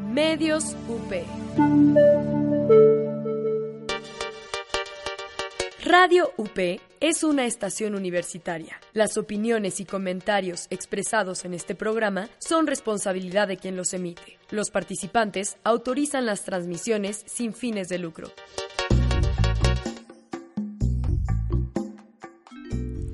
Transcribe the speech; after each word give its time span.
Medios 0.00 0.76
UP. 0.88 1.12
Radio 5.84 6.32
UP 6.36 6.58
es 7.00 7.22
una 7.22 7.46
estación 7.46 7.94
universitaria. 7.94 8.80
Las 8.92 9.16
opiniones 9.16 9.80
y 9.80 9.84
comentarios 9.84 10.66
expresados 10.70 11.44
en 11.44 11.54
este 11.54 11.74
programa 11.74 12.28
son 12.38 12.66
responsabilidad 12.66 13.48
de 13.48 13.56
quien 13.56 13.76
los 13.76 13.92
emite. 13.92 14.38
Los 14.50 14.70
participantes 14.70 15.58
autorizan 15.62 16.26
las 16.26 16.44
transmisiones 16.44 17.22
sin 17.26 17.52
fines 17.52 17.88
de 17.88 17.98
lucro. 17.98 18.28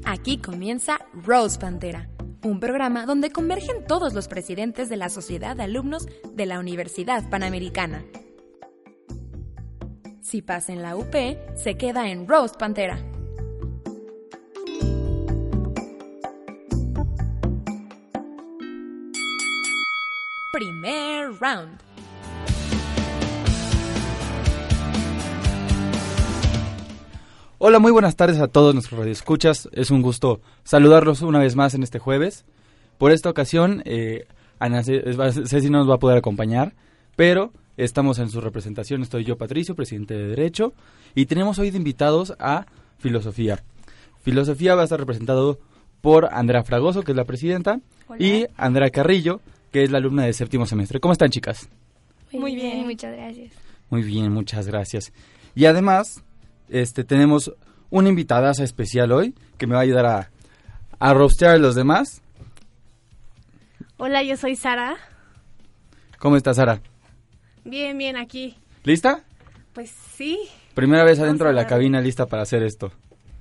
Aquí 0.05 0.39
comienza 0.39 0.99
Rose 1.15 1.59
Pantera, 1.59 2.09
un 2.43 2.61
programa 2.61 3.07
donde 3.07 3.31
convergen 3.31 3.85
todos 3.87 4.15
los 4.15 4.29
presidentes 4.29 4.89
de 4.89 4.97
la 4.97 5.09
Sociedad 5.09 5.57
de 5.57 5.65
Alumnos 5.65 6.07
de 6.33 6.47
la 6.47 6.59
Universidad 6.59 7.29
Panamericana. 7.29 8.05
Si 10.23 10.43
pasa 10.43 10.73
en 10.73 10.83
la 10.83 10.97
UP, 10.97 11.15
se 11.57 11.77
queda 11.77 12.09
en 12.09 12.29
Rose 12.29 12.55
Pantera. 12.59 12.99
Primer 20.53 21.33
round. 21.41 21.90
Hola, 27.63 27.79
muy 27.79 27.93
buenas 27.93 28.17
tardes 28.17 28.41
a 28.41 28.49
todos 28.49 28.73
nuestros 28.73 28.99
radioescuchas. 28.99 29.69
Es 29.73 29.91
un 29.91 30.01
gusto 30.01 30.41
saludarlos 30.65 31.21
una 31.21 31.41
vez 31.41 31.57
más 31.57 31.75
en 31.75 31.83
este 31.83 31.99
jueves. 31.99 32.47
Por 32.97 33.13
esta 33.13 33.29
ocasión, 33.29 33.83
eh, 33.85 34.27
Ana 34.59 34.83
Ceci 34.83 35.69
no 35.69 35.77
nos 35.77 35.91
va 35.91 35.97
a 35.97 35.99
poder 35.99 36.17
acompañar, 36.17 36.73
pero 37.17 37.53
estamos 37.77 38.19
en 38.19 38.31
su 38.31 38.41
representación. 38.41 39.03
Estoy 39.03 39.25
yo, 39.25 39.37
Patricio, 39.37 39.75
presidente 39.75 40.15
de 40.15 40.29
Derecho, 40.29 40.73
y 41.15 41.27
tenemos 41.27 41.59
hoy 41.59 41.71
de 41.71 41.77
invitados 41.77 42.33
a 42.39 42.65
Filosofía. 42.97 43.63
Filosofía 44.23 44.75
va 44.75 44.81
a 44.81 44.85
estar 44.85 44.99
representado 44.99 45.59
por 46.01 46.33
Andrea 46.33 46.65
Fragoso, 46.65 47.03
que 47.03 47.13
es 47.13 47.17
la 47.17 47.27
presidenta, 47.27 47.79
y 48.19 48.47
Andrea 48.57 48.89
Carrillo, 48.89 49.43
que 49.71 49.83
es 49.83 49.91
la 49.91 49.99
alumna 49.99 50.25
de 50.25 50.33
séptimo 50.33 50.65
semestre. 50.65 50.99
¿Cómo 50.99 51.13
están, 51.13 51.29
chicas? 51.29 51.69
Muy 52.33 52.55
bien, 52.55 52.87
muchas 52.87 53.15
gracias. 53.15 53.53
Muy 53.91 54.03
bien, 54.03 54.33
muchas 54.33 54.67
gracias. 54.67 55.13
Y 55.55 55.67
además, 55.67 56.23
este, 56.71 57.05
tenemos 57.05 57.53
una 57.91 58.09
invitada 58.09 58.51
especial 58.51 59.13
hoy 59.13 59.35
que 59.59 59.67
me 59.67 59.75
va 59.75 59.81
a 59.81 59.83
ayudar 59.83 60.07
a, 60.07 60.31
a 60.99 61.15
rostear 61.15 61.57
a 61.57 61.59
los 61.59 61.75
demás. 61.75 62.23
Hola, 63.97 64.23
yo 64.23 64.37
soy 64.37 64.57
Sara. 64.57 64.97
¿Cómo 66.19 66.37
estás, 66.37 66.57
Sara? 66.57 66.81
Bien, 67.65 67.99
bien, 67.99 68.17
aquí. 68.17 68.57
¿Lista? 68.85 69.23
Pues 69.75 69.91
sí. 69.91 70.39
Primera 70.75 71.05
vez 71.05 71.19
adentro 71.19 71.49
de 71.49 71.55
la 71.55 71.67
cabina 71.67 72.01
lista 72.01 72.27
para 72.27 72.43
hacer 72.43 72.63
esto. 72.63 72.93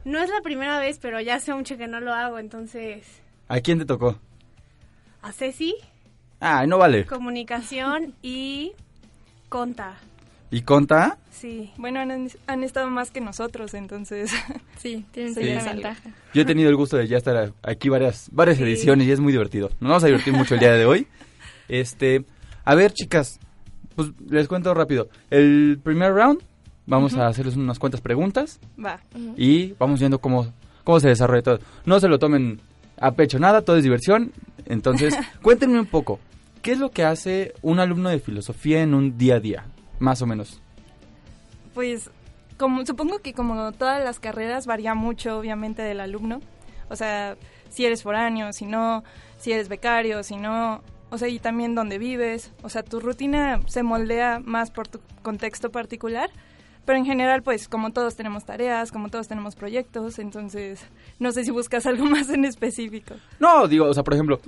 No 0.06 0.20
es 0.20 0.30
la 0.30 0.42
primera 0.42 0.80
vez, 0.80 1.00
pero 1.00 1.22
ya 1.22 1.36
hace 1.36 1.54
mucho 1.54 1.78
que 1.78 1.88
no 1.88 2.00
lo 2.00 2.14
hago, 2.14 2.40
entonces... 2.40 3.06
¿A 3.48 3.60
quién 3.60 3.80
te 3.80 3.86
tocó? 3.86 4.18
A 5.22 5.32
Ceci. 5.32 5.76
Ah, 6.40 6.66
no 6.66 6.78
vale. 6.78 7.06
Comunicación 7.06 8.14
y 8.22 8.74
Conta. 9.50 9.96
¿Y 10.52 10.62
Conta? 10.62 11.18
Sí. 11.32 11.72
Bueno, 11.78 12.00
han, 12.00 12.28
han 12.48 12.64
estado 12.64 12.90
más 12.90 13.12
que 13.12 13.22
nosotros, 13.22 13.74
entonces... 13.74 14.32
Sí, 14.80 15.06
tienen 15.12 15.34
Sí. 15.36 15.42
ventaja. 15.44 16.10
Yo 16.34 16.42
he 16.42 16.46
tenido 16.46 16.70
el 16.70 16.76
gusto 16.78 16.96
de 16.98 17.08
ya 17.08 17.18
estar 17.18 17.52
aquí 17.64 17.90
varias, 17.90 18.30
varias 18.32 18.58
Sí. 18.58 18.64
ediciones 18.64 19.08
y 19.08 19.12
es 19.12 19.20
muy 19.20 19.32
divertido. 19.34 19.70
Nos 19.82 19.90
vamos 19.90 20.04
a 20.04 20.08
divertir 20.08 20.34
mucho 20.34 20.54
el 20.56 20.60
día 20.60 20.74
de 20.74 20.86
hoy. 20.86 21.08
Este, 21.68 22.26
a 22.66 22.74
ver, 22.74 22.92
chicas, 22.94 23.40
pues 23.96 24.10
les 24.28 24.48
cuento 24.48 24.74
rápido. 24.74 25.08
El 25.30 25.80
primer 25.84 26.14
round, 26.14 26.40
vamos 26.88 27.14
a 27.16 27.28
hacerles 27.28 27.56
unas 27.58 27.78
cuantas 27.78 28.02
preguntas 28.02 28.60
Va. 28.84 29.00
y 29.38 29.74
vamos 29.74 30.00
viendo 30.00 30.18
cómo, 30.20 30.52
cómo 30.84 31.00
se 31.00 31.10
desarrolla 31.10 31.44
todo. 31.44 31.60
No 31.86 32.00
se 32.00 32.08
lo 32.08 32.18
tomen 32.18 32.60
a 33.00 33.12
pecho 33.12 33.38
nada, 33.38 33.62
todo 33.62 33.78
es 33.78 33.84
diversión. 33.84 34.32
Entonces, 34.66 35.14
cuéntenme 35.44 35.80
un 35.80 35.86
poco, 35.86 36.20
¿qué 36.64 36.72
es 36.72 36.80
lo 36.80 36.90
que 36.90 37.04
hace 37.04 37.54
un 37.62 37.80
alumno 37.80 38.10
de 38.10 38.20
filosofía 38.20 38.82
en 38.82 38.96
un 38.96 39.16
día 39.18 39.36
a 39.36 39.40
día? 39.40 39.66
Más 40.00 40.22
o 40.22 40.26
menos. 40.26 40.62
Pues 41.74 42.10
como 42.58 42.86
supongo 42.86 43.20
que 43.20 43.34
como 43.34 43.72
todas 43.72 44.04
las 44.04 44.20
carreras 44.20 44.66
varía 44.66 44.94
mucho 44.96 45.38
obviamente 45.38 45.82
del 45.82 46.00
alumno. 46.00 46.42
O 46.90 46.96
sea, 46.96 47.38
si 47.70 47.86
eres 47.86 48.04
foráneo, 48.04 48.52
si 48.54 48.66
no, 48.66 49.04
si 49.38 49.52
eres 49.52 49.70
becario, 49.70 50.24
si 50.24 50.36
no, 50.36 50.82
o 51.10 51.18
sea, 51.18 51.28
y 51.28 51.40
también 51.40 51.76
dónde 51.76 51.98
vives. 51.98 52.52
O 52.62 52.70
sea, 52.70 52.84
tu 52.84 53.00
rutina 53.00 53.62
se 53.68 53.84
moldea 53.84 54.42
más 54.44 54.72
por 54.72 54.88
tu 54.88 55.00
contexto 55.22 55.72
particular. 55.72 56.30
Pero 56.86 56.98
en 56.98 57.06
general, 57.06 57.44
pues 57.44 57.68
como 57.68 57.92
todos 57.92 58.16
tenemos 58.16 58.46
tareas, 58.46 58.92
como 58.92 59.10
todos 59.10 59.28
tenemos 59.28 59.56
proyectos, 59.56 60.18
entonces 60.18 60.82
no 61.20 61.32
sé 61.32 61.44
si 61.44 61.52
buscas 61.52 61.86
algo 61.86 62.06
más 62.06 62.30
en 62.30 62.46
específico. 62.46 63.16
No, 63.40 63.68
digo, 63.68 63.86
o 63.86 63.94
sea, 63.94 64.04
por 64.04 64.16
ejemplo, 64.16 64.40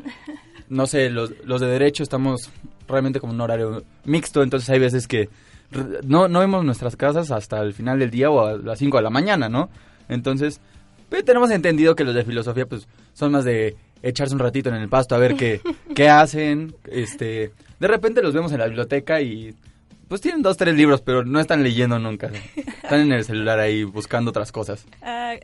no 0.67 0.87
sé, 0.87 1.09
los, 1.09 1.33
los 1.45 1.61
de 1.61 1.67
derecho 1.67 2.01
estamos 2.03 2.49
realmente 2.91 3.19
como 3.19 3.33
un 3.33 3.41
horario 3.41 3.83
mixto, 4.05 4.43
entonces 4.43 4.69
hay 4.69 4.79
veces 4.79 5.07
que 5.07 5.29
no, 6.03 6.27
no 6.27 6.39
vemos 6.39 6.65
nuestras 6.65 6.95
casas 6.95 7.31
hasta 7.31 7.61
el 7.61 7.73
final 7.73 7.99
del 7.99 8.11
día 8.11 8.29
o 8.29 8.45
a 8.45 8.57
las 8.57 8.79
5 8.79 8.97
de 8.97 9.03
la 9.03 9.09
mañana, 9.09 9.49
¿no? 9.49 9.69
Entonces, 10.09 10.59
pues, 11.09 11.23
tenemos 11.23 11.51
entendido 11.51 11.95
que 11.95 12.03
los 12.03 12.13
de 12.13 12.25
filosofía 12.25 12.65
pues 12.65 12.87
son 13.13 13.31
más 13.31 13.45
de 13.45 13.75
echarse 14.03 14.33
un 14.33 14.39
ratito 14.39 14.69
en 14.69 14.75
el 14.75 14.89
pasto 14.89 15.15
a 15.15 15.19
ver 15.19 15.35
qué, 15.35 15.61
qué 15.95 16.09
hacen, 16.09 16.75
este, 16.89 17.51
de 17.79 17.87
repente 17.87 18.21
los 18.21 18.33
vemos 18.33 18.51
en 18.51 18.59
la 18.59 18.65
biblioteca 18.65 19.21
y 19.21 19.55
pues 20.07 20.19
tienen 20.19 20.41
dos, 20.41 20.57
tres 20.57 20.75
libros, 20.75 21.01
pero 21.01 21.23
no 21.23 21.39
están 21.39 21.63
leyendo 21.63 21.97
nunca, 21.99 22.31
están 22.83 23.01
en 23.01 23.11
el 23.13 23.23
celular 23.23 23.59
ahí 23.59 23.83
buscando 23.83 24.31
otras 24.31 24.51
cosas. 24.51 24.85
Ah, 25.01 25.35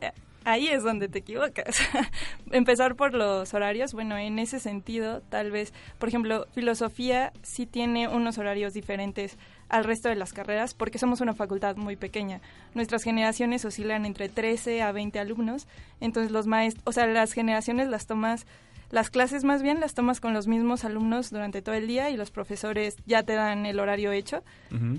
ahí 0.48 0.70
es 0.70 0.82
donde 0.82 1.10
te 1.10 1.20
equivocas. 1.20 1.76
Empezar 2.52 2.96
por 2.96 3.14
los 3.14 3.54
horarios, 3.54 3.94
bueno, 3.94 4.18
en 4.18 4.40
ese 4.40 4.60
sentido, 4.60 5.22
tal 5.30 5.52
vez, 5.52 5.74
por 6.00 6.08
ejemplo, 6.08 6.48
filosofía 6.54 7.34
sí 7.44 7.66
tiene 7.66 8.08
unos 8.08 8.38
horarios 8.38 8.74
diferentes 8.74 9.38
al 9.68 9.84
resto 9.84 10.08
de 10.08 10.16
las 10.16 10.32
carreras 10.32 10.74
porque 10.74 11.00
somos 11.00 11.20
una 11.20 11.34
facultad 11.34 11.76
muy 11.76 11.98
pequeña. 11.98 12.40
Nuestras 12.74 13.04
generaciones 13.04 13.66
oscilan 13.66 14.06
entre 14.06 14.30
13 14.30 14.82
a 14.82 14.94
20 14.94 15.20
alumnos, 15.20 15.68
entonces 16.00 16.32
los 16.32 16.48
maestros, 16.48 16.84
o 16.86 16.92
sea, 16.94 17.08
las 17.08 17.34
generaciones 17.34 17.90
las 17.90 18.08
tomas 18.08 18.48
las 18.90 19.10
clases 19.10 19.44
más 19.44 19.62
bien 19.62 19.82
las 19.82 19.94
tomas 19.94 20.22
con 20.22 20.34
los 20.34 20.48
mismos 20.48 20.86
alumnos 20.86 21.30
durante 21.30 21.62
todo 21.62 21.76
el 21.76 21.88
día 21.88 22.10
y 22.10 22.16
los 22.16 22.32
profesores 22.32 22.96
ya 23.06 23.22
te 23.24 23.34
dan 23.34 23.66
el 23.66 23.82
horario 23.82 24.14
hecho. 24.14 24.44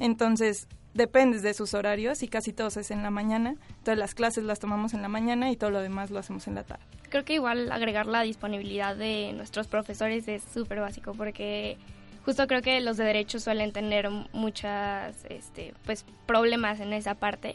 Entonces, 0.00 0.68
dependes 0.94 1.42
de 1.42 1.54
sus 1.54 1.74
horarios 1.74 2.22
y 2.22 2.28
casi 2.28 2.52
todos 2.52 2.76
es 2.76 2.90
en 2.90 3.02
la 3.02 3.10
mañana. 3.10 3.54
Entonces, 3.68 3.98
las 3.98 4.14
clases 4.14 4.44
las 4.44 4.58
tomamos 4.58 4.94
en 4.94 5.02
la 5.02 5.08
mañana 5.08 5.50
y 5.50 5.56
todo 5.56 5.70
lo 5.70 5.80
demás 5.80 6.10
lo 6.10 6.18
hacemos 6.18 6.46
en 6.48 6.54
la 6.54 6.64
tarde. 6.64 6.82
Creo 7.08 7.24
que 7.24 7.34
igual 7.34 7.72
agregar 7.72 8.06
la 8.06 8.22
disponibilidad 8.22 8.96
de 8.96 9.32
nuestros 9.34 9.66
profesores 9.66 10.28
es 10.28 10.42
súper 10.42 10.80
básico 10.80 11.14
porque 11.14 11.78
justo 12.24 12.46
creo 12.46 12.60
que 12.60 12.80
los 12.80 12.96
de 12.96 13.04
derecho 13.04 13.40
suelen 13.40 13.72
tener 13.72 14.10
muchas 14.32 15.24
este, 15.28 15.72
pues, 15.86 16.04
problemas 16.26 16.80
en 16.80 16.92
esa 16.92 17.14
parte, 17.14 17.54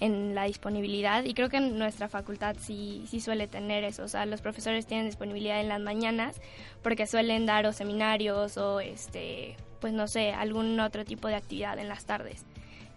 en 0.00 0.34
la 0.34 0.44
disponibilidad 0.44 1.24
y 1.24 1.34
creo 1.34 1.48
que 1.48 1.58
en 1.58 1.78
nuestra 1.78 2.08
facultad 2.08 2.56
sí, 2.58 3.04
sí 3.08 3.20
suele 3.20 3.46
tener 3.48 3.84
eso, 3.84 4.04
o 4.04 4.08
sea, 4.08 4.26
los 4.26 4.40
profesores 4.40 4.86
tienen 4.86 5.06
disponibilidad 5.06 5.60
en 5.60 5.68
las 5.68 5.80
mañanas 5.80 6.40
porque 6.82 7.06
suelen 7.06 7.46
dar 7.46 7.66
o 7.66 7.72
seminarios 7.72 8.56
o 8.58 8.80
este, 8.80 9.56
pues 9.80 9.92
no 9.92 10.06
sé, 10.08 10.32
algún 10.32 10.78
otro 10.80 11.04
tipo 11.04 11.28
de 11.28 11.34
actividad 11.36 11.78
en 11.78 11.88
las 11.88 12.04
tardes. 12.04 12.44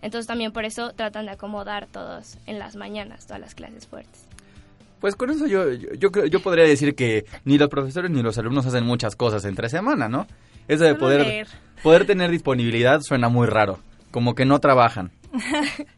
Entonces 0.02 0.28
también 0.28 0.52
por 0.52 0.66
eso 0.66 0.92
tratan 0.94 1.26
de 1.26 1.34
acomodar 1.34 1.88
todos 1.88 2.38
en 2.46 2.60
las 2.60 2.76
mañanas, 2.76 3.26
todas 3.26 3.42
las 3.42 3.56
clases 3.56 3.88
fuertes. 3.88 4.26
Pues 5.00 5.16
con 5.16 5.32
eso 5.32 5.48
yo, 5.48 5.72
yo, 5.72 6.12
yo, 6.26 6.40
podría 6.42 6.64
decir 6.64 6.94
que 6.94 7.26
ni 7.44 7.58
los 7.58 7.70
profesores 7.70 8.12
ni 8.12 8.22
los 8.22 8.38
alumnos 8.38 8.68
hacen 8.68 8.86
muchas 8.86 9.16
cosas 9.16 9.46
entre 9.46 9.68
semana, 9.68 10.08
¿no? 10.08 10.28
Eso 10.68 10.84
de 10.84 10.94
poder, 10.94 11.22
leer. 11.22 11.48
poder 11.82 12.06
tener 12.06 12.30
disponibilidad 12.30 13.02
suena 13.02 13.28
muy 13.28 13.48
raro, 13.48 13.80
como 14.12 14.36
que 14.36 14.46
no 14.46 14.60
trabajan. 14.60 15.12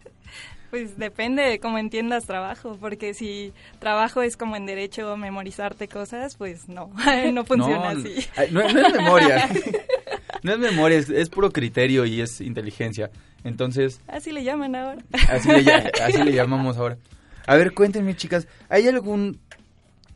Pues 0.73 0.97
depende 0.97 1.43
de 1.43 1.59
cómo 1.59 1.77
entiendas 1.77 2.25
trabajo, 2.25 2.79
porque 2.81 3.13
si 3.13 3.53
trabajo 3.77 4.23
es 4.23 4.35
como 4.35 4.55
en 4.55 4.65
derecho 4.65 5.15
memorizarte 5.15 5.87
cosas, 5.87 6.35
pues 6.35 6.67
no, 6.67 6.89
no 7.31 7.45
funciona 7.45 7.93
no, 7.93 7.99
así. 7.99 8.27
no 8.49 8.61
es 8.61 8.73
memoria, 8.73 9.47
no 10.41 10.53
es 10.53 10.59
memoria, 10.59 10.97
es, 10.97 11.09
es 11.09 11.29
puro 11.29 11.51
criterio 11.51 12.05
y 12.05 12.21
es 12.21 12.41
inteligencia. 12.41 13.11
Entonces, 13.43 14.01
Así 14.07 14.31
le 14.31 14.43
llaman 14.43 14.75
ahora. 14.75 15.03
así 15.29 15.49
le, 15.49 15.71
así 16.03 16.23
le 16.23 16.33
llamamos 16.33 16.77
ahora. 16.77 16.97
A 17.45 17.55
ver, 17.55 17.73
cuéntenme, 17.73 18.15
chicas, 18.15 18.47
¿hay 18.69 18.87
algún 18.87 19.39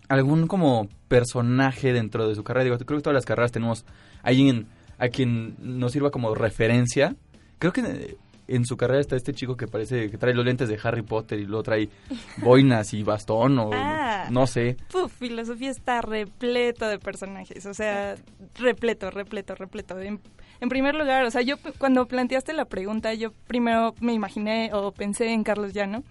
algún 0.07 0.47
como 0.47 0.87
personaje 1.07 1.91
dentro 1.91 2.27
de 2.27 2.35
su 2.35 2.43
carrera? 2.43 2.63
Digo, 2.63 2.77
creo 2.77 2.99
que 2.99 3.03
todas 3.03 3.15
las 3.15 3.25
carreras 3.25 3.51
tenemos 3.51 3.85
alguien 4.23 4.67
a 4.97 5.09
quien 5.09 5.55
nos 5.59 5.91
sirva 5.91 6.11
como 6.11 6.33
referencia. 6.35 7.15
Creo 7.59 7.73
que 7.73 8.17
en 8.47 8.65
su 8.65 8.77
carrera 8.77 9.01
está 9.01 9.15
este 9.15 9.33
chico 9.33 9.57
que 9.57 9.67
parece 9.67 10.09
que 10.09 10.17
trae 10.17 10.33
los 10.33 10.45
lentes 10.45 10.69
de 10.69 10.79
Harry 10.83 11.01
Potter 11.01 11.39
y 11.39 11.45
luego 11.45 11.63
trae 11.63 11.89
boinas 12.37 12.93
y 12.93 13.03
bastón 13.03 13.59
o 13.59 13.69
Ah. 13.73 14.27
no 14.31 14.47
sé. 14.47 14.77
Puf, 14.91 15.11
filosofía 15.13 15.69
está 15.69 16.01
repleto 16.01 16.87
de 16.87 16.97
personajes, 16.99 17.65
o 17.65 17.73
sea, 17.73 18.15
repleto, 18.55 19.11
repleto, 19.11 19.53
repleto. 19.55 19.99
En, 19.99 20.19
en 20.61 20.69
primer 20.69 20.95
lugar, 20.95 21.23
o 21.25 21.31
sea, 21.31 21.41
yo 21.41 21.55
cuando 21.77 22.07
planteaste 22.07 22.53
la 22.53 22.65
pregunta, 22.65 23.13
yo 23.13 23.31
primero 23.47 23.93
me 23.99 24.13
imaginé 24.13 24.71
o 24.73 24.91
pensé 24.91 25.27
en 25.33 25.43
Carlos 25.43 25.73
Llano, 25.73 26.03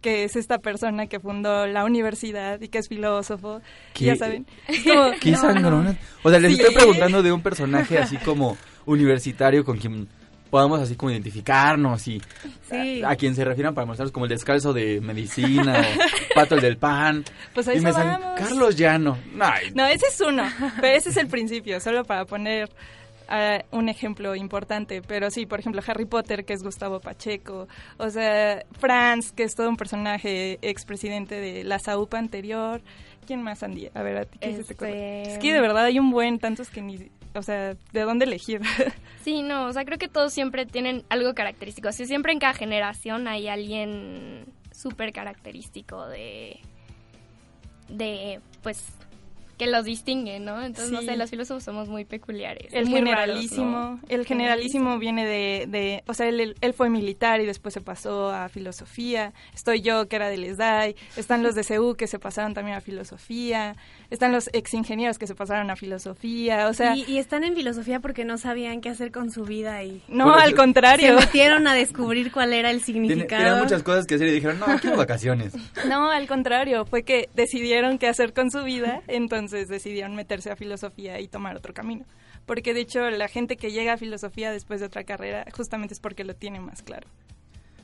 que 0.00 0.24
es 0.24 0.34
esta 0.36 0.58
persona 0.58 1.06
que 1.06 1.20
fundó 1.20 1.66
la 1.66 1.84
universidad 1.84 2.60
y 2.60 2.68
que 2.68 2.78
es 2.78 2.88
filósofo, 2.88 3.60
¿Qué? 3.92 4.06
ya 4.06 4.16
saben. 4.16 4.46
Como- 4.84 5.12
¿Qué 5.20 5.36
sangrona? 5.36 5.96
O 6.22 6.30
sea, 6.30 6.38
les 6.40 6.54
Sí. 6.56 6.60
estoy 6.60 6.74
preguntando 6.74 7.22
de 7.22 7.32
un 7.32 7.42
personaje 7.42 7.98
así 7.98 8.16
como 8.18 8.56
universitario 8.86 9.64
con 9.64 9.78
quien 9.78 10.08
podamos 10.52 10.80
así 10.80 10.96
como 10.96 11.10
identificarnos 11.10 12.06
y 12.08 12.20
Sí. 12.70 13.02
a, 13.02 13.10
a 13.12 13.16
quien 13.16 13.34
se 13.34 13.42
refieran 13.42 13.74
para 13.74 13.86
mostrarnos 13.86 14.12
como 14.12 14.26
el 14.26 14.28
descalzo 14.28 14.74
de 14.74 15.00
medicina 15.00 15.80
o 15.80 16.34
Pato 16.34 16.56
el 16.56 16.60
del 16.60 16.76
pan. 16.76 17.24
Pues 17.54 17.66
y 17.74 17.80
me 17.80 17.90
salen, 17.90 18.20
vamos. 18.20 18.38
Carlos 18.38 18.76
Llano. 18.76 19.16
Ay, 19.40 19.70
No, 19.74 19.86
ese 19.86 20.06
es 20.08 20.20
uno, 20.20 20.44
pero 20.80 20.94
ese 20.96 21.08
es 21.08 21.16
el 21.16 21.28
principio, 21.28 21.80
solo 21.80 22.04
para 22.04 22.26
poner 22.26 22.68
ah, 23.28 23.60
un 23.70 23.88
ejemplo 23.88 24.34
importante. 24.36 25.00
Pero 25.00 25.30
sí, 25.30 25.46
por 25.46 25.58
ejemplo, 25.60 25.80
Harry 25.86 26.04
Potter, 26.04 26.44
que 26.44 26.52
es 26.52 26.62
Gustavo 26.62 27.00
Pacheco, 27.00 27.66
o 27.96 28.10
sea, 28.10 28.62
Franz, 28.78 29.32
que 29.32 29.44
es 29.44 29.54
todo 29.54 29.70
un 29.70 29.76
personaje 29.78 30.58
expresidente 30.60 31.36
de 31.40 31.64
la 31.64 31.78
SAUPA 31.78 32.18
anterior. 32.18 32.82
¿Quién 33.26 33.40
más, 33.42 33.62
Andy? 33.62 33.88
A 33.94 34.02
ver, 34.02 34.16
¿a 34.18 34.24
ti 34.26 34.38
qué 34.38 34.56
se 34.56 34.64
te 34.64 34.74
ocurre? 34.74 35.22
Este, 35.22 35.32
Es 35.34 35.38
que 35.38 35.52
de 35.54 35.60
verdad 35.62 35.84
hay 35.84 35.98
un 35.98 36.10
buen, 36.10 36.38
tantos 36.38 36.68
que 36.68 36.82
ni... 36.82 37.10
O 37.34 37.42
sea, 37.42 37.74
¿de 37.92 38.00
dónde 38.00 38.24
elegir? 38.24 38.60
Sí, 39.22 39.42
no, 39.42 39.66
o 39.66 39.72
sea, 39.72 39.84
creo 39.84 39.98
que 39.98 40.08
todos 40.08 40.32
siempre 40.32 40.66
tienen 40.66 41.04
algo 41.08 41.32
característico. 41.32 41.86
Así 41.86 42.06
siempre 42.06 42.32
en 42.32 42.40
cada 42.40 42.54
generación 42.54 43.28
hay 43.28 43.46
alguien 43.46 44.46
súper 44.72 45.12
característico 45.12 46.08
de, 46.08 46.58
de, 47.88 48.40
pues, 48.64 48.84
que 49.62 49.70
los 49.70 49.84
distingue, 49.84 50.40
¿no? 50.40 50.62
Entonces, 50.62 50.90
no 50.92 51.02
sé, 51.02 51.16
los 51.16 51.30
filósofos 51.30 51.62
somos 51.62 51.88
muy 51.88 52.04
peculiares. 52.04 52.72
El 52.72 52.86
muy 52.86 53.00
raros, 53.00 53.14
generalísimo, 53.20 53.70
¿no? 53.70 54.00
el 54.08 54.26
generalísimo 54.26 54.98
viene 54.98 55.24
de, 55.24 55.66
de 55.68 56.02
o 56.06 56.14
sea, 56.14 56.28
él, 56.28 56.56
él 56.60 56.72
fue 56.74 56.90
militar 56.90 57.40
y 57.40 57.46
después 57.46 57.72
se 57.74 57.80
pasó 57.80 58.30
a 58.30 58.48
filosofía. 58.48 59.32
Estoy 59.54 59.80
yo, 59.82 60.08
que 60.08 60.16
era 60.16 60.28
del 60.28 60.42
ESDAI. 60.44 60.96
Están 61.16 61.42
los 61.44 61.54
de 61.54 61.62
CEU 61.62 61.94
que 61.94 62.06
se 62.06 62.18
pasaron 62.18 62.54
también 62.54 62.76
a 62.76 62.80
filosofía. 62.80 63.76
Están 64.10 64.32
los 64.32 64.50
ex 64.52 64.74
ingenieros 64.74 65.18
que 65.18 65.26
se 65.26 65.34
pasaron 65.34 65.70
a 65.70 65.76
filosofía. 65.76 66.68
O 66.68 66.74
sea, 66.74 66.96
y, 66.96 67.04
y 67.06 67.18
están 67.18 67.44
en 67.44 67.54
filosofía 67.54 68.00
porque 68.00 68.24
no 68.24 68.38
sabían 68.38 68.80
qué 68.80 68.88
hacer 68.88 69.12
con 69.12 69.30
su 69.30 69.44
vida 69.44 69.82
y 69.84 70.02
no, 70.08 70.34
al 70.34 70.40
eso- 70.40 70.48
se 70.50 70.56
contrario. 70.56 71.14
metieron 71.18 71.66
a 71.68 71.74
descubrir 71.74 72.32
cuál 72.32 72.52
era 72.52 72.70
el 72.70 72.82
significado. 72.82 73.42
tenía 73.44 73.62
muchas 73.62 73.82
cosas 73.82 74.06
que 74.06 74.16
hacer 74.16 74.28
y 74.28 74.32
dijeron, 74.32 74.58
no, 74.58 74.66
quiero 74.80 74.96
vacaciones. 74.96 75.52
No, 75.88 76.10
al 76.10 76.26
contrario. 76.26 76.84
Fue 76.86 77.04
que 77.04 77.28
decidieron 77.34 77.98
qué 77.98 78.08
hacer 78.08 78.32
con 78.32 78.50
su 78.50 78.62
vida, 78.64 79.02
entonces 79.08 79.51
decidieron 79.52 80.14
meterse 80.14 80.50
a 80.50 80.56
filosofía 80.56 81.20
y 81.20 81.28
tomar 81.28 81.56
otro 81.56 81.72
camino. 81.74 82.04
Porque 82.46 82.74
de 82.74 82.80
hecho, 82.80 83.08
la 83.10 83.28
gente 83.28 83.56
que 83.56 83.70
llega 83.70 83.92
a 83.92 83.96
filosofía 83.96 84.50
después 84.50 84.80
de 84.80 84.86
otra 84.86 85.04
carrera, 85.04 85.44
justamente 85.54 85.94
es 85.94 86.00
porque 86.00 86.24
lo 86.24 86.34
tiene 86.34 86.60
más 86.60 86.82
claro. 86.82 87.06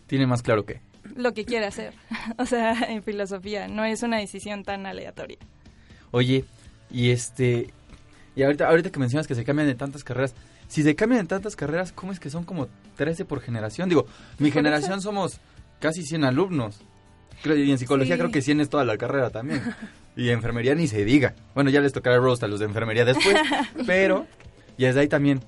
Tiene 0.06 0.26
más 0.26 0.42
claro 0.42 0.64
que. 0.64 0.80
lo 1.16 1.32
que 1.34 1.44
quiere 1.44 1.66
hacer. 1.66 1.94
O 2.38 2.46
sea, 2.46 2.72
en 2.88 3.02
filosofía, 3.02 3.68
no 3.68 3.84
es 3.84 4.02
una 4.02 4.18
decisión 4.18 4.64
tan 4.64 4.86
aleatoria. 4.86 5.38
Oye, 6.10 6.44
y 6.90 7.10
este. 7.10 7.72
Y 8.34 8.42
ahorita, 8.42 8.68
ahorita 8.68 8.90
que 8.90 8.98
mencionas 9.00 9.26
que 9.26 9.34
se 9.34 9.44
cambian 9.44 9.68
de 9.68 9.74
tantas 9.74 10.04
carreras, 10.04 10.34
si 10.68 10.82
se 10.82 10.94
cambian 10.94 11.22
de 11.22 11.28
tantas 11.28 11.56
carreras, 11.56 11.92
¿cómo 11.92 12.12
es 12.12 12.20
que 12.20 12.30
son 12.30 12.44
como 12.44 12.68
13 12.96 13.24
por 13.24 13.40
generación? 13.40 13.88
Digo, 13.88 14.06
mi 14.38 14.50
generación 14.50 15.00
somos 15.02 15.40
casi 15.80 16.02
100 16.04 16.24
alumnos. 16.24 16.80
Creo, 17.42 17.56
y 17.56 17.70
en 17.70 17.78
psicología 17.78 18.14
Sí. 18.16 18.18
creo 18.20 18.30
que 18.32 18.42
100 18.42 18.60
es 18.60 18.68
toda 18.68 18.84
la 18.84 18.96
carrera 18.96 19.30
también. 19.30 19.62
Y 20.18 20.30
enfermería 20.30 20.74
ni 20.74 20.88
se 20.88 21.04
diga. 21.04 21.36
Bueno, 21.54 21.70
ya 21.70 21.80
les 21.80 21.92
tocará 21.92 22.16
roast 22.16 22.42
a 22.42 22.48
los 22.48 22.58
de 22.58 22.66
enfermería 22.66 23.04
después, 23.04 23.36
pero 23.86 24.26
y 24.76 24.82
desde 24.82 24.98
ahí 25.00 25.08
también. 25.08 25.40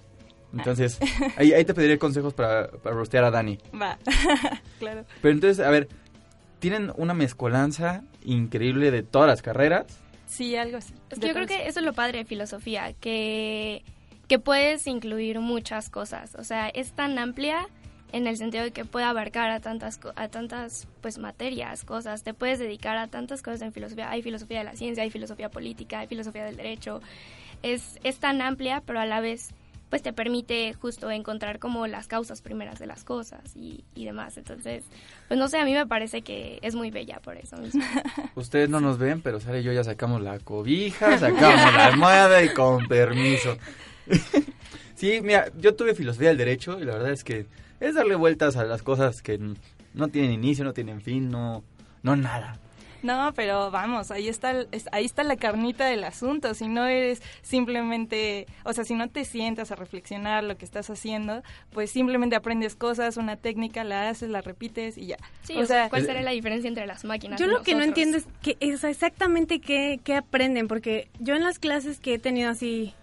Entonces, 0.53 1.01
ahí, 1.37 1.53
ahí 1.53 1.65
te 1.65 1.75
pediré 1.75 1.99
consejos 1.99 2.35
para, 2.35 2.69
para 2.69 2.95
rostear 2.95 3.25
a 3.25 3.33
Dani. 3.33 3.59
Va, 3.75 3.99
claro. 4.79 5.05
Pero 5.21 5.35
entonces, 5.35 5.65
a 5.65 5.71
ver, 5.71 5.89
tienen 6.61 6.93
una 6.97 7.15
mezcolanza 7.15 8.05
increíble 8.23 8.93
de 8.93 9.03
todas 9.03 9.27
las 9.27 9.43
carreras. 9.43 9.87
Sí, 10.29 10.55
algo 10.55 10.77
así. 10.77 10.95
Es 11.11 11.19
que 11.19 11.27
yo 11.27 11.35
creo 11.35 11.49
que 11.49 11.67
eso 11.67 11.81
es 11.81 11.85
lo 11.85 11.93
padre 11.93 12.19
de 12.19 12.25
filosofía, 12.25 12.93
que, 12.93 13.83
que 14.29 14.39
puedes 14.39 14.87
incluir 14.87 15.41
muchas 15.41 15.91
cosas. 15.91 16.37
O 16.37 16.45
sea, 16.45 16.69
es 16.69 16.93
tan 16.93 17.19
amplia 17.19 17.67
en 18.13 18.27
el 18.27 18.37
sentido 18.37 18.65
de 18.65 18.71
que 18.71 18.85
puede 18.85 19.07
abarcar 19.07 19.51
a 19.51 19.61
tantas, 19.61 20.01
a 20.17 20.29
tantas 20.29 20.87
pues, 21.01 21.19
materias, 21.19 21.85
cosas. 21.85 22.23
Te 22.23 22.35
puedes 22.35 22.59
dedicar 22.59 22.97
a 22.97 23.09
tantas 23.09 23.43
cosas 23.43 23.63
en 23.63 23.73
filosofía. 23.73 24.11
Hay 24.11 24.23
filosofía 24.23 24.59
de 24.59 24.65
la 24.65 24.77
ciencia, 24.77 25.03
hay 25.03 25.11
filosofía 25.11 25.51
política, 25.51 26.01
hay 26.01 26.07
filosofía 26.07 26.45
del 26.45 26.57
derecho. 26.57 27.01
Es, 27.63 27.99
es 28.05 28.19
tan 28.19 28.41
amplia, 28.43 28.83
pero 28.85 29.01
a 29.01 29.07
la 29.07 29.21
vez 29.21 29.53
pues 29.91 30.03
te 30.03 30.13
permite 30.13 30.73
justo 30.75 31.11
encontrar 31.11 31.59
como 31.59 31.89
las 31.89 32.07
causas 32.07 32.41
primeras 32.43 32.79
de 32.79 32.87
las 32.87 33.03
cosas 33.03 33.41
y, 33.57 33.85
y 33.97 34.05
demás. 34.05 34.39
Entonces, 34.39 34.85
pues 35.27 35.39
no 35.39 35.49
sé, 35.49 35.59
a 35.59 35.65
mí 35.65 35.75
me 35.75 35.85
parece 35.85 36.23
que 36.23 36.61
es 36.63 36.77
muy 36.77 36.93
bella 36.93 37.19
por 37.19 37.37
eso 37.37 37.57
mismo. 37.57 37.83
Ustedes 38.37 38.71
no 38.71 38.81
nos 38.81 38.99
ven, 38.99 39.21
pero 39.21 39.41
Sara 39.41 39.59
y 39.59 39.65
yo 39.65 39.73
ya 39.73 39.83
sacamos 39.83 40.23
la 40.23 40.39
cobija, 40.39 41.19
sacamos 41.19 41.75
la 41.75 41.87
almohada 41.87 42.43
y 42.43 42.55
con 42.55 42.87
permiso. 42.87 43.59
sí, 44.95 45.21
mira, 45.23 45.51
yo 45.59 45.75
tuve 45.75 45.97
filosofía 45.97 46.29
del 46.29 46.39
derecho 46.39 46.79
y 46.81 46.85
la 46.85 46.93
verdad 46.93 47.11
es 47.11 47.25
que 47.25 47.47
es 47.81 47.95
darle 47.95 48.15
vueltas 48.15 48.57
a 48.57 48.65
las 48.65 48.83
cosas 48.83 49.23
que 49.23 49.39
no 49.95 50.09
tienen 50.09 50.33
inicio, 50.33 50.65
no 50.65 50.73
tienen 50.73 51.01
fin, 51.01 51.31
no, 51.31 51.65
no 52.03 52.17
nada. 52.17 52.59
No, 53.03 53.33
pero 53.35 53.71
vamos, 53.71 54.11
ahí 54.11 54.29
está, 54.29 54.67
ahí 54.93 55.05
está 55.05 55.23
la 55.23 55.37
carnita 55.37 55.87
del 55.87 56.05
asunto. 56.05 56.53
Si 56.55 56.69
no 56.69 56.87
eres 56.87 57.23
simplemente, 57.43 58.47
o 58.65 58.73
sea, 58.73 58.85
si 58.85 58.95
no 58.95 59.09
te 59.09 59.25
sientas 59.25 59.71
a 59.71 59.77
reflexionar 59.77 60.45
lo 60.45 60.57
que 60.57 60.65
estás 60.65 60.91
haciendo, 60.91 61.43
pues 61.73 61.91
simplemente 61.91 62.37
aprendes 62.37 62.77
cosas, 62.77 63.17
una 63.17 63.37
técnica, 63.37 63.85
la 63.85 64.11
haces, 64.11 64.29
la 64.29 64.43
repites 64.43 64.99
y 64.99 65.07
ya. 65.07 65.17
Sí, 65.43 65.57
o, 65.57 65.65
sea, 65.65 65.89
¿cuál 65.89 66.05
sería 66.05 66.23
la 66.23 66.33
diferencia 66.33 66.69
entre 66.69 66.87
las 66.87 67.05
máquinas? 67.05 67.41
Yo 67.41 67.47
y 67.47 67.51
lo 67.51 67.63
que 67.63 67.75
no 67.75 67.83
entiendo 67.83 68.19
es 68.19 68.27
que 68.43 68.57
es 68.61 68.85
exactamente 68.85 69.61
qué, 69.61 70.01
qué 70.05 70.17
aprenden, 70.17 70.69
porque 70.69 71.09
yo 71.21 71.35
en 71.35 71.45
las 71.45 71.59
clases 71.59 72.01
que 72.01 72.15
he 72.15 72.19
tenido 72.19 72.51
así 72.51 72.95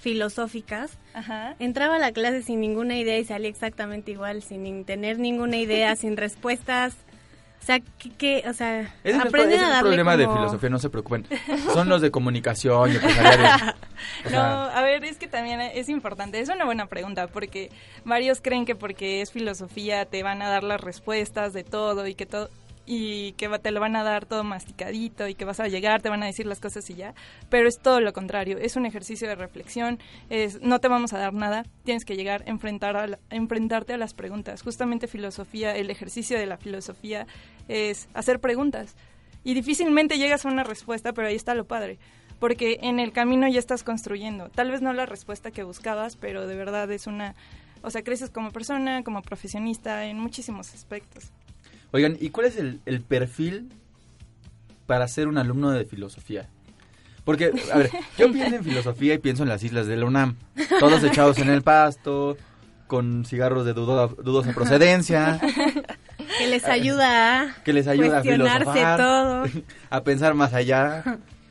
filosóficas, 0.00 0.92
Ajá. 1.14 1.54
entraba 1.58 1.96
a 1.96 1.98
la 1.98 2.12
clase 2.12 2.42
sin 2.42 2.60
ninguna 2.60 2.96
idea 2.96 3.18
y 3.18 3.24
salía 3.24 3.48
exactamente 3.48 4.10
igual, 4.12 4.42
sin 4.42 4.84
tener 4.84 5.18
ninguna 5.18 5.56
idea, 5.56 5.96
sin 5.96 6.16
respuestas. 6.16 6.94
O 7.62 7.66
sea, 7.66 7.80
que, 7.80 8.10
que- 8.10 8.44
o 8.48 8.52
sea, 8.52 8.94
es, 9.02 9.16
aprenden 9.18 9.54
ese 9.54 9.64
a 9.64 9.68
es 9.68 9.70
darle 9.74 9.88
problema 9.88 10.16
de 10.16 10.24
como- 10.26 10.36
filosofía, 10.36 10.70
no 10.70 10.78
se 10.78 10.88
preocupen. 10.88 11.26
Son 11.72 11.88
los 11.88 12.00
de 12.00 12.10
comunicación 12.12 12.92
y 12.92 12.94
empresariales. 12.96 13.62
O 13.62 14.24
No, 14.24 14.30
sea, 14.30 14.64
a 14.78 14.82
ver, 14.82 15.04
es 15.04 15.16
que 15.18 15.26
también 15.26 15.60
es 15.60 15.88
importante, 15.88 16.38
es 16.38 16.48
una 16.48 16.64
buena 16.64 16.86
pregunta, 16.86 17.26
porque 17.26 17.70
varios 18.04 18.40
creen 18.40 18.66
que 18.66 18.76
porque 18.76 19.20
es 19.20 19.32
filosofía 19.32 20.04
te 20.04 20.22
van 20.22 20.42
a 20.42 20.48
dar 20.48 20.62
las 20.62 20.80
respuestas 20.80 21.52
de 21.52 21.64
todo 21.64 22.06
y 22.06 22.14
que 22.14 22.26
todo 22.26 22.50
y 22.86 23.32
que 23.32 23.48
te 23.58 23.70
lo 23.72 23.80
van 23.80 23.96
a 23.96 24.04
dar 24.04 24.26
todo 24.26 24.44
masticadito 24.44 25.26
y 25.26 25.34
que 25.34 25.44
vas 25.44 25.60
a 25.60 25.68
llegar, 25.68 26.00
te 26.00 26.08
van 26.08 26.22
a 26.22 26.26
decir 26.26 26.46
las 26.46 26.60
cosas 26.60 26.88
y 26.88 26.94
ya, 26.94 27.14
pero 27.50 27.68
es 27.68 27.78
todo 27.78 28.00
lo 28.00 28.12
contrario, 28.12 28.58
es 28.58 28.76
un 28.76 28.86
ejercicio 28.86 29.28
de 29.28 29.34
reflexión, 29.34 29.98
no 30.62 30.78
te 30.78 30.88
vamos 30.88 31.12
a 31.12 31.18
dar 31.18 31.34
nada, 31.34 31.64
tienes 31.84 32.04
que 32.04 32.16
llegar 32.16 32.42
a 32.46 32.50
enfrentar 32.50 32.96
a 32.96 33.18
enfrentarte 33.30 33.92
a 33.92 33.98
las 33.98 34.14
preguntas. 34.14 34.62
Justamente 34.62 35.08
filosofía, 35.08 35.76
el 35.76 35.90
ejercicio 35.90 36.38
de 36.38 36.46
la 36.46 36.56
filosofía 36.56 37.26
es 37.68 38.08
hacer 38.14 38.40
preguntas 38.40 38.94
y 39.42 39.54
difícilmente 39.54 40.18
llegas 40.18 40.46
a 40.46 40.48
una 40.48 40.64
respuesta, 40.64 41.12
pero 41.12 41.28
ahí 41.28 41.34
está 41.34 41.54
lo 41.54 41.66
padre 41.66 41.98
porque 42.38 42.80
en 42.82 43.00
el 43.00 43.12
camino 43.12 43.48
ya 43.48 43.58
estás 43.58 43.82
construyendo. 43.82 44.50
Tal 44.50 44.70
vez 44.70 44.82
no 44.82 44.92
la 44.92 45.06
respuesta 45.06 45.50
que 45.50 45.62
buscabas, 45.62 46.16
pero 46.16 46.46
de 46.46 46.54
verdad 46.54 46.90
es 46.92 47.06
una, 47.06 47.34
o 47.82 47.90
sea, 47.90 48.02
creces 48.02 48.30
como 48.30 48.50
persona, 48.50 49.02
como 49.02 49.22
profesionista 49.22 50.04
en 50.04 50.18
muchísimos 50.18 50.74
aspectos. 50.74 51.32
Oigan, 51.96 52.18
¿y 52.20 52.28
cuál 52.28 52.44
es 52.44 52.58
el, 52.58 52.80
el 52.84 53.00
perfil 53.00 53.70
para 54.86 55.08
ser 55.08 55.28
un 55.28 55.38
alumno 55.38 55.70
de 55.70 55.86
filosofía? 55.86 56.46
Porque, 57.24 57.52
a 57.72 57.78
ver, 57.78 57.90
yo 58.18 58.30
pienso 58.32 58.56
en 58.56 58.64
filosofía 58.64 59.14
y 59.14 59.18
pienso 59.18 59.44
en 59.44 59.48
las 59.48 59.62
islas 59.64 59.86
de 59.86 59.96
la 59.96 60.04
UNAM. 60.04 60.36
Todos 60.78 61.02
echados 61.04 61.38
en 61.38 61.48
el 61.48 61.62
pasto, 61.62 62.36
con 62.86 63.24
cigarros 63.24 63.64
de 63.64 63.72
dudosa, 63.72 64.14
dudosa 64.22 64.52
procedencia, 64.52 65.40
que 66.38 66.46
les 66.48 66.66
ayuda 66.66 67.40
a 67.40 67.62
que 67.64 67.72
les 67.72 67.86
ayuda 67.86 68.18
a 68.18 68.22
cuestionarse 68.22 69.02
todo. 69.02 69.44
a 69.88 70.04
pensar 70.04 70.34
más 70.34 70.52
allá. 70.52 71.02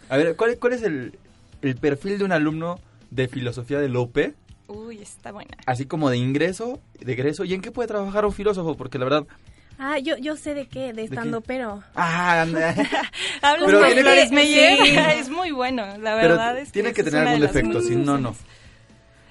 A 0.10 0.18
ver, 0.18 0.36
¿cuál, 0.36 0.60
cuál 0.60 0.74
es 0.74 0.84
el, 0.84 1.18
el 1.64 1.76
perfil 1.76 2.20
de 2.20 2.24
un 2.24 2.34
alumno 2.34 2.80
de 3.10 3.28
filosofía 3.28 3.80
de 3.80 3.90
Lope? 3.90 4.36
Uy, 4.68 5.02
está 5.02 5.32
buena. 5.32 5.58
Así 5.66 5.88
como 5.88 6.12
de 6.12 6.18
ingreso, 6.18 6.80
de 7.00 7.14
egreso, 7.14 7.46
¿y 7.46 7.56
en 7.56 7.62
qué 7.62 7.72
puede 7.72 7.88
trabajar 7.88 8.28
un 8.28 8.32
filósofo? 8.32 8.78
Porque 8.78 9.00
la 9.00 9.06
verdad... 9.06 9.26
Ah, 9.78 10.00
yo, 10.00 10.16
yo 10.18 10.36
sé 10.38 10.54
de 10.54 10.68
qué, 10.68 10.94
de 10.94 11.04
estando 11.04 11.42
pero. 11.42 11.84
Ah, 11.96 12.42
anda. 12.42 12.74
Pero 13.42 13.66
con 13.66 13.86
tiene 13.86 14.02
Flores 14.02 14.32
Meyer, 14.32 14.78
sí. 14.78 14.96
es 15.20 15.30
muy 15.30 15.52
bueno, 15.52 15.86
la 15.98 16.16
Pero 16.16 16.30
verdad 16.38 16.58
tiene 16.72 16.94
que 16.94 17.04
tener 17.04 17.28
algún 17.28 17.42
de 17.42 17.48
defecto, 17.48 17.82
si 17.82 17.96
no, 17.96 18.18
no. 18.18 18.30
O 18.30 18.36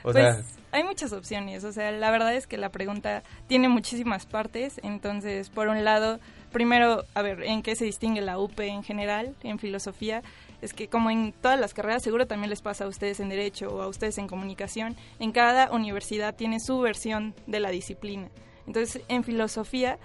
Pues, 0.02 0.16
sea, 0.16 0.42
hay 0.72 0.84
muchas 0.84 1.12
opciones, 1.12 1.64
o 1.64 1.72
sea, 1.72 1.90
la 1.92 2.10
verdad 2.10 2.34
es 2.34 2.46
que 2.46 2.58
la 2.58 2.68
pregunta 2.68 3.22
tiene 3.46 3.68
muchísimas 3.68 4.26
partes, 4.26 4.80
entonces, 4.82 5.48
por 5.48 5.68
un 5.68 5.82
lado, 5.84 6.20
primero, 6.52 7.04
a 7.14 7.22
ver, 7.22 7.42
¿en 7.44 7.62
qué 7.62 7.74
se 7.74 7.84
distingue 7.86 8.20
la 8.20 8.38
UP 8.38 8.58
en 8.60 8.82
general, 8.82 9.34
en 9.42 9.58
filosofía? 9.58 10.22
Es 10.60 10.72
que 10.74 10.88
como 10.88 11.10
en 11.10 11.32
todas 11.32 11.58
las 11.60 11.74
carreras, 11.74 12.02
seguro 12.02 12.26
también 12.26 12.50
les 12.50 12.60
pasa 12.62 12.84
a 12.84 12.88
ustedes 12.88 13.20
en 13.20 13.28
Derecho 13.28 13.68
o 13.68 13.82
a 13.82 13.88
ustedes 13.88 14.18
en 14.18 14.28
Comunicación, 14.28 14.96
en 15.20 15.32
cada 15.32 15.70
universidad 15.72 16.34
tiene 16.34 16.58
su 16.60 16.80
versión 16.80 17.34
de 17.46 17.60
la 17.60 17.70
disciplina. 17.70 18.28
Entonces, 18.66 19.02
en 19.08 19.24
filosofía, 19.24 19.98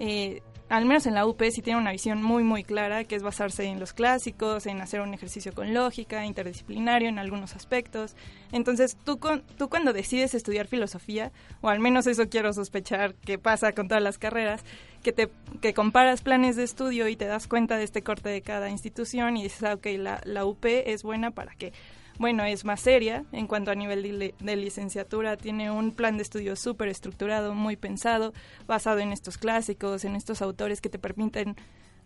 eh, 0.00 0.40
al 0.70 0.86
menos 0.86 1.04
en 1.06 1.14
la 1.14 1.26
UP 1.26 1.42
sí 1.50 1.60
tiene 1.60 1.78
una 1.78 1.92
visión 1.92 2.22
muy 2.22 2.42
muy 2.42 2.64
clara 2.64 3.04
que 3.04 3.16
es 3.16 3.22
basarse 3.22 3.64
en 3.64 3.78
los 3.78 3.92
clásicos, 3.92 4.66
en 4.66 4.80
hacer 4.80 5.02
un 5.02 5.12
ejercicio 5.12 5.52
con 5.52 5.74
lógica, 5.74 6.24
interdisciplinario 6.24 7.08
en 7.08 7.18
algunos 7.18 7.54
aspectos. 7.54 8.14
Entonces 8.50 8.96
tú, 9.04 9.20
tú 9.58 9.68
cuando 9.68 9.92
decides 9.92 10.32
estudiar 10.34 10.68
filosofía, 10.68 11.32
o 11.60 11.68
al 11.68 11.80
menos 11.80 12.06
eso 12.06 12.30
quiero 12.30 12.52
sospechar 12.54 13.14
que 13.14 13.36
pasa 13.36 13.72
con 13.72 13.88
todas 13.88 14.02
las 14.02 14.16
carreras, 14.16 14.64
que, 15.02 15.12
te, 15.12 15.28
que 15.60 15.74
comparas 15.74 16.22
planes 16.22 16.56
de 16.56 16.62
estudio 16.62 17.08
y 17.08 17.16
te 17.16 17.26
das 17.26 17.46
cuenta 17.46 17.76
de 17.76 17.84
este 17.84 18.02
corte 18.02 18.30
de 18.30 18.40
cada 18.40 18.70
institución 18.70 19.36
y 19.36 19.42
dices, 19.42 19.64
ah, 19.64 19.74
ok, 19.74 19.86
la, 19.98 20.22
la 20.24 20.46
UP 20.46 20.64
es 20.64 21.02
buena 21.02 21.30
para 21.30 21.54
que 21.56 21.74
bueno, 22.20 22.44
es 22.44 22.66
más 22.66 22.82
seria 22.82 23.24
en 23.32 23.46
cuanto 23.46 23.70
a 23.70 23.74
nivel 23.74 24.02
de, 24.02 24.56
licenciatura, 24.56 25.38
tiene 25.38 25.70
un 25.70 25.90
plan 25.90 26.18
de 26.18 26.22
estudio 26.22 26.54
súper 26.54 26.88
estructurado, 26.88 27.54
muy 27.54 27.76
pensado, 27.76 28.34
basado 28.66 28.98
en 28.98 29.10
estos 29.10 29.38
clásicos, 29.38 30.04
en 30.04 30.14
estos 30.14 30.42
autores 30.42 30.82
que 30.82 30.90
te 30.90 30.98
permiten 30.98 31.56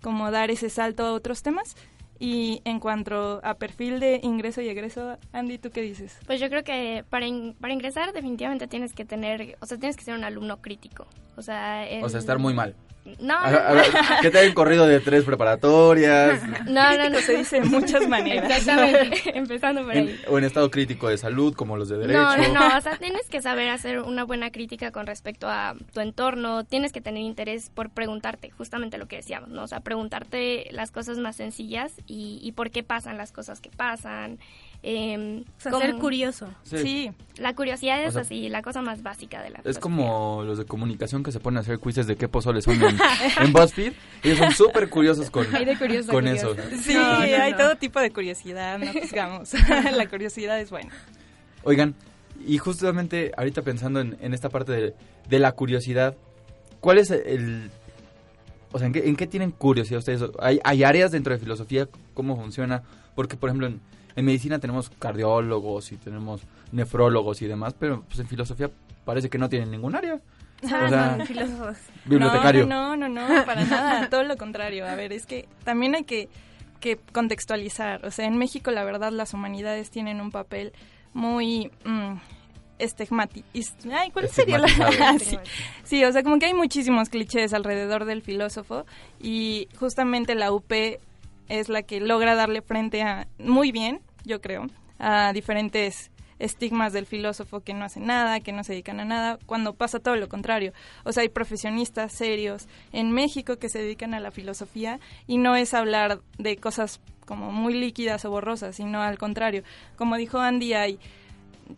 como 0.00 0.30
dar 0.30 0.52
ese 0.52 0.70
salto 0.70 1.04
a 1.04 1.12
otros 1.12 1.42
temas. 1.42 1.74
Y 2.20 2.62
en 2.64 2.78
cuanto 2.78 3.40
a 3.42 3.54
perfil 3.54 3.98
de 3.98 4.20
ingreso 4.22 4.60
y 4.60 4.68
egreso, 4.68 5.18
Andy, 5.32 5.58
¿tú 5.58 5.70
qué 5.70 5.82
dices? 5.82 6.16
Pues 6.26 6.40
yo 6.40 6.48
creo 6.48 6.62
que 6.62 7.04
para, 7.10 7.26
para 7.60 7.74
ingresar 7.74 8.12
definitivamente 8.12 8.68
tienes 8.68 8.92
que 8.92 9.04
tener, 9.04 9.58
o 9.58 9.66
sea, 9.66 9.78
tienes 9.78 9.96
que 9.96 10.04
ser 10.04 10.14
un 10.14 10.22
alumno 10.22 10.62
crítico. 10.62 11.08
O 11.36 11.42
sea, 11.42 11.84
o 12.04 12.08
sea 12.08 12.20
estar 12.20 12.38
muy 12.38 12.54
mal. 12.54 12.76
No, 13.20 13.36
que 14.22 14.30
te 14.30 14.38
hayan 14.38 14.54
corrido 14.54 14.86
de 14.86 15.00
tres 15.00 15.24
preparatorias. 15.24 16.40
No, 16.64 16.96
no, 16.96 17.10
no, 17.10 17.18
se 17.20 17.36
dice 17.36 17.60
de 17.60 17.68
muchas 17.68 18.08
maneras. 18.08 18.50
Exactamente, 18.50 19.22
empezando 19.38 19.82
por 19.82 19.92
ahí. 19.92 20.18
o 20.28 20.38
en 20.38 20.44
estado 20.44 20.70
crítico 20.70 21.08
de 21.08 21.18
salud, 21.18 21.54
como 21.54 21.76
los 21.76 21.88
de 21.88 21.98
derecho. 21.98 22.18
No, 22.18 22.36
no, 22.36 22.48
no, 22.48 22.76
o 22.76 22.80
sea, 22.80 22.96
tienes 22.96 23.28
que 23.28 23.42
saber 23.42 23.68
hacer 23.68 24.00
una 24.00 24.24
buena 24.24 24.50
crítica 24.50 24.90
con 24.90 25.06
respecto 25.06 25.48
a 25.48 25.74
tu 25.92 26.00
entorno, 26.00 26.64
tienes 26.64 26.92
que 26.92 27.00
tener 27.00 27.22
interés 27.22 27.70
por 27.70 27.90
preguntarte, 27.90 28.50
justamente 28.50 28.98
lo 28.98 29.06
que 29.06 29.16
decíamos, 29.16 29.50
¿no? 29.50 29.64
O 29.64 29.66
sea, 29.68 29.80
preguntarte 29.80 30.68
las 30.70 30.90
cosas 30.90 31.18
más 31.18 31.36
sencillas 31.36 31.92
y, 32.06 32.40
y 32.42 32.52
por 32.52 32.70
qué 32.70 32.82
pasan 32.82 33.18
las 33.18 33.30
cosas 33.30 33.60
que 33.60 33.70
pasan, 33.70 34.38
eh, 34.86 35.44
ser 35.56 35.94
curioso. 35.94 36.46
Sí. 36.62 37.10
La 37.38 37.54
curiosidad 37.54 38.04
es 38.04 38.16
así, 38.16 38.50
la 38.50 38.60
cosa 38.60 38.82
más 38.82 39.02
básica 39.02 39.42
de 39.42 39.48
la 39.48 39.60
Es 39.64 39.78
como 39.78 40.42
los 40.44 40.58
de 40.58 40.66
comunicación 40.66 41.22
que 41.22 41.32
se 41.32 41.40
ponen 41.40 41.56
a 41.56 41.60
hacer 41.62 41.80
quizzes 41.80 42.06
de 42.06 42.16
qué 42.16 42.28
pozole 42.28 42.60
son 42.60 42.78
en, 43.40 43.52
BuzzFeed. 43.52 43.94
Ellos 44.22 44.38
son 44.38 44.52
súper 44.52 44.90
curiosos 44.90 45.30
con, 45.30 45.46
con 46.10 46.28
eso. 46.28 46.54
Sí, 46.82 46.94
hay 46.94 47.54
todo 47.54 47.76
tipo 47.76 47.98
de 47.98 48.10
curiosidad, 48.10 48.78
no 48.78 48.92
juzgamos. 48.92 49.54
la 49.96 50.06
curiosidad 50.06 50.60
es 50.60 50.68
buena. 50.68 50.90
Oigan, 51.62 51.94
y 52.46 52.58
justamente 52.58 53.32
ahorita 53.38 53.62
pensando 53.62 54.00
en, 54.00 54.34
esta 54.34 54.50
parte 54.50 54.72
de, 54.72 54.94
de, 55.26 55.38
la 55.38 55.52
curiosidad, 55.52 56.14
¿cuál 56.80 56.98
es 56.98 57.10
el... 57.10 57.70
O 58.70 58.78
sea, 58.78 58.88
¿en 58.88 58.92
qué, 58.92 59.08
en 59.08 59.16
qué 59.16 59.26
tienen 59.26 59.50
curiosidad 59.50 60.00
ustedes? 60.00 60.22
¿Hay, 60.40 60.60
¿Hay 60.62 60.84
áreas 60.84 61.10
dentro 61.10 61.32
de 61.32 61.38
filosofía? 61.38 61.88
¿Cómo 62.12 62.36
funciona? 62.36 62.82
Porque, 63.14 63.36
por 63.36 63.48
ejemplo, 63.48 63.68
en, 63.68 63.80
en 64.16 64.24
medicina 64.24 64.58
tenemos 64.58 64.90
cardiólogos 64.90 65.92
y 65.92 65.96
tenemos 65.96 66.42
nefrólogos 66.72 67.42
y 67.42 67.46
demás, 67.46 67.74
pero 67.78 68.02
pues 68.02 68.18
en 68.20 68.26
filosofía 68.26 68.70
parece 69.04 69.28
que 69.28 69.38
no 69.38 69.48
tienen 69.48 69.70
ningún 69.70 69.94
área. 69.94 70.20
Ah, 70.70 71.16
no, 71.18 71.26
filósofos. 71.26 71.76
Bibliotecario. 72.04 72.66
No, 72.66 72.96
no, 72.96 73.08
no, 73.08 73.28
no, 73.28 73.44
para 73.44 73.64
nada, 73.66 74.08
todo 74.08 74.24
lo 74.24 74.36
contrario. 74.36 74.86
A 74.86 74.94
ver, 74.94 75.12
es 75.12 75.26
que 75.26 75.48
también 75.64 75.94
hay 75.94 76.04
que, 76.04 76.28
que 76.80 76.96
contextualizar. 77.12 78.04
O 78.06 78.10
sea, 78.10 78.26
en 78.26 78.38
México 78.38 78.70
la 78.70 78.84
verdad 78.84 79.12
las 79.12 79.34
humanidades 79.34 79.90
tienen 79.90 80.20
un 80.20 80.30
papel 80.30 80.72
muy... 81.12 81.70
Mm, 81.84 82.14
Ay, 82.76 84.10
¿cuál 84.10 84.28
sería 84.28 84.58
la 84.58 84.68
sí. 85.18 85.38
sí, 85.84 86.04
o 86.04 86.12
sea, 86.12 86.22
como 86.22 86.38
que 86.38 86.46
hay 86.46 86.54
muchísimos 86.54 87.08
clichés 87.08 87.54
alrededor 87.54 88.04
del 88.04 88.20
filósofo 88.20 88.84
y 89.20 89.68
justamente 89.78 90.34
la 90.34 90.52
UP 90.52 90.72
es 91.48 91.68
la 91.68 91.82
que 91.82 92.00
logra 92.00 92.34
darle 92.34 92.62
frente 92.62 93.02
a 93.02 93.28
muy 93.38 93.72
bien, 93.72 94.00
yo 94.24 94.40
creo, 94.40 94.66
a 94.98 95.32
diferentes 95.32 96.10
estigmas 96.38 96.92
del 96.92 97.06
filósofo 97.06 97.60
que 97.60 97.74
no 97.74 97.84
hace 97.84 98.00
nada, 98.00 98.40
que 98.40 98.52
no 98.52 98.64
se 98.64 98.72
dedican 98.72 99.00
a 99.00 99.04
nada, 99.04 99.38
cuando 99.46 99.74
pasa 99.74 100.00
todo 100.00 100.16
lo 100.16 100.28
contrario. 100.28 100.72
O 101.04 101.12
sea, 101.12 101.22
hay 101.22 101.28
profesionistas 101.28 102.12
serios 102.12 102.66
en 102.92 103.12
México 103.12 103.58
que 103.58 103.68
se 103.68 103.80
dedican 103.80 104.14
a 104.14 104.20
la 104.20 104.30
filosofía 104.30 105.00
y 105.26 105.38
no 105.38 105.56
es 105.56 105.74
hablar 105.74 106.20
de 106.38 106.56
cosas 106.56 107.00
como 107.26 107.52
muy 107.52 107.74
líquidas 107.74 108.24
o 108.24 108.30
borrosas, 108.30 108.76
sino 108.76 109.00
al 109.00 109.18
contrario. 109.18 109.62
Como 109.96 110.16
dijo 110.16 110.38
Andy, 110.38 110.74
hay 110.74 110.98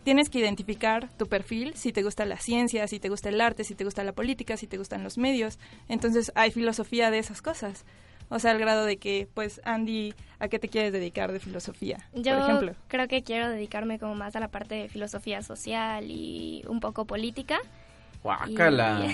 tienes 0.03 0.31
que 0.31 0.41
identificar 0.41 1.09
tu 1.17 1.29
perfil, 1.29 1.75
si 1.77 1.93
te 1.93 2.03
gusta 2.03 2.25
la 2.25 2.39
ciencia, 2.39 2.89
si 2.89 2.99
te 2.99 3.09
gusta 3.09 3.29
el 3.29 3.41
arte, 3.41 3.63
si 3.63 3.77
te 3.77 3.85
gusta 3.85 4.03
la 4.03 4.13
política, 4.13 4.57
si 4.57 4.67
te 4.67 4.79
gustan 4.79 5.05
los 5.05 5.17
medios. 5.17 5.59
Entonces 5.89 6.33
hay 6.35 6.51
filosofía 6.51 7.11
de 7.11 7.19
esas 7.19 7.41
cosas. 7.41 7.85
O 8.29 8.39
sea, 8.39 8.51
al 8.51 8.59
grado 8.59 8.85
de 8.85 8.97
que, 8.97 9.29
pues, 9.35 9.61
Andy, 9.65 10.15
¿a 10.39 10.49
qué 10.49 10.59
te 10.59 10.69
quieres 10.69 10.93
dedicar 10.93 11.33
de 11.33 11.41
filosofía? 11.41 11.99
Yo 12.13 12.35
por 12.35 12.43
ejemplo? 12.43 12.75
creo 12.89 13.09
que 13.09 13.23
quiero 13.23 13.49
dedicarme 13.49 13.99
como 13.99 14.15
más 14.15 14.35
a 14.37 14.41
la 14.41 14.49
parte 14.49 14.75
de 14.75 14.89
filosofía 14.89 15.43
social 15.43 16.11
y 16.11 16.65
un 16.69 16.81
poco 16.81 17.05
política. 17.05 17.59
Guácala. 18.23 19.07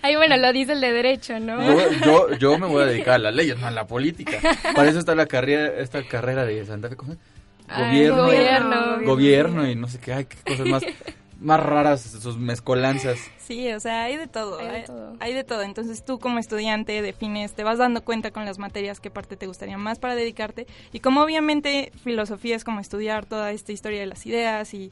Ahí, 0.00 0.16
bueno, 0.16 0.38
lo 0.38 0.52
dice 0.52 0.72
el 0.72 0.80
de 0.80 0.92
derecho, 0.92 1.38
¿no? 1.38 1.62
Yo, 2.02 2.32
yo, 2.38 2.58
me 2.58 2.66
voy 2.66 2.82
a 2.82 2.86
dedicar 2.92 3.14
a 3.14 3.18
las 3.18 3.34
leyes, 3.34 3.58
no 3.58 3.66
a 3.66 3.70
la 3.70 3.86
política. 3.86 4.38
Para 4.74 4.88
eso 4.88 4.98
está 4.98 5.14
la 5.14 5.26
carrera, 5.26 5.66
esta 5.78 6.02
carrera 6.02 6.46
de 6.46 6.64
Santa 6.64 6.88
Fe. 6.88 6.96
Gobierno, 6.96 8.24
gobierno, 8.24 9.00
gobierno 9.04 9.70
y 9.70 9.74
no 9.74 9.88
sé 9.88 9.98
qué, 9.98 10.12
hay 10.12 10.24
qué 10.26 10.36
cosas 10.44 10.66
más 10.66 10.82
más 11.42 11.60
raras 11.60 12.00
sus 12.00 12.38
mezcolanzas. 12.38 13.18
Sí, 13.38 13.70
o 13.72 13.80
sea, 13.80 14.04
hay 14.04 14.16
de 14.16 14.26
todo. 14.26 14.58
Hay, 15.20 15.34
de 15.34 15.44
todo. 15.44 15.62
Entonces 15.62 16.04
tú 16.04 16.18
como 16.18 16.38
estudiante 16.38 17.02
defines, 17.02 17.52
te 17.52 17.64
vas 17.64 17.78
dando 17.78 18.02
cuenta 18.02 18.30
con 18.30 18.44
las 18.44 18.58
materias 18.58 19.00
qué 19.00 19.10
parte 19.10 19.36
te 19.36 19.46
gustaría 19.46 19.76
más 19.76 19.98
para 19.98 20.14
dedicarte. 20.14 20.66
Y 20.92 21.00
como 21.00 21.22
obviamente 21.22 21.92
filosofía 22.02 22.56
es 22.56 22.64
como 22.64 22.80
estudiar 22.80 23.26
toda 23.26 23.50
esta 23.50 23.72
historia 23.72 24.00
de 24.00 24.06
las 24.06 24.24
ideas 24.24 24.72
y, 24.72 24.90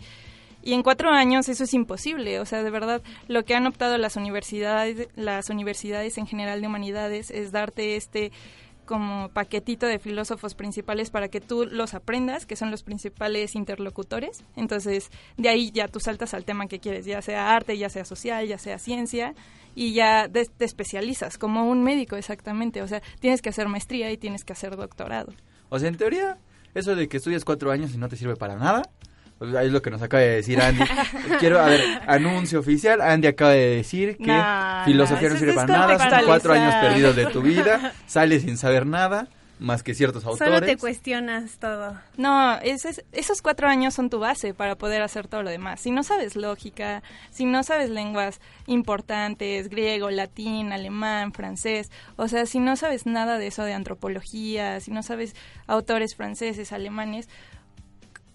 y 0.62 0.75
en 0.75 0.83
cuatro 0.83 1.11
años 1.11 1.49
eso 1.49 1.64
es 1.64 1.73
imposible. 1.73 2.40
O 2.40 2.45
sea, 2.45 2.62
de 2.62 2.71
verdad, 2.71 3.02
lo 3.28 3.45
que 3.45 3.54
han 3.54 3.66
optado 3.66 3.97
las 3.97 4.16
universidades, 4.16 5.09
las 5.16 5.49
universidades 5.49 6.19
en 6.19 6.26
general 6.26 6.61
de 6.61 6.66
humanidades 6.66 7.30
es 7.30 7.52
darte 7.52 7.97
este 7.97 8.33
como 8.91 9.29
paquetito 9.29 9.87
de 9.87 10.01
filósofos 10.01 10.57
principales 10.57 11.11
para 11.11 11.29
que 11.29 11.41
tú 11.41 11.65
los 11.65 11.95
aprendas, 11.95 12.45
que 12.45 12.57
son 12.57 12.73
los 12.73 12.83
principales 12.83 13.55
interlocutores. 13.55 14.43
Entonces, 14.57 15.11
de 15.37 15.49
ahí 15.49 15.71
ya 15.71 15.87
tú 15.87 16.01
saltas 16.01 16.35
al 16.35 16.45
tema 16.45 16.67
que 16.67 16.81
quieres, 16.81 17.07
ya 17.07 17.23
sea 17.23 17.55
arte, 17.55 17.79
ya 17.79 17.89
sea 17.89 18.05
social, 18.05 18.49
ya 18.49 18.59
sea 18.59 18.81
ciencia, 18.81 19.37
y 19.77 19.93
ya 19.93 20.29
te 20.29 20.65
especializas 20.65 21.39
como 21.39 21.71
un 21.71 21.85
médico 21.85 22.17
exactamente. 22.17 22.83
O 22.83 22.89
sea, 22.89 23.01
tienes 23.21 23.43
que 23.43 23.51
hacer 23.51 23.69
maestría 23.69 24.11
y 24.11 24.17
tienes 24.17 24.43
que 24.43 24.55
hacer 24.55 24.75
doctorado. 24.75 25.33
O 25.69 25.79
sea, 25.79 25.89
en 25.89 25.97
teoría, 25.97 26.39
eso 26.75 26.97
de 26.97 27.09
que 27.09 27.19
estudias 27.19 27.45
cuatro 27.45 27.71
años 27.71 27.95
y 27.95 27.97
no 27.97 28.09
te 28.09 28.17
sirve 28.17 28.35
para 28.35 28.57
nada, 28.57 28.83
es 29.41 29.73
lo 29.73 29.81
que 29.81 29.91
nos 29.91 30.03
acaba 30.03 30.23
de 30.23 30.37
decir 30.37 30.61
Andy. 30.61 30.83
Quiero, 31.41 31.61
a 31.61 31.67
ver, 31.67 31.81
anuncio 32.07 32.61
oficial. 32.61 33.01
Andy 33.01 33.29
acaba 33.29 33.53
de 33.53 33.77
decir 33.77 34.17
que 34.19 34.43
filosofía 34.85 35.31
no, 35.31 35.37
sirve 35.37 35.55
para 35.55 35.67
nada. 35.67 36.11
Son 36.11 36.25
cuatro 36.27 36.53
años 36.53 36.75
perdidos 36.75 37.17
de 37.17 37.27
tu 37.27 37.43
vida. 37.43 37.95
Sales 38.07 38.43
sin 38.43 38.57
saber 38.57 38.87
nada 38.87 39.29
más 39.61 39.83
que 39.83 39.95
ciertos 39.95 40.25
autores. 40.25 40.55
Solo 40.55 40.67
te 40.67 40.77
cuestionas 40.77 41.59
todo. 41.59 41.99
No, 42.17 42.59
esos 42.63 43.43
cuatro 43.43 43.69
años 43.69 43.95
son 43.95 44.11
tu 44.11 44.19
base 44.19 44.55
para 44.55 44.77
poder 44.77 45.03
hacer 45.03 45.29
todo 45.29 45.43
lo 45.43 45.51
demás. 45.51 45.81
Si 45.81 45.91
no 45.91 46.03
sabes 46.03 46.35
lógica, 46.35 47.03
si 47.31 47.45
no 47.45 47.63
sabes 47.63 47.91
lenguas 47.91 48.41
importantes, 48.67 49.69
griego, 49.69 50.11
latín, 50.11 50.73
alemán, 50.73 51.33
francés, 51.33 51.91
o 52.17 52.27
sea, 52.27 52.47
si 52.47 52.59
no 52.59 52.77
sabes 52.77 53.07
nada 53.07 53.39
de 53.39 53.49
eso 53.49 53.63
de 53.63 53.75
antropología, 53.75 54.81
si 54.81 54.91
no 54.91 55.03
sabes 55.03 55.37
autores 55.67 56.17
franceses, 56.17 56.73
alemanes, 56.73 57.29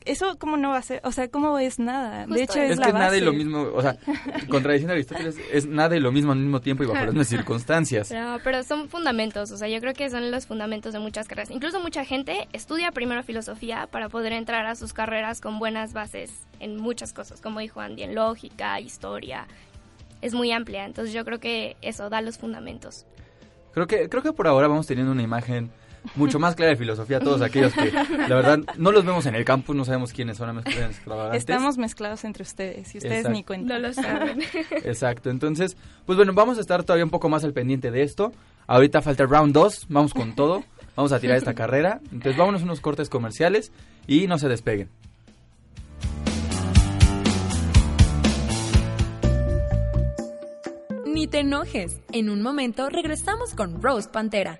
eso 0.05 0.37
cómo 0.37 0.55
no 0.55 0.69
va 0.69 0.77
a 0.77 0.81
ser, 0.81 1.01
o 1.03 1.11
sea, 1.11 1.27
cómo 1.27 1.57
es 1.59 1.79
nada. 1.79 2.25
De 2.27 2.43
hecho 2.43 2.59
es, 2.59 2.71
es 2.71 2.79
que 2.79 2.93
nada 2.93 3.17
y 3.17 3.21
lo 3.21 3.33
mismo, 3.33 3.67
o 3.73 3.81
sea, 3.81 3.97
contradiciendo 4.49 4.93
a 4.93 4.95
Aristóteles, 4.95 5.35
es 5.51 5.65
nada 5.65 5.95
y 5.95 5.99
lo 5.99 6.11
mismo 6.11 6.31
al 6.31 6.39
mismo 6.39 6.61
tiempo 6.61 6.83
y 6.83 6.85
bajo 6.85 6.99
las 6.99 7.13
mismas 7.13 7.27
circunstancias. 7.27 8.11
No, 8.11 8.37
pero 8.43 8.63
son 8.63 8.87
fundamentos, 8.87 9.51
o 9.51 9.57
sea, 9.57 9.67
yo 9.67 9.79
creo 9.81 9.93
que 9.93 10.09
son 10.09 10.31
los 10.31 10.45
fundamentos 10.45 10.93
de 10.93 10.99
muchas 10.99 11.27
carreras. 11.27 11.51
Incluso 11.51 11.79
mucha 11.79 12.05
gente 12.05 12.47
estudia 12.53 12.91
primero 12.91 13.23
filosofía 13.23 13.87
para 13.91 14.09
poder 14.09 14.33
entrar 14.33 14.65
a 14.65 14.75
sus 14.75 14.93
carreras 14.93 15.41
con 15.41 15.59
buenas 15.59 15.93
bases 15.93 16.31
en 16.59 16.77
muchas 16.77 17.11
cosas, 17.11 17.41
como 17.41 17.59
dijo 17.59 17.81
Andy, 17.81 18.03
en 18.03 18.15
lógica, 18.15 18.79
historia. 18.79 19.47
Es 20.21 20.33
muy 20.33 20.51
amplia, 20.51 20.85
entonces 20.85 21.13
yo 21.13 21.25
creo 21.25 21.39
que 21.39 21.75
eso 21.81 22.09
da 22.09 22.21
los 22.21 22.37
fundamentos. 22.37 23.05
Creo 23.73 23.87
que 23.87 24.07
creo 24.07 24.23
que 24.23 24.31
por 24.31 24.47
ahora 24.47 24.67
vamos 24.67 24.87
teniendo 24.87 25.11
una 25.11 25.21
imagen 25.21 25.69
mucho 26.15 26.39
más 26.39 26.55
clara 26.55 26.71
de 26.71 26.77
filosofía 26.77 27.17
a 27.17 27.19
todos 27.19 27.41
aquellos 27.41 27.73
que, 27.73 27.91
la 27.91 28.35
verdad, 28.35 28.59
no 28.77 28.91
los 28.91 29.05
vemos 29.05 29.25
en 29.25 29.35
el 29.35 29.45
campus, 29.45 29.75
no 29.75 29.85
sabemos 29.85 30.13
quiénes 30.13 30.37
son, 30.37 30.59
extravagantes. 30.59 31.39
Estamos 31.39 31.77
mezclados 31.77 32.23
entre 32.23 32.43
ustedes 32.43 32.93
y 32.93 32.99
ustedes 32.99 33.29
ni 33.29 33.43
cuentan. 33.43 33.81
No 33.81 33.87
lo 33.87 33.93
saben. 33.93 34.39
Exacto, 34.83 35.29
entonces, 35.29 35.77
pues 36.05 36.17
bueno, 36.17 36.33
vamos 36.33 36.57
a 36.57 36.61
estar 36.61 36.83
todavía 36.83 37.05
un 37.05 37.11
poco 37.11 37.29
más 37.29 37.43
al 37.43 37.53
pendiente 37.53 37.91
de 37.91 38.03
esto. 38.03 38.31
Ahorita 38.67 39.01
falta 39.01 39.23
el 39.23 39.29
round 39.29 39.53
2, 39.53 39.87
vamos 39.89 40.13
con 40.13 40.35
todo, 40.35 40.63
vamos 40.95 41.11
a 41.11 41.19
tirar 41.19 41.37
esta 41.37 41.53
carrera. 41.55 41.99
Entonces, 42.11 42.37
vámonos 42.37 42.63
unos 42.63 42.79
cortes 42.79 43.09
comerciales 43.09 43.71
y 44.07 44.27
no 44.27 44.37
se 44.37 44.47
despeguen. 44.47 44.89
Ni 51.05 51.27
te 51.27 51.39
enojes. 51.39 52.01
En 52.11 52.29
un 52.29 52.41
momento 52.41 52.89
regresamos 52.89 53.53
con 53.53 53.81
Rose 53.81 54.09
Pantera. 54.09 54.59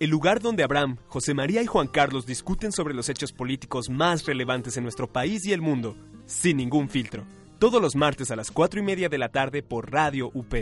el 0.00 0.08
lugar 0.08 0.40
donde 0.40 0.62
Abraham, 0.64 0.96
José 1.08 1.34
María 1.34 1.62
y 1.62 1.66
Juan 1.66 1.86
Carlos 1.86 2.24
discuten 2.24 2.72
sobre 2.72 2.94
los 2.94 3.10
hechos 3.10 3.32
políticos 3.32 3.90
más 3.90 4.24
relevantes 4.24 4.78
en 4.78 4.82
nuestro 4.82 5.06
país 5.06 5.44
y 5.44 5.52
el 5.52 5.60
mundo, 5.60 5.94
sin 6.24 6.56
ningún 6.56 6.88
filtro. 6.88 7.26
Todos 7.58 7.82
los 7.82 7.94
martes 7.94 8.30
a 8.30 8.36
las 8.36 8.50
4 8.50 8.80
y 8.80 8.82
media 8.82 9.10
de 9.10 9.18
la 9.18 9.28
tarde 9.28 9.62
por 9.62 9.92
Radio 9.92 10.30
UP. 10.32 10.54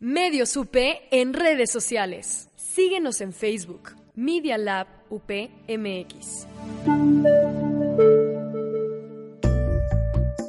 Medios 0.00 0.56
UP 0.56 0.74
en 1.10 1.34
redes 1.34 1.70
sociales. 1.70 2.48
Síguenos 2.56 3.20
en 3.20 3.34
Facebook, 3.34 3.90
Media 4.14 4.56
Lab 4.56 4.86
UPMX. 5.10 6.46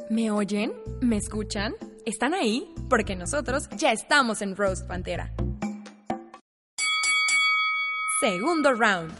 ¿Me 0.08 0.30
oyen? 0.30 0.72
¿Me 1.02 1.18
escuchan? 1.18 1.74
¿Están 2.06 2.34
ahí? 2.34 2.70
Porque 2.90 3.16
nosotros 3.16 3.66
ya 3.78 3.90
estamos 3.90 4.42
en 4.42 4.56
Roast 4.56 4.86
Pantera. 4.86 5.32
Segundo 8.20 8.74
round. 8.74 9.10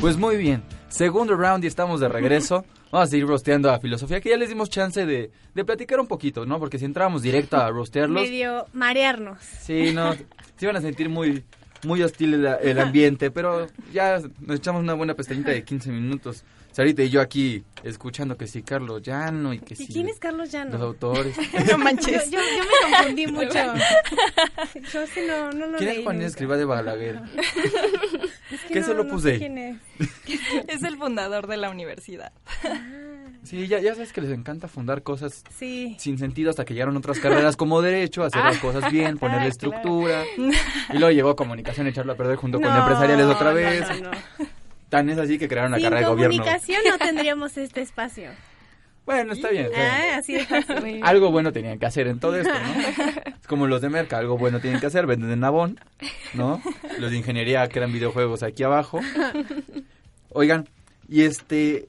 Pues 0.00 0.16
muy 0.16 0.38
bien, 0.38 0.62
segundo 0.88 1.36
round 1.36 1.64
y 1.64 1.66
estamos 1.66 2.00
de 2.00 2.08
regreso. 2.08 2.64
Vamos 2.90 3.08
a 3.08 3.10
seguir 3.10 3.26
rosteando 3.26 3.70
a 3.70 3.80
filosofía, 3.80 4.20
que 4.22 4.30
ya 4.30 4.36
les 4.38 4.48
dimos 4.48 4.70
chance 4.70 5.04
de, 5.04 5.30
de 5.54 5.64
platicar 5.64 6.00
un 6.00 6.06
poquito, 6.06 6.46
¿no? 6.46 6.58
Porque 6.58 6.78
si 6.78 6.86
entramos 6.86 7.22
directo 7.22 7.58
a 7.58 7.70
rostearlos... 7.70 8.22
Medio 8.22 8.66
marearnos. 8.72 9.38
Sí, 9.42 9.92
no, 9.92 10.14
se 10.14 10.24
iban 10.60 10.76
a 10.76 10.80
sentir 10.80 11.10
muy, 11.10 11.44
muy 11.84 12.02
hostil 12.02 12.34
el, 12.34 12.46
el 12.46 12.78
ambiente, 12.78 13.30
pero 13.30 13.66
ya 13.92 14.20
nos 14.40 14.56
echamos 14.56 14.82
una 14.82 14.94
buena 14.94 15.14
pestañita 15.14 15.50
de 15.50 15.64
15 15.64 15.90
minutos. 15.90 16.44
Sarita 16.72 17.02
y 17.02 17.10
yo 17.10 17.20
aquí 17.20 17.62
escuchando 17.84 18.36
que 18.36 18.46
sí, 18.46 18.62
Carlos 18.62 19.02
Llano 19.02 19.52
y 19.52 19.58
que 19.58 19.76
sí. 19.76 19.86
¿Quién 19.88 20.08
es 20.08 20.18
Carlos 20.18 20.50
Llano? 20.50 20.72
Los 20.72 20.80
autores. 20.82 21.36
no 21.70 21.78
manches. 21.78 22.30
Yo, 22.30 22.38
yo, 22.38 22.46
yo, 22.56 22.62
me 22.64 22.96
confundí 22.96 23.26
mucho. 23.32 23.74
Yo 24.92 25.06
sí 25.06 25.20
no, 25.26 25.52
no 25.52 25.66
lo 25.66 25.78
¿Quién 25.78 25.90
leí 25.90 25.98
es 25.98 26.04
Juan. 26.04 26.22
Escriba 26.22 26.56
de 26.56 26.64
Balaguer? 26.64 27.20
Es 28.52 28.60
¿Qué 28.68 28.80
no- 28.80 28.86
se 28.86 28.94
lo 28.94 29.04
no 29.04 29.10
puse? 29.10 29.32
sé 29.32 29.38
quién 29.38 29.56
es. 29.56 29.76
Es 30.68 30.82
el 30.82 30.98
fundador 30.98 31.46
de 31.46 31.56
la 31.56 31.70
universidad. 31.70 32.32
Sí, 33.44 33.66
ya, 33.66 33.80
ya 33.80 33.94
sabes 33.94 34.12
que 34.12 34.20
les 34.20 34.30
encanta 34.30 34.68
fundar 34.68 35.02
cosas 35.02 35.42
Sí. 35.58 35.96
sin 35.98 36.18
sentido 36.18 36.50
hasta 36.50 36.66
que 36.66 36.74
llegaron 36.74 36.94
otras 36.98 37.18
carreras 37.18 37.56
como 37.56 37.80
derecho, 37.80 38.22
hacer 38.24 38.44
las 38.44 38.58
cosas 38.58 38.92
bien, 38.92 39.16
ponerle 39.16 39.46
Ah, 39.46 39.48
estructura. 39.48 40.24
Y 40.36 40.98
luego 40.98 41.10
llegó 41.12 41.34
comunicación, 41.34 41.86
echarlo 41.86 42.12
a 42.12 42.16
perder 42.16 42.36
junto 42.36 42.60
con 42.60 42.76
empresariales 42.76 43.24
otra 43.26 43.48
no, 43.50 43.54
vez. 43.54 43.88
no, 44.02 44.10
no. 44.10 44.18
Tan 44.92 45.08
es 45.08 45.16
así 45.16 45.38
que 45.38 45.48
crearon 45.48 45.70
la 45.70 45.78
Sin 45.78 45.84
carrera 45.84 46.00
de 46.02 46.12
gobierno. 46.12 46.36
comunicación 46.36 46.82
no 46.86 46.98
tendríamos 46.98 47.56
este 47.56 47.80
espacio. 47.80 48.28
Bueno, 49.06 49.32
está 49.32 49.48
bien. 49.48 49.70
está 49.72 50.20
bien. 50.26 50.46
Ah, 50.50 50.66
así. 50.68 51.00
Algo 51.02 51.30
bueno 51.30 51.50
tenían 51.50 51.78
que 51.78 51.86
hacer 51.86 52.08
en 52.08 52.20
todo 52.20 52.36
esto, 52.36 52.52
¿no? 52.52 53.32
Es 53.40 53.46
como 53.46 53.66
los 53.66 53.80
de 53.80 53.88
Merca, 53.88 54.18
algo 54.18 54.36
bueno 54.36 54.60
tienen 54.60 54.80
que 54.80 54.86
hacer, 54.86 55.06
venden 55.06 55.30
en 55.30 55.40
Nabón, 55.40 55.80
¿no? 56.34 56.60
Los 56.98 57.10
de 57.10 57.16
ingeniería 57.16 57.66
crean 57.70 57.90
videojuegos 57.90 58.42
aquí 58.42 58.64
abajo. 58.64 59.00
Oigan, 60.28 60.68
y 61.08 61.22
este, 61.22 61.88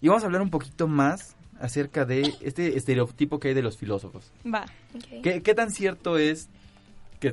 y 0.00 0.08
vamos 0.08 0.24
a 0.24 0.26
hablar 0.26 0.42
un 0.42 0.50
poquito 0.50 0.88
más 0.88 1.36
acerca 1.60 2.04
de 2.04 2.34
este 2.40 2.76
estereotipo 2.76 3.38
que 3.38 3.48
hay 3.48 3.54
de 3.54 3.62
los 3.62 3.78
filósofos. 3.78 4.32
Va. 4.44 4.64
Ok. 4.92 5.22
¿Qué, 5.22 5.40
qué 5.40 5.54
tan 5.54 5.70
cierto 5.70 6.18
es 6.18 6.48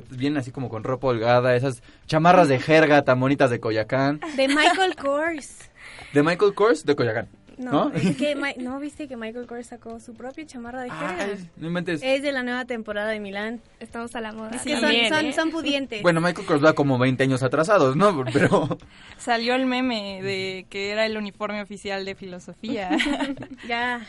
que 0.00 0.02
vienen 0.16 0.38
así 0.38 0.50
como 0.50 0.68
con 0.68 0.84
ropa 0.84 1.08
holgada, 1.08 1.54
esas 1.56 1.82
chamarras 2.06 2.48
de 2.48 2.58
jerga 2.58 3.02
tan 3.02 3.20
bonitas 3.20 3.50
de 3.50 3.60
Coyacán, 3.60 4.20
De 4.36 4.48
Michael 4.48 4.96
Kors. 4.96 5.70
de 6.12 6.22
Michael 6.22 6.54
Kors 6.54 6.84
de 6.84 6.96
Coyacán? 6.96 7.28
No, 7.58 7.70
¿No? 7.90 7.92
es 7.94 8.16
que 8.16 8.34
Mi- 8.34 8.54
¿no 8.64 8.80
viste 8.80 9.06
que 9.06 9.16
Michael 9.16 9.46
Kors 9.46 9.66
sacó 9.68 10.00
su 10.00 10.14
propia 10.14 10.44
chamarra 10.46 10.82
de 10.82 10.90
jerga? 10.90 11.16
Ay, 11.20 11.48
no 11.58 11.68
inventes. 11.68 12.00
Es 12.02 12.22
de 12.22 12.32
la 12.32 12.42
nueva 12.42 12.64
temporada 12.64 13.10
de 13.10 13.20
Milán. 13.20 13.60
Estamos 13.78 14.16
a 14.16 14.20
la 14.22 14.32
moda. 14.32 14.50
Es 14.56 14.62
que 14.62 14.72
son, 14.72 14.80
También, 14.80 15.08
son, 15.14 15.26
¿eh? 15.26 15.32
son 15.32 15.50
pudientes. 15.50 16.02
Bueno, 16.02 16.20
Michael 16.20 16.46
Kors 16.46 16.64
va 16.64 16.72
como 16.72 16.98
20 16.98 17.22
años 17.22 17.42
atrasados, 17.42 17.94
¿no? 17.94 18.24
Pero 18.32 18.78
Salió 19.18 19.54
el 19.54 19.66
meme 19.66 20.22
de 20.22 20.66
que 20.70 20.90
era 20.90 21.04
el 21.06 21.16
uniforme 21.16 21.60
oficial 21.62 22.04
de 22.06 22.14
filosofía. 22.14 22.90
ya 23.68 24.00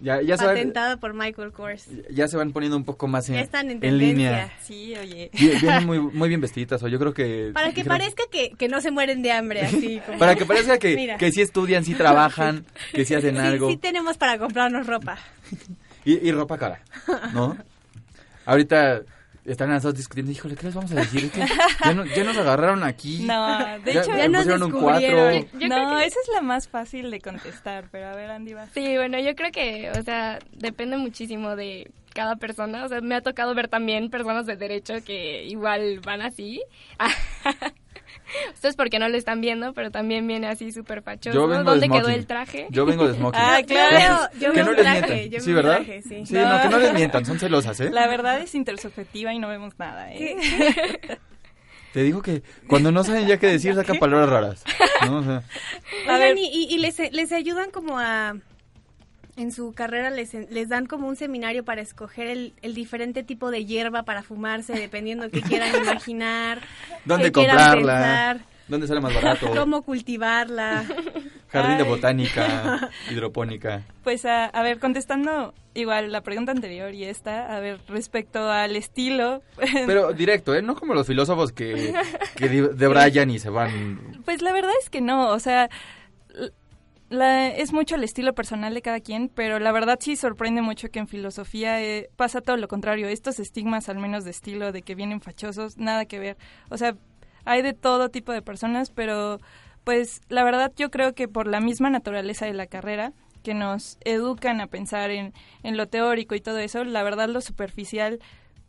ya, 0.00 0.20
ya, 0.22 0.36
se 0.36 0.44
patentado 0.44 0.98
por 0.98 1.14
Michael 1.14 1.52
Kors. 1.52 1.86
ya 2.10 2.28
se 2.28 2.36
van 2.36 2.52
poniendo 2.52 2.76
un 2.76 2.84
poco 2.84 3.06
más 3.08 3.28
en, 3.28 3.36
Ya 3.36 3.40
están 3.42 3.70
en 3.70 3.84
en 3.84 3.98
línea. 3.98 4.52
sí, 4.62 4.94
oye. 5.00 5.30
Vie- 5.32 5.60
Vienen 5.60 5.86
muy, 5.86 5.98
muy 6.12 6.28
bien 6.28 6.40
vestiditas, 6.40 6.82
o 6.82 6.88
yo 6.88 6.98
creo 6.98 7.14
que... 7.14 7.50
Para 7.54 7.68
que 7.72 7.82
dijeron- 7.82 7.98
parezca 7.98 8.22
que, 8.30 8.50
que 8.50 8.68
no 8.68 8.80
se 8.80 8.90
mueren 8.90 9.22
de 9.22 9.32
hambre, 9.32 9.62
así 9.62 10.00
como... 10.06 10.18
Para 10.18 10.34
que 10.34 10.44
parezca 10.44 10.78
que, 10.78 10.94
Mira. 10.96 11.16
que 11.16 11.30
sí 11.32 11.40
estudian, 11.40 11.84
sí 11.84 11.94
trabajan, 11.94 12.64
que 12.92 13.04
sí 13.04 13.14
hacen 13.14 13.36
Sí, 13.36 13.40
algo. 13.40 13.70
sí 13.70 13.76
tenemos 13.76 14.18
para 14.18 14.36
comprarnos 14.38 14.86
ropa. 14.86 15.18
Y, 16.04 16.28
y 16.28 16.32
ropa 16.32 16.58
cara, 16.58 16.80
¿no? 17.32 17.56
Ahorita 18.46 19.00
están 19.44 19.70
las 19.70 19.82
dos 19.82 19.94
discutiendo, 19.94 20.32
híjole, 20.32 20.56
¿qué 20.56 20.66
les 20.66 20.74
vamos 20.74 20.90
a 20.92 20.96
decir? 20.96 21.30
Ya, 21.84 21.92
no- 21.94 22.04
ya 22.04 22.24
nos 22.24 22.36
agarraron 22.36 22.82
aquí. 22.82 23.18
No, 23.26 23.58
de 23.84 23.92
Ya- 23.92 24.00
hecho, 24.02 24.16
ya 24.16 24.28
nos 24.28 24.46
descubrieron. 24.46 24.80
cuatro. 25.42 25.58
Yo 25.58 25.68
no, 25.68 25.98
que- 25.98 26.06
esa 26.06 26.18
es 26.20 26.28
la 26.34 26.40
más 26.42 26.68
fácil 26.68 27.10
de 27.10 27.20
contestar, 27.20 27.88
pero 27.90 28.08
a 28.08 28.14
ver, 28.16 28.30
Andy, 28.30 28.52
va. 28.54 28.66
Sí, 28.74 28.96
bueno, 28.96 29.18
yo 29.20 29.34
creo 29.34 29.50
que, 29.52 29.90
o 29.90 30.02
sea, 30.02 30.38
depende 30.52 30.96
muchísimo 30.96 31.56
de 31.56 31.90
cada 32.14 32.36
persona. 32.36 32.84
O 32.84 32.88
sea, 32.88 33.00
me 33.00 33.14
ha 33.16 33.20
tocado 33.22 33.54
ver 33.54 33.68
también 33.68 34.08
personas 34.08 34.46
de 34.46 34.56
derecho 34.56 34.94
que 35.04 35.44
igual 35.44 36.00
van 36.00 36.22
así. 36.22 36.62
Ustedes 38.54 38.76
porque 38.76 38.98
no 38.98 39.08
lo 39.08 39.16
están 39.16 39.40
viendo, 39.40 39.72
pero 39.72 39.90
también 39.90 40.26
viene 40.26 40.46
así 40.48 40.72
súper 40.72 41.02
fachoso. 41.02 41.34
Yo 41.34 41.46
vengo 41.46 41.74
de 41.74 41.80
¿Dónde 41.80 41.88
quedó 41.98 42.08
el 42.08 42.26
traje? 42.26 42.66
Yo 42.70 42.84
vengo 42.86 43.06
de 43.08 43.14
smoking. 43.14 43.40
Ah, 43.42 43.58
claro. 43.66 44.28
Que- 44.32 44.38
Yo 44.40 44.52
que 44.52 44.56
veo 44.56 44.64
no 44.64 44.70
un 44.70 44.76
les 44.76 44.84
traje, 44.84 45.00
mientan. 45.14 45.30
yo 45.30 45.40
Sí, 45.40 45.52
veo 45.52 45.60
un 45.60 45.66
¿verdad? 45.68 45.84
traje, 45.84 46.02
sí. 46.02 46.26
Sí, 46.26 46.34
no, 46.34 46.62
que 46.62 46.68
no 46.68 46.78
les 46.78 46.92
mientan, 46.94 47.24
son 47.26 47.38
celosas, 47.38 47.80
¿eh? 47.80 47.90
La 47.90 48.06
verdad 48.08 48.38
es 48.40 48.54
intersubjetiva 48.54 49.32
y 49.34 49.38
no 49.38 49.48
vemos 49.48 49.78
nada, 49.78 50.12
¿eh? 50.12 50.36
Te 51.92 52.02
digo 52.02 52.22
que 52.22 52.42
cuando 52.66 52.90
no 52.90 53.04
saben 53.04 53.26
ya 53.28 53.38
qué 53.38 53.46
decir, 53.46 53.74
sacan 53.76 53.98
palabras 53.98 54.28
raras. 54.28 54.64
¿no? 55.06 55.18
O 55.18 55.22
sea, 55.22 55.42
A 56.08 56.18
ver. 56.18 56.36
y, 56.36 56.44
y- 56.46 56.74
y 56.74 56.78
les, 56.78 56.98
les 57.12 57.30
ayudan 57.30 57.70
como 57.70 57.98
a... 58.00 58.34
En 59.36 59.50
su 59.50 59.72
carrera 59.72 60.10
les, 60.10 60.32
les 60.34 60.68
dan 60.68 60.86
como 60.86 61.08
un 61.08 61.16
seminario 61.16 61.64
para 61.64 61.80
escoger 61.80 62.28
el, 62.28 62.54
el 62.62 62.74
diferente 62.74 63.24
tipo 63.24 63.50
de 63.50 63.64
hierba 63.64 64.04
para 64.04 64.22
fumarse, 64.22 64.74
dependiendo 64.74 65.28
qué 65.30 65.40
quieran 65.42 65.74
imaginar. 65.82 66.60
¿Dónde 67.04 67.26
qué 67.26 67.32
comprarla? 67.32 67.94
pensar, 67.94 68.40
¿Dónde 68.68 68.86
sale 68.86 69.00
más 69.00 69.12
barato? 69.14 69.50
cómo 69.56 69.82
cultivarla. 69.82 70.84
Jardín 71.48 71.78
de 71.78 71.84
botánica, 71.84 72.90
hidropónica. 73.10 73.82
Pues 74.02 74.24
a, 74.24 74.46
a 74.46 74.62
ver, 74.62 74.78
contestando 74.78 75.52
igual 75.74 76.12
la 76.12 76.20
pregunta 76.22 76.52
anterior 76.52 76.94
y 76.94 77.04
esta, 77.04 77.54
a 77.56 77.60
ver, 77.60 77.80
respecto 77.88 78.50
al 78.50 78.76
estilo, 78.76 79.42
Pero 79.86 80.12
directo, 80.12 80.54
¿eh? 80.54 80.62
No 80.62 80.76
como 80.76 80.94
los 80.94 81.06
filósofos 81.06 81.52
que, 81.52 81.92
que 82.36 82.48
debrayan 82.48 83.30
y 83.30 83.38
se 83.40 83.50
van. 83.50 84.22
pues 84.24 84.42
la 84.42 84.52
verdad 84.52 84.72
es 84.80 84.90
que 84.90 85.00
no, 85.00 85.28
o 85.30 85.38
sea, 85.40 85.68
la- 87.14 87.48
es 87.48 87.72
mucho 87.72 87.94
el 87.96 88.04
estilo 88.04 88.34
personal 88.34 88.74
de 88.74 88.82
cada 88.82 89.00
quien, 89.00 89.28
pero 89.28 89.58
la 89.58 89.72
verdad 89.72 89.98
sí 90.00 90.16
sorprende 90.16 90.62
mucho 90.62 90.90
que 90.90 90.98
en 90.98 91.08
filosofía 91.08 91.82
eh, 91.82 92.10
pasa 92.16 92.40
todo 92.40 92.56
lo 92.56 92.68
contrario, 92.68 93.08
estos 93.08 93.40
estigmas 93.40 93.88
al 93.88 93.98
menos 93.98 94.24
de 94.24 94.30
estilo, 94.30 94.72
de 94.72 94.82
que 94.82 94.94
vienen 94.94 95.20
fachosos, 95.20 95.78
nada 95.78 96.04
que 96.06 96.18
ver, 96.18 96.36
o 96.70 96.76
sea, 96.76 96.96
hay 97.44 97.62
de 97.62 97.72
todo 97.74 98.10
tipo 98.10 98.32
de 98.32 98.42
personas, 98.42 98.90
pero 98.90 99.38
pues 99.84 100.20
la 100.28 100.44
verdad 100.44 100.72
yo 100.76 100.90
creo 100.90 101.14
que 101.14 101.28
por 101.28 101.46
la 101.46 101.60
misma 101.60 101.90
naturaleza 101.90 102.46
de 102.46 102.54
la 102.54 102.66
carrera, 102.66 103.12
que 103.42 103.52
nos 103.54 103.98
educan 104.04 104.60
a 104.62 104.66
pensar 104.68 105.10
en, 105.10 105.34
en 105.62 105.76
lo 105.76 105.86
teórico 105.88 106.34
y 106.34 106.40
todo 106.40 106.58
eso, 106.58 106.84
la 106.84 107.02
verdad 107.02 107.28
lo 107.28 107.42
superficial 107.42 108.18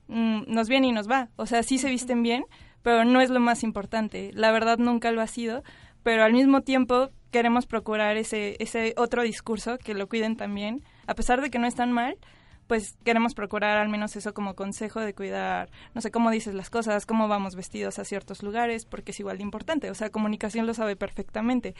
mm, 0.07 0.43
nos 0.47 0.67
viene 0.69 0.87
y 0.87 0.91
nos 0.91 1.09
va. 1.09 1.29
O 1.37 1.45
sea, 1.45 1.63
sí 1.63 1.77
se 1.77 1.89
visten 1.89 2.23
bien, 2.23 2.45
pero 2.81 3.05
no 3.05 3.21
es 3.21 3.29
lo 3.29 3.39
más 3.39 3.63
importante. 3.63 4.31
La 4.33 4.51
verdad 4.51 4.77
nunca 4.77 5.11
lo 5.11 5.21
ha 5.21 5.27
sido, 5.27 5.63
pero 6.03 6.23
al 6.23 6.33
mismo 6.33 6.61
tiempo 6.61 7.09
queremos 7.35 7.65
procurar 7.65 8.15
ese, 8.15 8.55
ese 8.59 8.93
otro 8.95 9.21
discurso, 9.21 9.77
que 9.77 9.93
lo 9.93 10.07
cuiden 10.07 10.37
también, 10.37 10.83
a 11.05 11.15
pesar 11.15 11.41
de 11.41 11.49
que 11.49 11.59
no 11.59 11.67
están 11.67 11.91
mal, 11.91 12.17
pues 12.65 12.95
queremos 13.03 13.33
procurar 13.33 13.77
al 13.77 13.89
menos 13.89 14.15
eso 14.15 14.33
como 14.33 14.55
consejo 14.55 15.01
de 15.01 15.13
cuidar, 15.13 15.69
no 15.93 15.99
sé, 15.99 16.11
cómo 16.11 16.31
dices 16.31 16.53
las 16.53 16.69
cosas, 16.69 17.05
cómo 17.05 17.27
vamos 17.27 17.57
vestidos 17.57 17.99
a 17.99 18.05
ciertos 18.05 18.41
lugares, 18.41 18.85
porque 18.85 19.11
es 19.11 19.19
igual 19.19 19.35
de 19.35 19.43
importante. 19.43 19.91
O 19.91 19.95
sea, 19.95 20.11
comunicación 20.11 20.65
lo 20.65 20.73
sabe 20.73 20.95
perfectamente. 20.95 21.75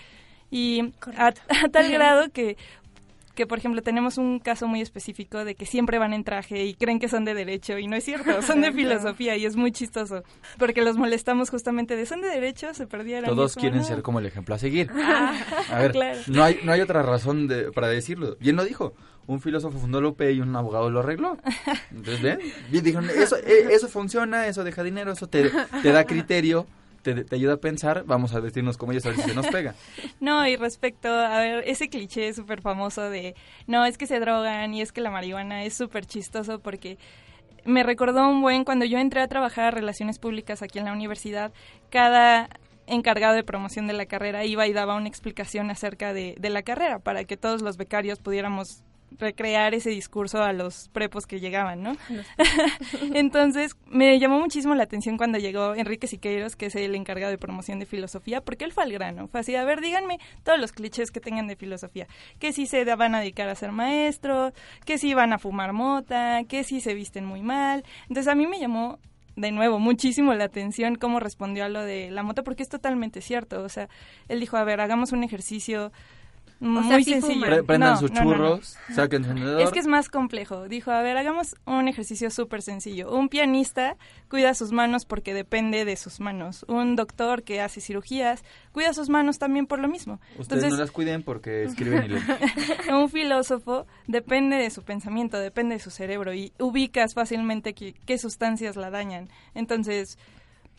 Y 0.51 0.91
a, 1.15 1.27
a, 1.27 1.69
tal 1.71 1.89
grado 1.89 2.29
que 2.33 2.57
que 3.35 3.45
por 3.45 3.57
ejemplo 3.59 3.81
tenemos 3.81 4.17
un 4.17 4.39
caso 4.39 4.67
muy 4.67 4.81
específico 4.81 5.45
de 5.45 5.55
que 5.55 5.65
siempre 5.65 5.99
van 5.99 6.13
en 6.13 6.23
traje 6.23 6.65
y 6.65 6.73
creen 6.73 6.99
que 6.99 7.07
son 7.07 7.25
de 7.25 7.33
derecho 7.33 7.77
y 7.77 7.87
no 7.87 7.95
es 7.95 8.03
cierto, 8.03 8.41
son 8.41 8.61
de 8.61 8.71
filosofía 8.71 9.37
y 9.37 9.45
es 9.45 9.55
muy 9.55 9.71
chistoso 9.71 10.23
porque 10.57 10.81
los 10.81 10.97
molestamos 10.97 11.49
justamente 11.49 11.95
de 11.95 12.05
son 12.05 12.21
de 12.21 12.29
derecho, 12.29 12.73
se 12.73 12.87
perdieron. 12.87 13.29
Todos 13.29 13.55
quieren 13.55 13.83
ser 13.83 14.01
como 14.01 14.19
el 14.19 14.25
ejemplo 14.25 14.55
a 14.55 14.57
seguir. 14.57 14.89
Ah, 14.95 15.37
a 15.69 15.79
ver, 15.79 15.95
no 16.27 16.43
hay 16.43 16.59
no 16.63 16.71
hay 16.71 16.81
otra 16.81 17.03
razón 17.03 17.47
de, 17.47 17.71
para 17.71 17.87
decirlo. 17.87 18.37
Bien 18.39 18.55
lo 18.55 18.63
dijo. 18.65 18.93
Un 19.27 19.41
filósofo 19.41 19.79
fundó 19.79 19.99
la 20.01 20.09
UP 20.09 20.21
y 20.21 20.39
un 20.39 20.55
abogado 20.55 20.91
lo 20.91 20.99
arregló. 20.99 21.37
Entonces, 21.89 22.21
¿ven? 22.21 22.39
Dijeron, 22.69 23.09
eso, 23.09 23.37
eh, 23.37 23.69
eso 23.71 23.87
funciona, 23.87 24.45
eso 24.45 24.63
deja 24.63 24.83
dinero, 24.83 25.11
eso 25.13 25.27
te, 25.27 25.49
te 25.81 25.91
da 25.91 26.03
criterio 26.03 26.67
te, 27.13 27.35
ayuda 27.35 27.53
a 27.53 27.57
pensar, 27.57 28.03
vamos 28.05 28.33
a 28.33 28.39
vestirnos 28.39 28.77
como 28.77 28.91
ellos 28.91 29.03
se 29.03 29.35
nos 29.35 29.47
pega. 29.47 29.75
no, 30.19 30.47
y 30.47 30.55
respecto 30.55 31.09
a 31.09 31.39
ver, 31.39 31.63
ese 31.67 31.89
cliché 31.89 32.33
súper 32.33 32.61
famoso 32.61 33.09
de, 33.09 33.35
no, 33.67 33.85
es 33.85 33.97
que 33.97 34.07
se 34.07 34.19
drogan 34.19 34.73
y 34.73 34.81
es 34.81 34.91
que 34.91 35.01
la 35.01 35.11
marihuana 35.11 35.63
es 35.63 35.75
súper 35.75 36.05
chistoso 36.05 36.59
porque 36.59 36.97
me 37.63 37.83
recordó 37.83 38.27
un 38.27 38.41
buen, 38.41 38.63
cuando 38.63 38.85
yo 38.85 38.97
entré 38.97 39.21
a 39.21 39.27
trabajar 39.27 39.65
a 39.65 39.71
Relaciones 39.71 40.19
Públicas 40.19 40.61
aquí 40.61 40.79
en 40.79 40.85
la 40.85 40.93
universidad, 40.93 41.53
cada 41.89 42.49
encargado 42.87 43.35
de 43.35 43.43
promoción 43.43 43.87
de 43.87 43.93
la 43.93 44.05
carrera 44.05 44.45
iba 44.45 44.67
y 44.67 44.73
daba 44.73 44.95
una 44.95 45.07
explicación 45.07 45.71
acerca 45.71 46.13
de, 46.13 46.35
de 46.39 46.49
la 46.49 46.61
carrera 46.61 46.99
para 46.99 47.23
que 47.23 47.37
todos 47.37 47.61
los 47.61 47.77
becarios 47.77 48.19
pudiéramos 48.19 48.83
recrear 49.11 49.73
ese 49.73 49.89
discurso 49.89 50.43
a 50.43 50.53
los 50.53 50.89
prepos 50.89 51.25
que 51.25 51.39
llegaban, 51.39 51.83
¿no? 51.83 51.95
Entonces, 53.13 53.75
me 53.87 54.19
llamó 54.19 54.39
muchísimo 54.39 54.75
la 54.75 54.83
atención 54.83 55.17
cuando 55.17 55.37
llegó 55.37 55.75
Enrique 55.75 56.07
Siqueiros, 56.07 56.55
que 56.55 56.67
es 56.67 56.75
el 56.75 56.95
encargado 56.95 57.31
de 57.31 57.37
promoción 57.37 57.79
de 57.79 57.85
filosofía, 57.85 58.41
porque 58.41 58.65
él 58.65 58.73
fue 58.73 58.83
al 58.83 58.91
grano. 58.91 59.27
Fue 59.27 59.39
así, 59.39 59.55
a 59.55 59.63
ver, 59.63 59.81
díganme 59.81 60.19
todos 60.43 60.59
los 60.59 60.71
clichés 60.71 61.11
que 61.11 61.19
tengan 61.19 61.47
de 61.47 61.55
filosofía. 61.55 62.07
Que 62.39 62.51
si 62.51 62.65
se 62.65 62.83
van 62.95 63.15
a 63.15 63.19
dedicar 63.19 63.49
a 63.49 63.55
ser 63.55 63.71
maestros, 63.71 64.53
que 64.85 64.97
si 64.97 65.13
van 65.13 65.33
a 65.33 65.39
fumar 65.39 65.73
mota, 65.73 66.43
que 66.47 66.63
si 66.63 66.81
se 66.81 66.93
visten 66.93 67.25
muy 67.25 67.41
mal. 67.41 67.83
Entonces, 68.03 68.27
a 68.27 68.35
mí 68.35 68.47
me 68.47 68.59
llamó 68.59 68.99
de 69.35 69.51
nuevo, 69.51 69.79
muchísimo 69.79 70.33
la 70.33 70.45
atención 70.45 70.95
cómo 70.95 71.19
respondió 71.19 71.65
a 71.65 71.69
lo 71.69 71.81
de 71.81 72.09
la 72.09 72.23
moto, 72.23 72.43
porque 72.43 72.63
es 72.63 72.69
totalmente 72.69 73.21
cierto. 73.21 73.61
O 73.63 73.69
sea, 73.69 73.89
él 74.29 74.39
dijo, 74.39 74.57
a 74.57 74.63
ver, 74.63 74.79
hagamos 74.79 75.11
un 75.11 75.23
ejercicio 75.23 75.91
muy 76.59 77.03
sencillo. 77.03 77.65
prendan 77.65 77.97
sus 77.97 78.11
churros, 78.11 78.77
saquen 78.93 79.23
su 79.23 79.31
encendedor. 79.31 79.61
Es 79.61 79.71
que 79.71 79.79
es 79.79 79.87
más 79.87 80.09
complejo. 80.09 80.67
Dijo, 80.67 80.91
a 80.91 81.01
ver, 81.01 81.17
hagamos 81.17 81.55
un 81.65 81.87
ejercicio 81.87 82.29
súper 82.29 82.61
sencillo. 82.61 83.11
Un 83.11 83.29
pianista 83.29 83.97
cuida 84.29 84.53
sus 84.53 84.71
manos 84.71 85.05
porque 85.05 85.33
depende 85.33 85.85
de 85.85 85.95
sus 85.95 86.19
manos. 86.19 86.65
Un 86.67 86.95
doctor 86.95 87.43
que 87.43 87.61
hace 87.61 87.81
cirugías 87.81 88.43
cuida 88.71 88.93
sus 88.93 89.09
manos 89.09 89.37
también 89.37 89.67
por 89.67 89.79
lo 89.79 89.87
mismo. 89.87 90.19
Ustedes 90.37 90.71
no 90.71 90.77
las 90.77 90.91
cuiden 90.91 91.23
porque 91.23 91.63
escriben 91.63 92.05
y 92.05 92.07
leen. 92.09 92.23
un 92.93 93.09
filósofo 93.09 93.85
depende 94.07 94.55
de 94.55 94.69
su 94.69 94.83
pensamiento, 94.83 95.37
depende 95.37 95.75
de 95.75 95.81
su 95.81 95.91
cerebro 95.91 96.33
y 96.33 96.53
ubicas 96.59 97.13
fácilmente 97.13 97.73
qué 97.73 98.17
sustancias 98.17 98.75
la 98.75 98.89
dañan. 98.89 99.29
Entonces, 99.53 100.17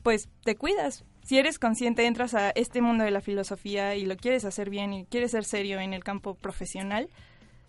pues 0.07 0.29
te 0.45 0.55
cuidas 0.55 1.05
si 1.25 1.37
eres 1.37 1.59
consciente, 1.59 2.07
entras 2.07 2.35
a 2.35 2.51
este 2.51 2.81
mundo 2.81 3.03
de 3.03 3.11
la 3.11 3.21
filosofía 3.21 3.97
y 3.97 4.07
lo 4.07 4.17
quieres 4.17 4.45
hacer 4.45 4.71
bien 4.71 4.93
y 4.93 5.05
quieres 5.07 5.33
ser 5.33 5.43
serio 5.43 5.81
en 5.81 5.95
el 5.95 6.05
campo 6.05 6.35
profesional, 6.37 7.09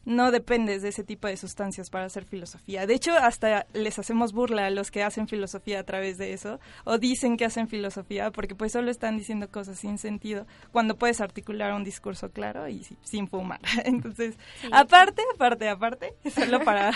no 0.06 0.30
dependes 0.30 0.84
de 0.84 0.90
ese 0.90 1.04
tipo 1.04 1.28
de 1.28 1.36
sustancias 1.36 1.90
para 1.90 2.06
hacer 2.06 2.24
filosofía. 2.24 2.86
De 2.86 2.94
hecho, 2.94 3.14
hasta 3.18 3.66
les 3.74 3.98
hacemos 3.98 4.34
burla 4.34 4.68
a 4.68 4.70
los 4.70 4.92
que 4.92 5.02
hacen 5.02 5.28
filosofía 5.28 5.80
a 5.80 5.84
través 5.84 6.20
de 6.20 6.34
eso, 6.34 6.60
o 6.84 7.00
dicen 7.00 7.36
que 7.36 7.46
hacen 7.46 7.68
filosofía, 7.68 8.30
porque 8.30 8.54
pues 8.54 8.72
solo 8.72 8.92
están 8.92 9.18
diciendo 9.18 9.50
cosas 9.50 9.80
sin 9.80 9.98
sentido, 9.98 10.46
cuando 10.72 10.96
puedes 10.96 11.20
articular 11.20 11.74
un 11.74 11.84
discurso 11.84 12.30
claro 12.30 12.70
y 12.70 12.86
sin 13.02 13.28
fumar. 13.28 13.60
Entonces, 13.86 14.38
aparte, 14.72 15.24
aparte, 15.34 15.68
aparte, 15.68 16.14
solo 16.36 16.60
para 16.64 16.92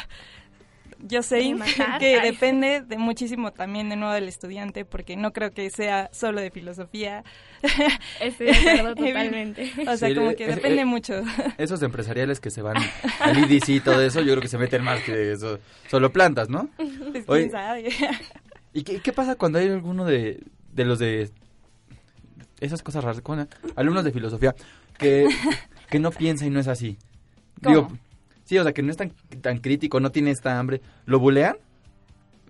yo 1.03 1.23
sé 1.23 1.55
que 1.99 2.21
depende 2.21 2.81
de 2.81 2.97
muchísimo 2.97 3.51
también 3.51 3.89
de 3.89 3.95
nuevo 3.95 4.13
del 4.13 4.27
estudiante, 4.27 4.85
porque 4.85 5.15
no 5.15 5.33
creo 5.33 5.51
que 5.51 5.69
sea 5.69 6.09
solo 6.11 6.41
de 6.41 6.51
filosofía. 6.51 7.23
Estoy 8.19 8.47
de 8.47 8.53
acuerdo 8.53 8.95
totalmente. 8.95 9.71
o 9.87 9.97
sea, 9.97 10.13
como 10.15 10.35
que 10.35 10.47
depende 10.47 10.85
mucho. 10.85 11.21
Esos 11.57 11.81
empresariales 11.83 12.39
que 12.39 12.49
se 12.49 12.61
van 12.61 12.77
al 13.19 13.37
IDC 13.37 13.69
y 13.69 13.79
todo 13.79 14.01
eso, 14.01 14.21
yo 14.21 14.33
creo 14.33 14.41
que 14.41 14.47
se 14.47 14.57
meten 14.57 14.83
más 14.83 15.01
que 15.01 15.33
eso, 15.33 15.59
solo 15.87 16.11
plantas, 16.11 16.49
¿no? 16.49 16.69
Pues, 17.25 17.51
¿Y 18.73 18.83
qué, 18.83 19.13
pasa 19.13 19.35
cuando 19.35 19.59
hay 19.59 19.67
alguno 19.67 20.05
de, 20.05 20.41
de 20.71 20.85
los 20.85 20.99
de 20.99 21.29
esas 22.61 22.81
cosas 22.83 23.03
raras, 23.03 23.21
con 23.21 23.49
alumnos 23.75 24.03
de 24.03 24.11
filosofía 24.11 24.55
que, 24.97 25.27
que 25.89 25.99
no 25.99 26.11
piensa 26.11 26.45
y 26.45 26.49
no 26.49 26.59
es 26.59 26.67
así? 26.67 26.97
Digo, 27.59 27.89
Sí, 28.51 28.57
o 28.57 28.63
sea, 28.63 28.73
que 28.73 28.81
no 28.81 28.91
es 28.91 28.97
tan, 28.97 29.13
tan 29.39 29.59
crítico, 29.59 30.01
no 30.01 30.11
tiene 30.11 30.29
esta 30.29 30.59
hambre. 30.59 30.81
¿Lo 31.05 31.19
bulean? 31.19 31.55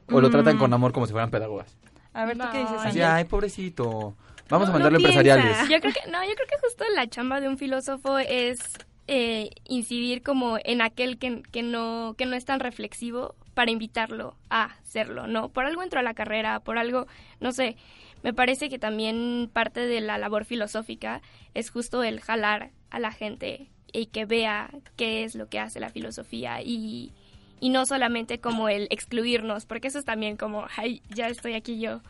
¿O 0.10 0.20
lo 0.20 0.32
tratan 0.32 0.58
con 0.58 0.72
mm. 0.72 0.74
amor 0.74 0.94
como 0.94 1.06
si 1.06 1.12
fueran 1.12 1.30
pedagogas? 1.30 1.78
A 2.12 2.26
ver, 2.26 2.40
¿tú 2.40 2.44
qué 2.52 2.58
dices, 2.58 2.78
Así, 2.80 3.02
ay, 3.02 3.26
pobrecito. 3.26 4.16
Vamos 4.50 4.70
a 4.70 4.72
mandarle 4.72 4.98
empresariales. 4.98 5.70
Yo 5.70 5.80
creo 5.80 5.94
que, 5.94 6.10
no, 6.10 6.24
yo 6.24 6.34
creo 6.34 6.48
que 6.50 6.58
justo 6.60 6.86
la 6.96 7.06
chamba 7.06 7.40
de 7.40 7.50
un 7.50 7.60
filósofo 7.60 8.18
es 8.18 8.80
eh, 9.06 9.52
incidir 9.68 10.24
como 10.24 10.58
en 10.64 10.82
aquel 10.82 11.20
que, 11.20 11.44
que, 11.52 11.62
no, 11.62 12.16
que 12.18 12.26
no 12.26 12.36
es 12.36 12.46
tan 12.46 12.62
reflexivo 12.62 13.36
para 13.54 13.70
invitarlo 13.70 14.36
a 14.50 14.78
serlo, 14.82 15.28
¿no? 15.28 15.50
Por 15.50 15.66
algo 15.66 15.84
entró 15.84 16.00
a 16.00 16.04
la 16.04 16.16
carrera, 16.16 16.62
por 16.62 16.80
algo, 16.80 17.06
no 17.40 17.52
sé, 17.52 17.78
me 18.24 18.34
parece 18.34 18.70
que 18.70 18.80
también 18.80 19.52
parte 19.54 19.82
de 19.82 20.02
la 20.02 20.18
labor 20.18 20.46
filosófica 20.46 21.22
es 21.54 21.70
justo 21.70 22.02
el 22.02 22.22
jalar 22.22 22.72
a 22.90 22.98
la 22.98 23.12
gente 23.12 23.70
y 23.94 24.08
que 24.08 24.26
vea 24.26 24.70
qué 24.96 25.24
es 25.24 25.36
lo 25.36 25.48
que 25.48 25.60
hace 25.60 25.80
la 25.80 25.90
filosofía 25.90 26.62
y, 26.62 27.12
y 27.60 27.70
no 27.70 27.86
solamente 27.86 28.40
como 28.40 28.70
el 28.70 28.88
excluirnos, 28.90 29.66
porque 29.66 29.88
eso 29.88 30.00
es 30.00 30.06
también 30.06 30.38
como, 30.38 30.66
ay, 30.78 31.02
ya 31.10 31.28
estoy 31.28 31.54
aquí 31.54 31.80
yo 31.80 32.02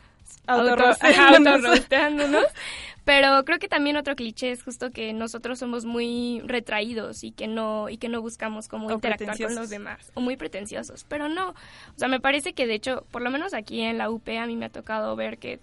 autorrosteándonos. 0.46 2.44
Pero 3.04 3.44
creo 3.44 3.58
que 3.58 3.68
también 3.68 3.96
otro 3.96 4.14
cliché 4.14 4.52
es 4.52 4.62
justo 4.62 4.90
que 4.90 5.12
nosotros 5.12 5.58
somos 5.58 5.84
muy 5.84 6.40
retraídos 6.44 7.24
y 7.24 7.32
que 7.32 7.48
no 7.48 7.88
y 7.88 7.96
que 7.96 8.08
no 8.08 8.22
buscamos 8.22 8.68
como 8.68 8.92
interactuar 8.92 9.36
con 9.36 9.56
los 9.56 9.70
demás 9.70 10.12
o 10.14 10.20
muy 10.20 10.36
pretenciosos, 10.36 11.04
pero 11.08 11.28
no. 11.28 11.48
O 11.50 11.54
sea, 11.96 12.06
me 12.06 12.20
parece 12.20 12.52
que 12.52 12.68
de 12.68 12.74
hecho, 12.74 13.04
por 13.10 13.22
lo 13.22 13.30
menos 13.30 13.54
aquí 13.54 13.80
en 13.80 13.98
la 13.98 14.08
UP 14.08 14.28
a 14.28 14.46
mí 14.46 14.54
me 14.54 14.66
ha 14.66 14.70
tocado 14.70 15.16
ver 15.16 15.38
que 15.38 15.58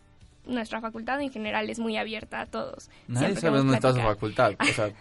nuestra 0.50 0.82
facultad 0.82 1.22
en 1.22 1.32
general 1.32 1.70
es 1.70 1.80
muy 1.80 1.98
abierta 1.98 2.42
a 2.42 2.46
todos. 2.46 2.90
Nadie 3.08 3.36
sabe 3.36 3.60
dónde 3.60 3.76
está 3.76 3.94
su 3.94 4.00
facultad. 4.02 4.54
O 4.60 4.66
sea, 4.66 4.92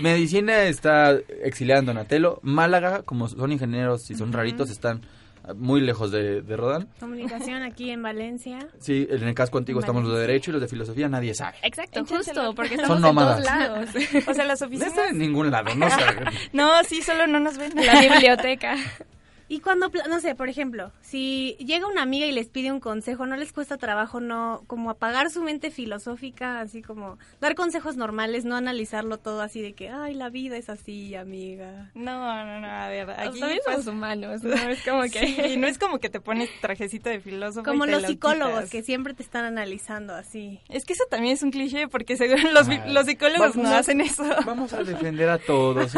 medicina 0.00 0.62
está 0.62 1.12
exiliada 1.42 1.80
en 1.80 1.86
Donatello. 1.86 2.40
Málaga, 2.42 3.02
como 3.02 3.28
son 3.28 3.52
ingenieros 3.52 4.10
y 4.10 4.14
son 4.14 4.32
raritos, 4.32 4.70
están 4.70 5.02
muy 5.56 5.80
lejos 5.80 6.10
de, 6.10 6.42
de 6.42 6.56
Rodán. 6.56 6.88
Comunicación 7.00 7.62
aquí 7.62 7.90
en 7.90 8.02
Valencia. 8.02 8.68
Sí, 8.78 9.06
en 9.10 9.22
el 9.24 9.34
casco 9.34 9.58
antiguo 9.58 9.80
estamos 9.80 10.04
los 10.04 10.14
de 10.14 10.20
Derecho 10.20 10.50
y 10.50 10.52
los 10.52 10.62
de 10.62 10.68
Filosofía 10.68 11.08
nadie 11.08 11.34
sabe. 11.34 11.56
Exacto, 11.62 12.04
justo, 12.04 12.54
porque 12.54 12.74
estamos 12.76 12.94
son 12.94 13.02
nómadas. 13.02 13.38
en 13.38 13.44
todos 13.44 13.58
lados. 13.58 14.28
o 14.28 14.34
sea, 14.34 14.44
las 14.44 14.62
oficinas... 14.62 14.94
No 14.94 15.00
están 15.02 15.14
en 15.14 15.18
ningún 15.18 15.50
lado, 15.50 15.74
no 15.74 15.90
saben. 15.90 16.24
no, 16.52 16.70
sí, 16.84 17.02
solo 17.02 17.26
no 17.26 17.40
nos 17.40 17.58
ven. 17.58 17.72
La 17.74 18.00
biblioteca. 18.00 18.76
Y 19.52 19.60
cuando, 19.60 19.90
no 20.08 20.18
sé, 20.18 20.34
por 20.34 20.48
ejemplo, 20.48 20.92
si 21.02 21.58
llega 21.58 21.86
una 21.86 22.00
amiga 22.00 22.24
y 22.24 22.32
les 22.32 22.48
pide 22.48 22.72
un 22.72 22.80
consejo, 22.80 23.26
¿no 23.26 23.36
les 23.36 23.52
cuesta 23.52 23.76
trabajo 23.76 24.18
no 24.18 24.64
como 24.66 24.88
apagar 24.88 25.28
su 25.28 25.42
mente 25.42 25.70
filosófica, 25.70 26.60
así 26.60 26.80
como 26.80 27.18
dar 27.38 27.54
consejos 27.54 27.98
normales, 27.98 28.46
no 28.46 28.56
analizarlo 28.56 29.18
todo 29.18 29.42
así 29.42 29.60
de 29.60 29.74
que, 29.74 29.90
ay, 29.90 30.14
la 30.14 30.30
vida 30.30 30.56
es 30.56 30.70
así, 30.70 31.14
amiga? 31.16 31.90
No, 31.92 32.46
no, 32.46 32.60
no, 32.60 32.66
a 32.66 32.88
ver, 32.88 33.10
aquí 33.10 33.40
somos 33.40 33.58
pues, 33.66 33.86
humanos, 33.86 34.42
no 34.42 34.54
es 34.54 34.82
como 34.86 35.02
que... 35.02 35.50
y 35.52 35.58
no 35.58 35.66
es 35.66 35.76
como 35.76 35.98
que 35.98 36.08
te 36.08 36.18
pones 36.18 36.48
trajecito 36.62 37.10
de 37.10 37.20
filósofo 37.20 37.62
Como 37.62 37.84
los 37.84 38.04
psicólogos 38.04 38.70
que 38.70 38.82
siempre 38.82 39.12
te 39.12 39.22
están 39.22 39.44
analizando 39.44 40.14
así. 40.14 40.60
Es 40.70 40.86
que 40.86 40.94
eso 40.94 41.04
también 41.10 41.34
es 41.34 41.42
un 41.42 41.50
cliché 41.50 41.88
porque 41.88 42.16
según 42.16 42.54
los, 42.54 42.68
los 42.86 43.04
psicólogos 43.04 43.56
no 43.56 43.68
hacen 43.68 44.00
eso. 44.00 44.24
Vamos 44.46 44.72
a 44.72 44.82
defender 44.82 45.28
a 45.28 45.36
todos, 45.36 45.92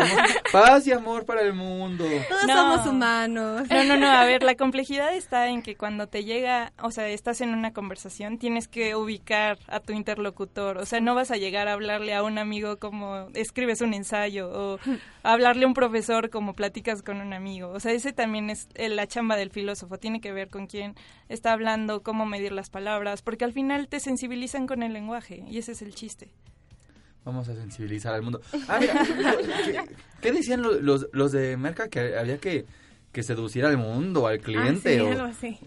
paz 0.51 0.89
y 0.89 0.91
amor 0.91 1.25
para 1.25 1.43
el 1.43 1.53
mundo. 1.53 2.05
Todos 2.29 2.51
somos 2.51 2.87
humanos 2.89 3.44
No, 3.71 3.85
no, 3.85 3.97
no, 3.97 4.07
a 4.11 4.25
ver, 4.25 4.43
la 4.45 4.55
complejidad 4.55 5.15
está 5.15 5.49
en 5.49 5.63
que 5.63 5.77
cuando 5.77 6.07
te 6.07 6.25
llega, 6.25 6.73
o 6.83 6.91
sea, 6.91 7.09
estás 7.09 7.41
en 7.41 7.51
una 7.51 7.73
conversación, 7.73 8.39
tienes 8.39 8.69
que 8.69 8.95
ubicar 8.97 9.59
a 9.69 9.81
tu 9.81 9.93
interlocutor, 9.93 10.79
o 10.79 10.87
sea, 10.87 11.01
no 11.01 11.15
vas 11.15 11.31
a 11.31 11.37
llegar 11.37 11.69
a 11.69 11.73
hablarle 11.75 12.15
a 12.15 12.23
un 12.23 12.39
amigo 12.39 12.79
como 12.79 13.29
escribes 13.35 13.81
un 13.81 13.95
ensayo 13.95 14.51
o 14.51 14.79
a 15.23 15.33
hablarle 15.33 15.65
a 15.65 15.69
un 15.69 15.75
profesor 15.75 16.31
como 16.31 16.55
platicas 16.55 17.03
con 17.03 17.21
un 17.21 17.33
amigo, 17.33 17.69
o 17.71 17.81
sea, 17.81 17.93
ese 17.93 18.13
también 18.13 18.51
es 18.51 18.69
eh, 18.75 18.89
la 18.89 19.07
chamba 19.07 19.37
del 19.37 19.51
filósofo, 19.51 19.99
tiene 19.99 20.21
que 20.21 20.33
ver 20.33 20.49
con 20.49 20.67
quién 20.67 20.95
está 21.29 21.53
hablando, 21.53 22.03
cómo 22.03 22.27
medir 22.27 22.53
las 22.53 22.71
palabras, 22.71 23.23
porque 23.23 23.45
al 23.45 23.53
final 23.53 23.89
te 23.89 24.01
sensibilizan 24.01 24.67
con 24.67 24.83
el 24.83 24.93
lenguaje 24.93 25.45
y 25.49 25.59
ese 25.59 25.73
es 25.73 25.83
el 25.83 25.95
chiste. 25.95 26.31
Vamos 27.25 27.49
a 27.49 27.55
sensibilizar 27.55 28.13
al 28.13 28.21
mundo. 28.23 28.43
Ah, 28.69 28.79
mira, 28.79 29.03
¿qué, 29.65 29.81
qué 30.21 30.33
decían 30.33 30.61
lo- 30.61 30.79
los, 30.79 31.07
los 31.13 31.33
de 31.33 31.57
Merca? 31.57 31.89
Que 31.89 32.19
había 32.19 32.37
que, 32.37 32.67
que 33.15 33.23
seducir 33.23 33.65
al 33.65 33.79
mundo, 33.79 34.27
al 34.27 34.41
cliente. 34.41 34.91
Ah, 34.91 34.95
sí, 34.97 35.01
o- 35.01 35.11
algo 35.13 35.25
así. 35.25 35.59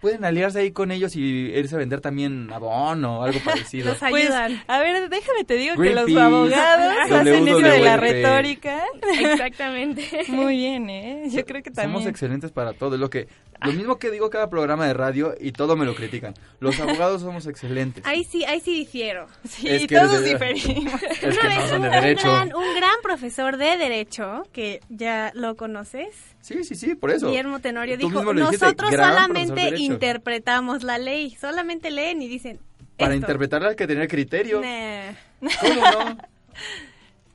Pueden 0.00 0.24
aliarse 0.24 0.60
ahí 0.60 0.70
con 0.72 0.90
ellos 0.90 1.14
y 1.14 1.20
irse 1.20 1.74
a 1.74 1.78
vender 1.78 2.00
también 2.00 2.50
abono 2.52 3.20
o 3.20 3.22
algo 3.22 3.38
parecido. 3.44 3.90
Los 3.90 3.98
Pues, 3.98 4.24
ayudan. 4.30 4.62
a 4.66 4.78
ver, 4.80 5.08
déjame 5.10 5.44
te 5.44 5.54
digo 5.54 5.76
que 5.76 5.90
los 5.94 6.16
abogados 6.16 6.94
hacen 7.10 7.46
eso 7.48 7.58
de 7.58 7.80
la 7.80 7.96
retórica. 7.98 8.82
Exactamente. 9.20 10.08
Muy 10.28 10.56
bien, 10.56 10.88
¿eh? 10.90 11.24
Yo 11.30 11.44
creo 11.44 11.62
que 11.62 11.70
Somos 11.70 11.84
también. 11.92 12.08
excelentes 12.08 12.50
para 12.50 12.72
todo. 12.72 12.94
Es 12.94 13.00
lo 13.00 13.10
que 13.10 13.28
lo 13.62 13.72
mismo 13.74 13.98
que 13.98 14.10
digo 14.10 14.30
cada 14.30 14.48
programa 14.48 14.86
de 14.86 14.94
radio 14.94 15.34
y 15.38 15.52
todo 15.52 15.76
me 15.76 15.84
lo 15.84 15.94
critican. 15.94 16.32
Los 16.60 16.80
abogados 16.80 17.20
somos 17.20 17.46
excelentes. 17.46 18.02
Ahí 18.06 18.24
sí, 18.24 18.42
ahí 18.44 18.60
sí 18.60 18.72
difiero. 18.72 19.26
Sí, 19.46 19.68
Es 19.68 19.86
que 19.86 19.96
todos 19.96 20.22
de- 20.22 20.30
diferimos. 20.30 20.94
Es 21.20 21.22
Una 21.22 21.40
que 21.42 21.46
vez 21.48 21.58
no 21.58 21.68
son 21.68 21.76
un, 21.76 21.82
de 21.82 21.88
un 21.88 21.92
derecho. 21.92 22.28
gran, 22.32 22.54
un 22.54 22.74
gran 22.74 22.94
profesor 23.02 23.58
de 23.58 23.76
derecho, 23.76 24.44
que 24.52 24.80
ya 24.88 25.30
lo 25.34 25.56
conoces, 25.56 26.08
Sí, 26.42 26.64
sí, 26.64 26.74
sí, 26.74 26.94
por 26.94 27.10
eso. 27.10 27.26
Guillermo 27.28 27.58
Tenorio, 27.60 27.98
Tú 27.98 28.08
dijo, 28.08 28.32
nosotros 28.32 28.90
solamente. 28.90 29.74
Interpretamos 29.94 30.82
la 30.82 30.98
ley, 30.98 31.36
solamente 31.40 31.90
leen 31.90 32.22
y 32.22 32.28
dicen... 32.28 32.60
Para 32.96 33.14
esto. 33.14 33.24
interpretarla 33.26 33.70
hay 33.70 33.76
que 33.76 33.86
tener 33.86 34.08
criterio. 34.08 34.60
Nah. 34.60 35.12
¿Cómo 35.60 35.74
no? 35.74 36.18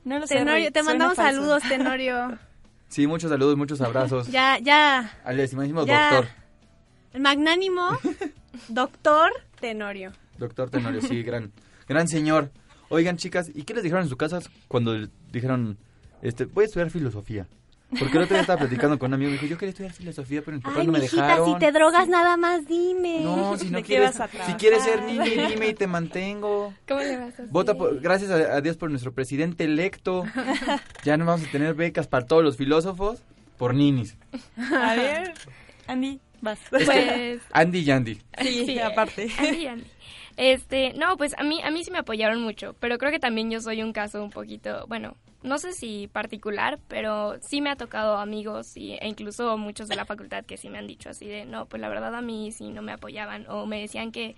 No 0.04 0.20
lo 0.20 0.26
sé. 0.28 0.36
Tenorio, 0.36 0.70
te 0.70 0.84
mandamos 0.84 1.16
falso. 1.16 1.40
saludos, 1.40 1.62
Tenorio. 1.68 2.38
Sí, 2.88 3.08
muchos 3.08 3.28
saludos, 3.28 3.56
muchos 3.56 3.80
abrazos. 3.80 4.28
Ya, 4.30 4.56
ya, 4.60 5.18
Al 5.24 5.40
estimadísimo 5.40 5.84
doctor. 5.84 6.28
el 7.12 7.20
magnánimo 7.20 7.98
doctor 8.68 9.32
Tenorio. 9.58 10.12
Doctor 10.38 10.70
Tenorio, 10.70 11.00
sí, 11.02 11.24
gran, 11.24 11.50
gran 11.88 12.06
señor. 12.06 12.52
Oigan, 12.88 13.16
chicas, 13.16 13.50
¿y 13.52 13.64
qué 13.64 13.74
les 13.74 13.82
dijeron 13.82 14.04
en 14.04 14.08
sus 14.08 14.16
casas 14.16 14.48
cuando 14.68 14.94
dijeron, 15.32 15.76
este, 16.22 16.44
voy 16.44 16.62
a 16.62 16.66
estudiar 16.66 16.90
filosofía? 16.90 17.48
Porque 17.88 18.16
el 18.18 18.24
otro 18.24 18.34
día 18.34 18.40
estaba 18.40 18.58
platicando 18.58 18.98
con 18.98 19.10
un 19.10 19.14
amigo 19.14 19.30
y 19.30 19.34
dijo, 19.34 19.46
yo 19.46 19.56
quería 19.56 19.70
estudiar 19.70 19.92
filosofía, 19.92 20.42
pero 20.44 20.56
mis 20.56 20.64
papás 20.64 20.80
Ay, 20.80 20.86
no 20.86 20.92
me 20.92 20.98
mijita, 21.00 21.22
dejaron. 21.22 21.52
si 21.52 21.58
te 21.60 21.72
drogas 21.72 22.08
nada 22.08 22.36
más 22.36 22.66
dime. 22.66 23.20
No, 23.22 23.56
si 23.56 23.70
no 23.70 23.76
¿De 23.78 23.82
qué 23.84 23.86
quieres, 23.86 24.18
si 24.46 24.52
quieres 24.54 24.82
ser 24.82 25.02
niño, 25.02 25.22
dime 25.48 25.68
y 25.68 25.74
te 25.74 25.86
mantengo. 25.86 26.74
¿Cómo 26.88 27.00
le 27.00 27.16
vas 27.16 27.26
a 27.26 27.28
hacer? 27.28 27.46
Vota 27.48 27.74
por, 27.74 28.00
gracias 28.00 28.30
a, 28.32 28.56
a 28.56 28.60
Dios 28.60 28.76
por 28.76 28.90
nuestro 28.90 29.12
presidente 29.12 29.64
electo. 29.64 30.24
Ya 31.04 31.16
no 31.16 31.24
vamos 31.24 31.46
a 31.46 31.50
tener 31.52 31.74
becas 31.74 32.08
para 32.08 32.26
todos 32.26 32.42
los 32.42 32.56
filósofos 32.56 33.22
por 33.58 33.74
ninis. 33.74 34.16
A 34.58 34.94
ver, 34.96 35.34
Andy, 35.86 36.20
vas. 36.40 36.58
Pues 36.70 37.42
Andy 37.52 37.80
y 37.80 37.90
Andy. 37.90 38.18
Sí, 38.40 38.78
aparte. 38.78 39.28
Andy, 39.38 39.66
Andy. 39.66 39.86
Este, 40.36 40.92
no, 40.92 41.16
pues 41.16 41.34
a 41.38 41.42
mí, 41.42 41.62
a 41.62 41.70
mí 41.70 41.82
sí 41.82 41.90
me 41.90 41.98
apoyaron 41.98 42.42
mucho, 42.42 42.74
pero 42.78 42.98
creo 42.98 43.10
que 43.10 43.18
también 43.18 43.50
yo 43.50 43.60
soy 43.60 43.82
un 43.82 43.92
caso 43.92 44.22
un 44.22 44.30
poquito, 44.30 44.84
bueno, 44.86 45.16
no 45.42 45.56
sé 45.58 45.72
si 45.72 46.08
particular, 46.08 46.78
pero 46.88 47.36
sí 47.40 47.62
me 47.62 47.70
ha 47.70 47.76
tocado 47.76 48.18
amigos 48.18 48.76
y, 48.76 48.94
e 48.94 49.08
incluso 49.08 49.56
muchos 49.56 49.88
de 49.88 49.96
la 49.96 50.04
facultad 50.04 50.44
que 50.44 50.58
sí 50.58 50.68
me 50.68 50.78
han 50.78 50.86
dicho 50.86 51.08
así 51.08 51.26
de, 51.26 51.46
no, 51.46 51.66
pues 51.66 51.80
la 51.80 51.88
verdad 51.88 52.14
a 52.14 52.20
mí 52.20 52.52
sí 52.52 52.70
no 52.70 52.82
me 52.82 52.92
apoyaban 52.92 53.46
o 53.48 53.64
me 53.64 53.80
decían 53.80 54.12
que 54.12 54.36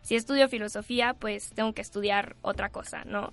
si 0.00 0.14
estudio 0.14 0.48
filosofía, 0.48 1.14
pues 1.14 1.50
tengo 1.54 1.72
que 1.74 1.82
estudiar 1.82 2.36
otra 2.40 2.70
cosa, 2.70 3.04
¿no? 3.04 3.32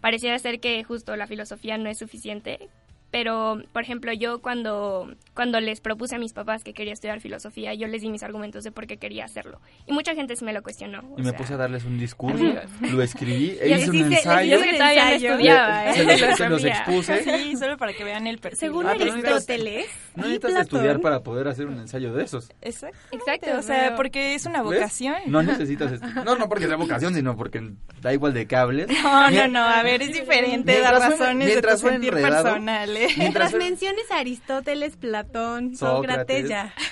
Pareciera 0.00 0.38
ser 0.38 0.60
que 0.60 0.82
justo 0.84 1.16
la 1.16 1.26
filosofía 1.26 1.76
no 1.76 1.90
es 1.90 1.98
suficiente, 1.98 2.68
pero, 3.10 3.62
por 3.72 3.82
ejemplo, 3.82 4.12
yo 4.12 4.40
cuando, 4.40 5.14
cuando 5.34 5.60
les 5.60 5.80
propuse 5.80 6.16
a 6.16 6.18
mis 6.18 6.32
papás 6.32 6.62
que 6.64 6.72
quería 6.74 6.92
estudiar 6.92 7.20
filosofía, 7.20 7.74
yo 7.74 7.86
les 7.88 8.02
di 8.02 8.08
mis 8.10 8.22
argumentos 8.22 8.64
de 8.64 8.70
por 8.72 8.86
qué 8.86 8.96
quería 8.98 9.24
hacerlo. 9.24 9.60
Y 9.86 9.92
mucha 9.92 10.14
gente 10.14 10.36
sí 10.36 10.44
me 10.44 10.52
lo 10.52 10.62
cuestionó. 10.62 11.00
o 11.00 11.18
Y 11.18 11.22
me 11.22 11.30
sea, 11.30 11.38
puse 11.38 11.54
a 11.54 11.56
darles 11.56 11.84
un 11.84 11.98
discurso, 11.98 12.44
lo 12.92 13.02
escribí, 13.02 13.56
e 13.60 13.70
hice 13.76 13.90
un 13.90 14.10
se- 14.10 14.16
ensayo. 14.18 14.58
Yo 14.58 14.62
que 14.64 14.72
todavía 14.74 15.04
no 15.04 15.10
estudiaba, 15.10 15.90
¿eh? 15.90 15.94
Se 16.36 16.48
los, 16.48 16.62
se 16.62 16.68
expuse. 16.68 17.24
Sí, 17.24 17.56
solo 17.56 17.76
para 17.76 17.92
que 17.92 18.04
vean 18.04 18.26
el 18.26 18.38
perfil. 18.38 18.58
Según 18.58 18.86
Ah, 18.86 18.94
pero 18.96 19.06
no 19.10 19.16
necesitas- 19.16 19.32
Aristóteles 19.48 19.86
No 20.14 20.22
necesitas 20.22 20.50
Platón, 20.50 20.62
estudiar 20.62 21.00
para 21.00 21.20
poder 21.22 21.48
hacer 21.48 21.66
un 21.66 21.78
ensayo 21.78 22.12
de 22.12 22.24
esos. 22.24 22.50
Exacto. 22.62 22.96
Exacto, 23.12 23.48
O 23.58 23.62
sea, 23.62 23.84
pero- 23.84 23.96
porque 23.96 24.34
es 24.34 24.46
una 24.46 24.62
¿Ves? 24.62 24.78
vocación. 24.78 25.16
No 25.26 25.42
necesitas 25.42 26.00
No, 26.24 26.36
no 26.36 26.48
porque 26.48 26.66
sea 26.66 26.76
vocación, 26.76 27.14
sino 27.14 27.36
porque 27.36 27.70
da 28.00 28.12
igual 28.12 28.34
de 28.34 28.46
cables. 28.46 28.88
No, 29.02 29.30
no, 29.30 29.48
no, 29.48 29.62
a 29.64 29.82
ver, 29.82 30.02
es 30.02 30.12
diferente 30.12 30.80
dar 30.80 30.94
razones 30.94 31.54
de 31.54 31.62
tu 31.62 31.76
sentir 31.76 32.08
enredado, 32.14 32.44
personal, 32.44 32.96
¿eh? 32.96 32.99
Mientras 33.16 33.52
menciones 33.54 34.10
a 34.10 34.18
Aristóteles, 34.18 34.96
Platón, 34.96 35.76
Sócrates. 35.76 36.46
Sócrates, 36.46 36.48
ya. 36.48 36.74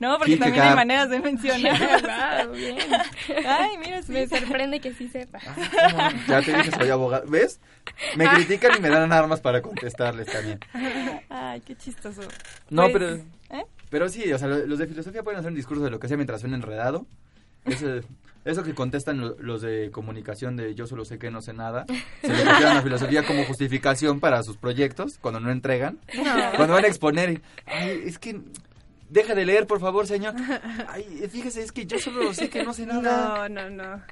No, 0.00 0.18
porque 0.18 0.36
también 0.36 0.64
hay 0.64 0.74
maneras 0.74 1.08
de 1.08 1.20
mencionar. 1.20 2.50
Bien. 2.52 2.76
Ay, 3.46 3.78
mira, 3.78 4.02
sí. 4.02 4.10
Me 4.10 4.26
sorprende 4.26 4.80
que 4.80 4.92
sí 4.92 5.08
sepa. 5.08 5.38
Ah. 5.46 6.12
Ya 6.26 6.42
te 6.42 6.52
dije, 6.52 6.72
soy 6.72 6.88
abogado. 6.90 7.24
¿Ves? 7.28 7.60
Me 8.16 8.28
critican 8.28 8.72
y 8.76 8.80
me 8.80 8.88
dan 8.88 9.12
armas 9.12 9.40
para 9.40 9.62
contestarles 9.62 10.26
también. 10.26 10.58
Ay, 11.28 11.60
qué 11.60 11.76
chistoso. 11.76 12.22
No, 12.70 12.88
Pues, 12.88 12.92
pero... 12.92 13.06
¿eh? 13.60 13.66
Pero 13.88 14.08
sí, 14.08 14.32
o 14.32 14.36
sea, 14.38 14.48
lo- 14.48 14.66
los 14.66 14.80
de 14.80 14.88
filosofía 14.88 15.22
pueden 15.22 15.38
hacer 15.38 15.50
un 15.50 15.56
discurso 15.56 15.84
de 15.84 15.90
lo 15.90 16.00
que 16.00 16.08
sea 16.08 16.16
mientras 16.16 16.40
suene 16.40 16.56
enredado. 16.56 17.06
Ese- 17.64 18.02
eso 18.44 18.62
que 18.62 18.74
contestan 18.74 19.20
lo- 19.20 19.36
los 19.40 19.62
de 19.62 19.90
comunicación 19.90 20.56
de 20.56 20.74
yo 20.74 20.86
solo 20.86 21.04
sé 21.04 21.18
que 21.18 21.30
no 21.30 21.42
sé 21.42 21.52
nada, 21.52 21.84
se 22.22 22.28
le 22.28 22.44
refieren 22.44 22.66
a 22.68 22.74
la 22.74 22.82
filosofía 22.82 23.22
como 23.26 23.44
justificación 23.44 24.20
para 24.20 24.42
sus 24.42 24.56
proyectos 24.56 25.18
cuando 25.20 25.40
no 25.40 25.50
entregan. 25.50 25.98
Cuando 26.56 26.74
van 26.74 26.84
a 26.84 26.88
exponer, 26.88 27.40
ay, 27.66 28.02
es 28.06 28.18
que 28.18 28.40
deja 29.10 29.34
de 29.34 29.44
leer, 29.46 29.66
por 29.66 29.80
favor, 29.80 30.06
señor. 30.06 30.34
Ay, 30.88 31.04
fíjese, 31.30 31.62
es 31.62 31.72
que 31.72 31.86
yo 31.86 31.98
solo 31.98 32.32
sé 32.34 32.48
que 32.50 32.64
no 32.64 32.72
sé 32.72 32.86
nada. 32.86 33.48
No, 33.48 33.68
no, 33.68 33.70
no. 33.70 34.02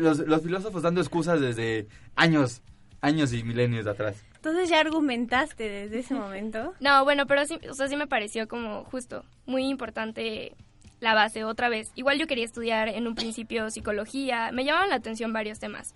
Los, 0.00 0.18
los 0.20 0.42
filósofos 0.42 0.82
dando 0.82 1.00
excusas 1.00 1.40
desde 1.40 1.86
años, 2.16 2.62
años 3.00 3.32
y 3.32 3.42
milenios 3.42 3.84
de 3.84 3.90
atrás. 3.90 4.16
Entonces 4.36 4.68
ya 4.68 4.80
argumentaste 4.80 5.68
desde 5.68 5.98
ese 6.00 6.14
momento. 6.14 6.74
No, 6.80 7.02
bueno, 7.04 7.26
pero 7.26 7.44
sí, 7.46 7.58
o 7.68 7.74
sea, 7.74 7.88
sí 7.88 7.96
me 7.96 8.06
pareció 8.06 8.46
como 8.48 8.84
justo 8.84 9.24
muy 9.46 9.64
importante 9.68 10.54
la 11.04 11.14
base 11.14 11.44
otra 11.44 11.68
vez. 11.68 11.92
Igual 11.94 12.18
yo 12.18 12.26
quería 12.26 12.44
estudiar 12.44 12.88
en 12.88 13.06
un 13.06 13.14
principio 13.14 13.70
psicología, 13.70 14.50
me 14.52 14.64
llamaban 14.64 14.90
la 14.90 14.96
atención 14.96 15.32
varios 15.32 15.60
temas. 15.60 15.94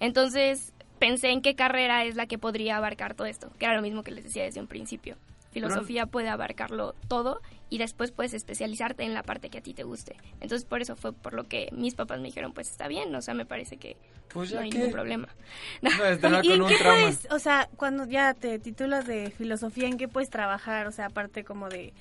Entonces 0.00 0.74
pensé 0.98 1.30
en 1.30 1.40
qué 1.42 1.54
carrera 1.54 2.04
es 2.04 2.16
la 2.16 2.26
que 2.26 2.38
podría 2.38 2.76
abarcar 2.76 3.14
todo 3.14 3.26
esto, 3.26 3.50
que 3.58 3.64
era 3.64 3.74
lo 3.76 3.82
mismo 3.82 4.02
que 4.02 4.10
les 4.10 4.24
decía 4.24 4.44
desde 4.44 4.60
un 4.60 4.66
principio. 4.66 5.16
Filosofía 5.50 6.04
puede 6.06 6.28
abarcarlo 6.28 6.94
todo 7.08 7.40
y 7.70 7.78
después 7.78 8.10
puedes 8.12 8.34
especializarte 8.34 9.02
en 9.04 9.14
la 9.14 9.22
parte 9.22 9.48
que 9.48 9.58
a 9.58 9.60
ti 9.62 9.72
te 9.72 9.82
guste. 9.82 10.14
Entonces 10.40 10.64
por 10.66 10.82
eso 10.82 10.94
fue 10.94 11.12
por 11.12 11.32
lo 11.32 11.44
que 11.44 11.68
mis 11.72 11.94
papás 11.94 12.20
me 12.20 12.26
dijeron, 12.26 12.52
pues 12.52 12.70
está 12.70 12.86
bien, 12.86 13.14
o 13.14 13.22
sea, 13.22 13.32
me 13.32 13.46
parece 13.46 13.78
que 13.78 13.96
Pues 14.28 14.52
no 14.52 14.60
hay 14.60 14.68
que... 14.70 14.76
ningún 14.78 14.92
problema. 14.92 15.28
No, 15.82 15.90
estará 16.04 16.40
¿Y 16.44 16.52
en 16.52 16.66
qué 16.66 16.76
trauma. 16.76 17.00
puedes, 17.00 17.26
o 17.30 17.38
sea, 17.38 17.68
cuando 17.76 18.04
ya 18.06 18.34
te 18.34 18.58
titulas 18.58 19.06
de 19.06 19.30
filosofía, 19.30 19.88
en 19.88 19.96
qué 19.96 20.06
puedes 20.06 20.28
trabajar? 20.30 20.86
O 20.86 20.92
sea, 20.92 21.06
aparte 21.06 21.44
como 21.44 21.68
de 21.70 21.94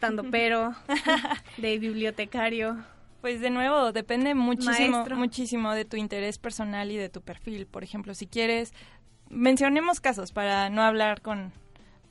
estando 0.00 0.24
pero, 0.30 0.74
de 1.58 1.78
bibliotecario. 1.78 2.78
Pues 3.20 3.42
de 3.42 3.50
nuevo, 3.50 3.92
depende 3.92 4.34
muchísimo, 4.34 4.96
Maestro. 4.96 5.16
muchísimo 5.16 5.72
de 5.74 5.84
tu 5.84 5.98
interés 5.98 6.38
personal 6.38 6.90
y 6.90 6.96
de 6.96 7.10
tu 7.10 7.20
perfil. 7.20 7.66
Por 7.66 7.84
ejemplo, 7.84 8.14
si 8.14 8.26
quieres, 8.26 8.72
mencionemos 9.28 10.00
casos 10.00 10.32
para 10.32 10.70
no 10.70 10.82
hablar 10.82 11.20
con, 11.20 11.52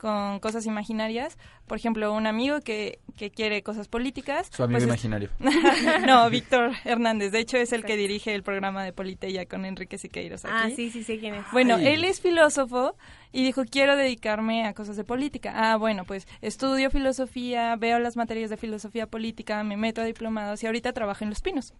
con 0.00 0.40
cosas 0.40 0.64
imaginarias. 0.66 1.36
Por 1.66 1.76
ejemplo, 1.76 2.12
un 2.14 2.26
amigo 2.26 2.60
que, 2.60 3.00
que 3.16 3.30
quiere 3.30 3.62
cosas 3.62 3.86
políticas. 3.86 4.48
Su 4.50 4.62
amigo 4.62 4.78
pues 4.78 4.84
es- 4.84 4.88
imaginario. 4.88 5.28
no, 6.06 6.28
Víctor 6.30 6.72
Hernández. 6.84 7.32
De 7.32 7.40
hecho, 7.40 7.58
es 7.58 7.72
el 7.72 7.84
que 7.84 7.96
dirige 7.96 8.34
el 8.34 8.42
programa 8.42 8.82
de 8.82 8.92
Politeya 8.92 9.44
con 9.46 9.64
Enrique 9.66 9.98
Siqueiros 9.98 10.44
aquí. 10.46 10.54
Ah, 10.56 10.70
sí, 10.74 10.90
sí, 10.90 11.04
sé 11.04 11.18
quién 11.18 11.34
es. 11.34 11.44
Bueno, 11.52 11.76
Ay. 11.76 11.88
él 11.88 12.04
es 12.04 12.20
filósofo 12.20 12.96
y 13.30 13.44
dijo, 13.44 13.64
quiero 13.70 13.94
dedicarme 13.96 14.66
a 14.66 14.72
cosas 14.72 14.96
de 14.96 15.04
política. 15.04 15.52
Ah, 15.54 15.76
bueno, 15.76 16.04
pues 16.04 16.26
estudio 16.40 16.90
filosofía, 16.90 17.76
veo 17.76 17.98
las 17.98 18.16
materias 18.16 18.48
de 18.50 18.56
filosofía 18.56 19.06
política, 19.06 19.62
me 19.64 19.76
meto 19.76 20.00
a 20.00 20.04
diplomados 20.04 20.62
y 20.62 20.66
ahorita 20.66 20.92
trabaja 20.92 21.24
en 21.24 21.30
Los 21.30 21.42
Pinos. 21.42 21.74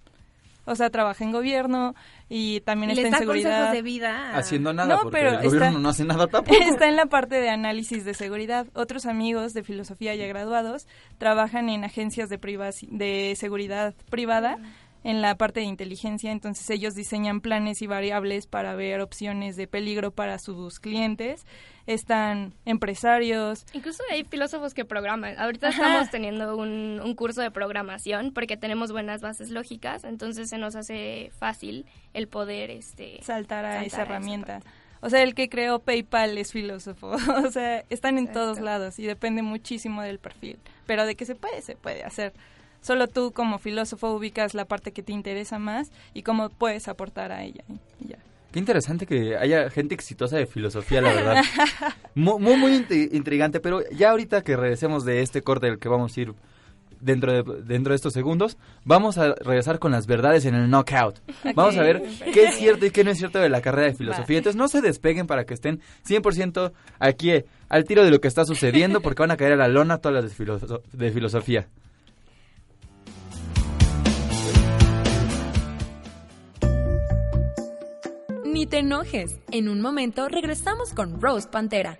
O 0.71 0.77
sea, 0.77 0.89
trabaja 0.91 1.25
en 1.25 1.33
gobierno 1.33 1.95
y 2.29 2.61
también 2.61 2.91
Y 2.91 2.93
está 2.95 3.07
en 3.07 3.13
da 3.13 3.19
seguridad. 3.19 3.51
consejos 3.51 3.73
de 3.75 3.83
vida. 3.83 4.37
Haciendo 4.37 4.73
nada, 4.73 4.95
No, 4.95 5.03
porque 5.03 5.19
pero 5.19 5.31
el 5.31 5.37
gobierno 5.45 5.67
está- 5.69 5.79
no 5.81 5.89
hace 5.89 6.05
nada 6.05 6.27
tampoco. 6.29 6.57
Está 6.63 6.89
en 6.89 6.97
la 6.97 7.07
parte 7.07 7.41
de 7.41 7.51
análisis 7.51 8.05
de 8.05 8.15
seguridad. 8.15 8.67
Otros 8.75 9.07
amigos 9.07 9.53
de 9.53 9.63
filosofía 9.65 10.15
ya 10.15 10.27
graduados 10.27 10.87
trabajan 11.19 11.69
en 11.69 11.85
agencias 11.85 12.29
de, 12.29 12.41
privaci- 12.41 12.89
de 12.91 13.35
seguridad 13.37 13.95
privada 14.11 14.59
en 15.03 15.23
la 15.23 15.37
parte 15.37 15.61
de 15.61 15.67
inteligencia, 15.67 16.31
entonces 16.31 16.69
ellos 16.71 16.95
diseñan 16.95 17.41
planes 17.41 17.81
y 17.83 17.87
variables 17.87 18.47
para 18.47 18.75
ver 18.75 19.01
opciones 19.01 19.57
de 19.57 19.67
peligro 19.67 20.11
para 20.11 20.39
sus 20.39 20.79
clientes. 20.79 21.47
Están 21.87 22.55
empresarios. 22.67 23.65
Incluso 23.73 24.03
hay 24.11 24.25
filósofos 24.25 24.75
que 24.75 24.85
programan. 24.85 25.39
Ahorita 25.39 25.69
Ajá. 25.69 25.87
estamos 25.87 26.11
teniendo 26.11 26.57
un, 26.57 27.01
un 27.03 27.15
curso 27.15 27.41
de 27.41 27.51
programación 27.51 28.33
porque 28.33 28.57
tenemos 28.57 28.93
buenas 28.93 29.23
bases 29.23 29.51
lógicas, 29.51 30.05
entonces 30.05 30.51
se 30.51 30.59
nos 30.59 30.77
hace 30.77 31.33
fácil 31.39 31.87
el 32.13 32.29
poder 32.29 32.71
este 32.71 33.21
saltar 33.23 33.65
a 33.65 33.73
saltar 33.73 33.87
esa 33.87 34.03
herramienta. 34.03 34.61
O 35.03 35.09
sea, 35.09 35.23
el 35.23 35.35
que 35.35 35.49
creó 35.49 35.79
PayPal 35.79 36.37
es 36.39 36.53
filósofo. 36.53 37.09
o 37.45 37.51
sea, 37.51 37.85
están 37.89 38.19
en 38.19 38.31
todos 38.33 38.61
lados 38.61 38.99
y 38.99 39.07
depende 39.07 39.43
muchísimo 39.43 40.03
del 40.03 40.19
perfil. 40.19 40.59
Pero 40.87 41.07
de 41.07 41.15
que 41.15 41.25
se 41.25 41.35
puede, 41.35 41.63
se 41.63 41.77
puede 41.77 42.05
hacer. 42.05 42.33
Solo 42.81 43.07
tú 43.09 43.33
como 43.33 43.59
filósofo 43.59 44.11
ubicas 44.13 44.55
la 44.55 44.65
parte 44.65 44.93
que 44.93 45.03
te 45.03 45.13
interesa 45.13 45.59
más 45.59 45.91
y 46.15 46.23
cómo 46.23 46.49
puedes 46.49 46.89
aportar 46.89 47.33
a 47.33 47.43
ella. 47.45 47.63
y 48.01 48.09
ya. 48.09 48.17
Qué 48.53 48.59
interesante 48.59 49.07
que 49.07 49.37
haya 49.37 49.71
gente 49.71 49.95
exitosa 49.95 50.37
de 50.37 50.47
filosofía, 50.47 51.01
la 51.01 51.13
verdad. 51.13 51.43
Mu- 52.17 52.39
muy, 52.41 52.57
muy, 52.57 52.73
intri- 52.73 53.09
intrigante, 53.13 53.61
pero 53.61 53.83
ya 53.93 54.11
ahorita 54.11 54.43
que 54.43 54.57
regresemos 54.57 55.05
de 55.05 55.23
este 55.23 55.43
corte 55.43 55.67
del 55.67 55.79
que 55.79 55.89
vamos 55.89 56.17
a 56.17 56.21
ir 56.21 56.33
dentro 57.01 57.33
de, 57.33 57.63
dentro 57.63 57.93
de 57.93 57.97
estos 57.97 58.13
segundos, 58.13 58.59
vamos 58.85 59.19
a 59.19 59.35
regresar 59.37 59.79
con 59.79 59.93
las 59.93 60.07
verdades 60.09 60.45
en 60.47 60.55
el 60.57 60.69
knockout. 60.69 61.21
Vamos 61.55 61.77
a 61.77 61.83
ver 61.83 62.03
qué 62.35 62.45
es 62.47 62.57
cierto 62.57 62.85
y 62.87 62.91
qué 62.91 63.05
no 63.05 63.11
es 63.13 63.19
cierto 63.19 63.39
de 63.39 63.49
la 63.49 63.61
carrera 63.63 63.87
de 63.87 63.95
filosofía. 63.95 64.39
Entonces 64.39 64.59
no 64.59 64.67
se 64.69 64.81
despeguen 64.81 65.27
para 65.29 65.45
que 65.45 65.55
estén 65.55 65.81
100% 66.07 66.73
aquí 66.99 67.31
eh, 67.31 67.47
al 67.69 67.85
tiro 67.85 68.05
de 68.05 68.11
lo 68.11 68.21
que 68.21 68.27
está 68.29 68.45
sucediendo 68.45 69.01
porque 69.01 69.23
van 69.23 69.31
a 69.31 69.37
caer 69.37 69.53
a 69.53 69.57
la 69.57 69.69
lona 69.69 69.99
todas 69.99 70.25
las 70.25 70.37
de, 70.37 70.45
filoso- 70.45 70.83
de 70.93 71.11
filosofía. 71.13 71.69
Ni 78.61 78.67
te 78.67 78.81
enojes. 78.81 79.41
En 79.53 79.71
un 79.71 79.81
momento 79.81 80.29
regresamos 80.29 80.93
con 80.93 81.19
Rose 81.19 81.49
Pantera. 81.49 81.99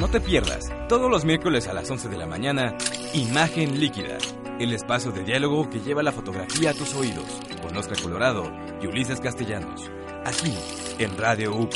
No 0.00 0.08
te 0.08 0.18
pierdas, 0.18 0.64
todos 0.88 1.10
los 1.10 1.26
miércoles 1.26 1.68
a 1.68 1.74
las 1.74 1.90
11 1.90 2.08
de 2.08 2.16
la 2.16 2.26
mañana, 2.26 2.78
Imagen 3.12 3.78
Líquida, 3.78 4.16
el 4.58 4.72
espacio 4.72 5.12
de 5.12 5.22
diálogo 5.22 5.68
que 5.68 5.80
lleva 5.80 6.02
la 6.02 6.12
fotografía 6.12 6.70
a 6.70 6.72
tus 6.72 6.94
oídos, 6.94 7.26
con 7.60 7.76
Oscar 7.76 8.00
Colorado 8.00 8.50
y 8.80 8.86
Ulises 8.86 9.20
Castellanos. 9.20 9.90
Aquí, 10.24 10.54
en 10.98 11.18
Radio 11.18 11.54
UP, 11.54 11.74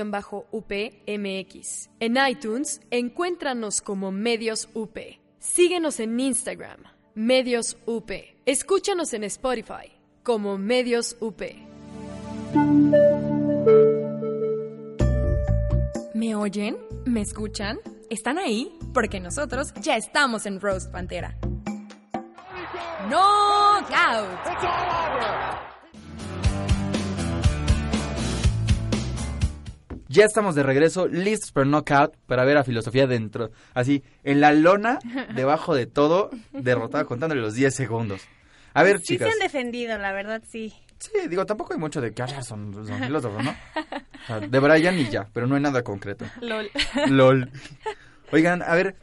En 2.01 2.17
iTunes, 2.29 2.81
encuéntranos 2.91 3.83
como 3.83 4.11
Medios 4.11 4.71
UP. 4.75 4.97
Síguenos 5.39 6.01
en 6.01 6.19
Instagram, 6.19 6.85
Medios 7.15 7.77
UP. 7.87 8.11
Escúchanos 8.47 9.13
en 9.13 9.25
Spotify, 9.25 9.93
como 10.23 10.57
Medios 10.57 11.17
UP. 11.21 11.43
¿Me 16.15 16.35
oyen? 16.35 16.79
¿Me 17.05 17.21
escuchan? 17.21 17.79
¿Están 18.09 18.39
ahí? 18.39 18.73
Porque 18.95 19.21
nosotros 19.21 19.75
ya 19.81 19.97
estamos 19.97 20.47
en 20.47 20.59
Roast 20.61 20.91
Pantera. 20.91 21.39
¡Knockout! 23.09 24.41
Ya 30.09 30.25
estamos 30.25 30.57
de 30.57 30.65
regreso, 30.65 31.07
listos 31.07 31.53
para 31.53 31.67
knockout, 31.67 32.17
para 32.27 32.45
ver 32.45 32.57
a 32.57 32.65
filosofía 32.65 33.07
dentro, 33.07 33.53
así, 33.75 34.03
en 34.25 34.41
la 34.41 34.53
lona, 34.53 34.99
debajo 35.37 35.73
de 35.73 35.87
todo, 35.87 36.31
derrotada 36.51 37.05
contándole 37.05 37.41
los 37.41 37.55
10 37.55 37.73
segundos. 37.73 38.23
A 38.75 38.83
ver, 38.83 38.99
sí 38.99 39.15
chicas. 39.15 39.29
se 39.29 39.35
han 39.35 39.39
defendido, 39.39 39.97
la 39.99 40.13
verdad, 40.13 40.43
sí. 40.49 40.75
Sí, 40.99 41.13
digo, 41.29 41.47
tampoco 41.47 41.75
hay 41.75 41.79
mucho 41.79 42.01
de 42.01 42.13
que 42.13 42.23
hablar, 42.23 42.43
son, 42.43 42.75
son 42.87 42.99
filósofos, 42.99 43.43
¿no? 43.43 43.51
O 43.51 44.27
sea, 44.27 44.41
de 44.41 44.59
Brian 44.59 44.99
y 44.99 45.09
ya, 45.09 45.29
pero 45.33 45.47
no 45.47 45.55
hay 45.55 45.63
nada 45.63 45.83
concreto. 45.83 46.25
LOL. 46.41 46.71
LOL. 47.09 47.51
Oigan, 48.33 48.63
a 48.63 48.75
ver, 48.75 48.97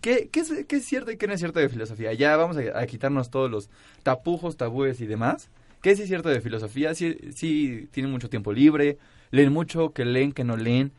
¿qué, 0.00 0.28
qué, 0.30 0.40
es, 0.40 0.52
qué 0.66 0.76
es 0.76 0.84
cierto 0.84 1.10
y 1.10 1.16
qué 1.16 1.26
no 1.26 1.34
es 1.34 1.40
cierto 1.40 1.60
de 1.60 1.68
filosofía? 1.68 2.12
Ya 2.12 2.36
vamos 2.36 2.56
a, 2.56 2.86
quitarnos 2.86 3.30
todos 3.30 3.50
los 3.50 3.70
tapujos, 4.02 4.56
tabúes 4.56 5.00
y 5.00 5.06
demás. 5.06 5.48
¿Qué 5.82 5.96
sí 5.96 6.02
es 6.02 6.08
cierto 6.08 6.28
de 6.28 6.40
filosofía? 6.40 6.94
Sí, 6.94 7.16
sí 7.34 7.88
tienen 7.92 8.12
mucho 8.12 8.28
tiempo 8.28 8.52
libre, 8.52 8.98
leen 9.30 9.52
mucho, 9.52 9.92
que 9.92 10.04
leen, 10.04 10.32
que 10.32 10.44
no 10.44 10.56
leen. 10.56 10.92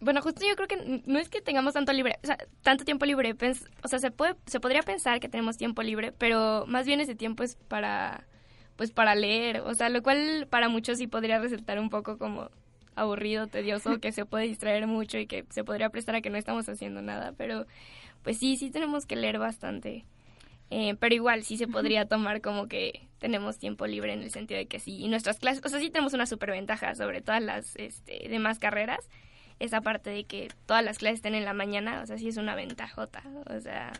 Bueno, 0.00 0.22
justo 0.22 0.42
yo 0.48 0.56
creo 0.56 0.68
que 0.68 1.02
no 1.06 1.18
es 1.18 1.28
que 1.28 1.42
tengamos 1.42 1.74
tanto 1.74 1.92
libre, 1.92 2.18
o 2.22 2.26
sea, 2.26 2.38
tanto 2.62 2.84
tiempo 2.84 3.04
libre, 3.04 3.36
o 3.82 3.88
sea, 3.88 3.98
se 3.98 4.10
puede 4.10 4.34
se 4.46 4.58
podría 4.58 4.80
pensar 4.82 5.20
que 5.20 5.28
tenemos 5.28 5.58
tiempo 5.58 5.82
libre, 5.82 6.10
pero 6.12 6.64
más 6.66 6.86
bien 6.86 7.00
ese 7.00 7.14
tiempo 7.14 7.42
es 7.42 7.56
para 7.68 8.26
pues 8.76 8.92
para 8.92 9.14
leer, 9.14 9.60
o 9.60 9.74
sea, 9.74 9.90
lo 9.90 10.02
cual 10.02 10.46
para 10.48 10.70
muchos 10.70 10.96
sí 10.96 11.06
podría 11.06 11.38
resultar 11.38 11.78
un 11.78 11.90
poco 11.90 12.16
como 12.16 12.50
aburrido, 12.94 13.46
tedioso, 13.46 13.98
que 14.00 14.12
se 14.12 14.24
puede 14.24 14.46
distraer 14.46 14.86
mucho 14.86 15.18
y 15.18 15.26
que 15.26 15.44
se 15.50 15.64
podría 15.64 15.90
prestar 15.90 16.14
a 16.14 16.20
que 16.20 16.30
no 16.30 16.38
estamos 16.38 16.68
haciendo 16.68 17.02
nada, 17.02 17.34
pero 17.36 17.66
pues 18.22 18.38
sí, 18.38 18.56
sí 18.56 18.70
tenemos 18.70 19.06
que 19.06 19.16
leer 19.16 19.38
bastante. 19.38 20.04
Eh, 20.70 20.94
pero 21.00 21.14
igual 21.14 21.42
sí 21.42 21.56
se 21.56 21.66
podría 21.66 22.06
tomar 22.06 22.40
como 22.40 22.68
que 22.68 23.08
tenemos 23.18 23.58
tiempo 23.58 23.86
libre 23.88 24.12
en 24.12 24.22
el 24.22 24.30
sentido 24.30 24.58
de 24.58 24.66
que 24.66 24.78
sí, 24.78 24.98
y 24.98 25.08
nuestras 25.08 25.38
clases, 25.38 25.64
o 25.64 25.68
sea, 25.68 25.80
sí 25.80 25.90
tenemos 25.90 26.12
una 26.14 26.26
superventaja 26.26 26.94
sobre 26.94 27.20
todas 27.20 27.42
las 27.42 27.74
este, 27.76 28.28
demás 28.28 28.60
carreras, 28.60 29.08
esa 29.58 29.80
parte 29.80 30.10
de 30.10 30.24
que 30.24 30.48
todas 30.66 30.84
las 30.84 30.98
clases 30.98 31.16
estén 31.16 31.34
en 31.34 31.44
la 31.44 31.54
mañana, 31.54 32.02
o 32.02 32.06
sea, 32.06 32.18
sí 32.18 32.28
es 32.28 32.36
una 32.36 32.54
ventajota, 32.54 33.22
o 33.46 33.60
sea, 33.60 33.92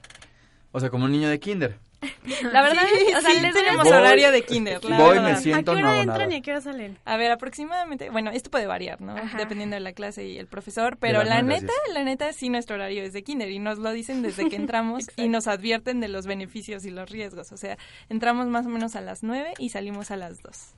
O 0.72 0.78
sea, 0.78 0.90
como 0.90 1.06
un 1.06 1.12
niño 1.12 1.28
de 1.28 1.40
kinder. 1.40 1.78
la 2.52 2.62
verdad, 2.62 2.82
Sí, 2.88 3.14
o 3.14 3.20
sea, 3.20 3.30
sí, 3.30 3.40
les 3.40 3.54
tenemos 3.54 3.84
Voy- 3.84 3.92
horario 3.96 4.30
de 4.32 4.42
kinder. 4.42 4.84
la 4.84 4.98
voy, 4.98 5.16
verdad. 5.16 5.30
me 5.30 5.36
siento, 5.36 5.72
¿A 5.72 5.74
qué 5.76 5.80
no 5.82 5.88
hora 5.88 5.92
hago 6.00 6.02
entran 6.02 6.28
nada. 6.28 6.34
y 6.34 6.38
a 6.38 6.42
qué 6.42 6.50
hora 6.52 6.60
salen? 6.60 6.98
A 7.04 7.16
ver, 7.16 7.30
aproximadamente, 7.32 8.10
bueno, 8.10 8.30
esto 8.30 8.50
puede 8.50 8.66
variar, 8.66 9.00
¿no? 9.00 9.16
Ajá. 9.16 9.38
Dependiendo 9.38 9.74
de 9.74 9.80
la 9.80 9.92
clase 9.92 10.26
y 10.26 10.38
el 10.38 10.46
profesor, 10.46 10.96
pero 10.98 11.22
la 11.24 11.42
neta, 11.42 11.72
la 11.92 12.04
neta, 12.04 12.32
sí 12.32 12.48
nuestro 12.48 12.76
horario 12.76 13.02
es 13.02 13.12
de 13.12 13.22
kinder 13.22 13.50
y 13.50 13.58
nos 13.58 13.78
lo 13.78 13.92
dicen 13.92 14.22
desde 14.22 14.48
que 14.48 14.56
entramos 14.70 15.04
y 15.16 15.28
nos 15.28 15.46
advierten 15.46 16.00
de 16.00 16.08
los 16.08 16.26
beneficios 16.26 16.84
y 16.84 16.90
los 16.90 17.08
riesgos. 17.10 17.52
O 17.52 17.56
sea, 17.56 17.76
entramos 18.08 18.46
más 18.46 18.66
o 18.66 18.68
menos 18.68 18.96
a 18.96 19.00
las 19.00 19.22
9 19.22 19.54
y 19.58 19.68
salimos 19.70 20.10
a 20.10 20.16
las 20.16 20.42
2. 20.42 20.74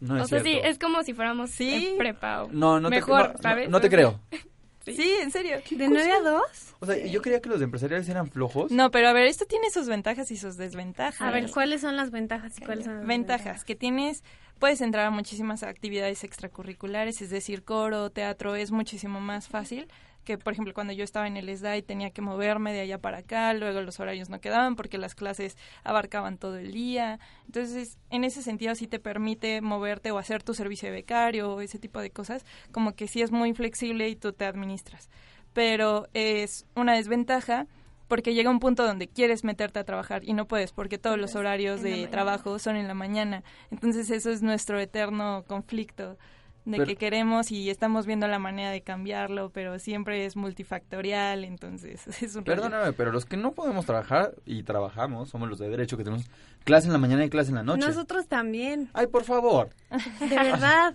No 0.00 0.16
es 0.18 0.24
o 0.24 0.26
sea, 0.26 0.40
sí, 0.42 0.58
es 0.62 0.78
como 0.78 1.02
si 1.02 1.14
fuéramos 1.14 1.50
Sí. 1.50 1.88
en 1.92 1.98
prepa 1.98 2.42
o 2.44 2.48
No, 2.52 2.78
no 2.80 2.90
te, 2.90 2.96
mejor, 2.96 3.28
no, 3.28 3.32
no- 3.34 3.38
¿sabes? 3.40 3.68
no 3.70 3.80
te 3.80 3.88
creo. 3.88 4.20
Sí. 4.84 5.14
en 5.20 5.30
serio. 5.30 5.58
¿De 5.70 5.88
9 5.88 6.12
a 6.12 6.20
2? 6.20 6.42
O 6.80 6.86
sea, 6.86 6.96
yo 7.06 7.22
creía 7.22 7.40
que 7.40 7.48
los 7.48 7.62
empresariales 7.62 8.08
eran 8.08 8.28
flojos. 8.28 8.70
No, 8.70 8.90
pero 8.90 9.08
a 9.08 9.12
ver, 9.12 9.26
esto 9.26 9.46
tiene 9.46 9.70
sus 9.70 9.88
ventajas 9.88 10.30
y 10.30 10.36
sus 10.36 10.56
desventajas. 10.56 11.20
A 11.20 11.30
ver, 11.30 11.50
¿cuáles 11.50 11.80
son 11.80 11.96
las 11.96 12.10
ventajas 12.10 12.58
y 12.58 12.64
cuáles 12.64 12.84
son 12.84 12.98
las 12.98 13.06
ventajas 13.06 13.64
que 13.64 13.74
tienes 13.74 14.22
puedes 14.58 14.80
entrar 14.80 15.06
a 15.06 15.10
muchísimas 15.10 15.62
actividades 15.62 16.24
extracurriculares 16.24 17.20
es 17.20 17.30
decir 17.30 17.64
coro 17.64 18.10
teatro 18.10 18.54
es 18.54 18.70
muchísimo 18.70 19.20
más 19.20 19.48
fácil 19.48 19.88
que 20.24 20.38
por 20.38 20.52
ejemplo 20.52 20.74
cuando 20.74 20.92
yo 20.92 21.04
estaba 21.04 21.26
en 21.26 21.36
el 21.36 21.54
SDAI 21.54 21.82
tenía 21.82 22.10
que 22.10 22.22
moverme 22.22 22.72
de 22.72 22.80
allá 22.80 22.98
para 22.98 23.18
acá 23.18 23.52
luego 23.54 23.80
los 23.82 24.00
horarios 24.00 24.30
no 24.30 24.40
quedaban 24.40 24.76
porque 24.76 24.98
las 24.98 25.14
clases 25.14 25.56
abarcaban 25.84 26.38
todo 26.38 26.56
el 26.56 26.72
día. 26.72 27.20
Entonces 27.46 27.98
en 28.10 28.24
ese 28.24 28.42
sentido 28.42 28.74
sí 28.74 28.86
te 28.86 28.98
permite 28.98 29.60
moverte 29.60 30.10
o 30.10 30.18
hacer 30.18 30.42
tu 30.42 30.54
servicio 30.54 30.88
de 30.88 30.94
becario 30.94 31.54
o 31.54 31.60
ese 31.60 31.78
tipo 31.78 32.00
de 32.00 32.10
cosas 32.10 32.44
como 32.72 32.94
que 32.94 33.06
sí 33.06 33.22
es 33.22 33.30
muy 33.30 33.54
flexible 33.54 34.08
y 34.08 34.16
tú 34.16 34.32
te 34.32 34.44
administras. 34.44 35.10
Pero 35.52 36.08
es 36.14 36.66
una 36.74 36.94
desventaja 36.94 37.66
porque 38.08 38.34
llega 38.34 38.50
un 38.50 38.60
punto 38.60 38.86
donde 38.86 39.08
quieres 39.08 39.44
meterte 39.44 39.78
a 39.78 39.84
trabajar 39.84 40.22
y 40.24 40.34
no 40.34 40.46
puedes 40.46 40.72
porque 40.72 40.98
todos 40.98 41.18
los 41.18 41.34
horarios 41.34 41.82
de 41.82 42.06
trabajo 42.08 42.58
son 42.58 42.76
en 42.76 42.88
la 42.88 42.94
mañana. 42.94 43.42
Entonces 43.70 44.10
eso 44.10 44.30
es 44.30 44.42
nuestro 44.42 44.78
eterno 44.78 45.44
conflicto 45.46 46.18
de 46.64 46.78
Pero- 46.78 46.86
que 46.86 46.96
queremos 46.96 47.50
y 47.50 47.68
estamos 47.68 48.06
viendo 48.06 48.26
la 48.26 48.38
manera 48.38 48.70
de 48.70 48.80
cambiarlo, 48.82 49.50
pero 49.50 49.78
siempre 49.78 50.24
es 50.24 50.34
multifactorial, 50.36 51.44
entonces 51.44 52.06
es 52.22 52.34
un 52.36 52.44
rollo. 52.44 52.62
Perdóname, 52.62 52.92
pero 52.94 53.12
los 53.12 53.26
que 53.26 53.36
no 53.36 53.52
podemos 53.52 53.84
trabajar 53.86 54.32
y 54.46 54.62
trabajamos 54.62 55.28
somos 55.28 55.48
los 55.48 55.58
de 55.58 55.68
derecho 55.68 55.96
que 55.96 56.04
tenemos 56.04 56.24
clase 56.64 56.86
en 56.86 56.92
la 56.94 56.98
mañana 56.98 57.24
y 57.24 57.28
clase 57.30 57.50
en 57.50 57.56
la 57.56 57.62
noche. 57.62 57.86
Nosotros 57.86 58.26
también. 58.28 58.88
Ay, 58.94 59.06
por 59.08 59.24
favor. 59.24 59.70
De 60.20 60.26
verdad. 60.34 60.94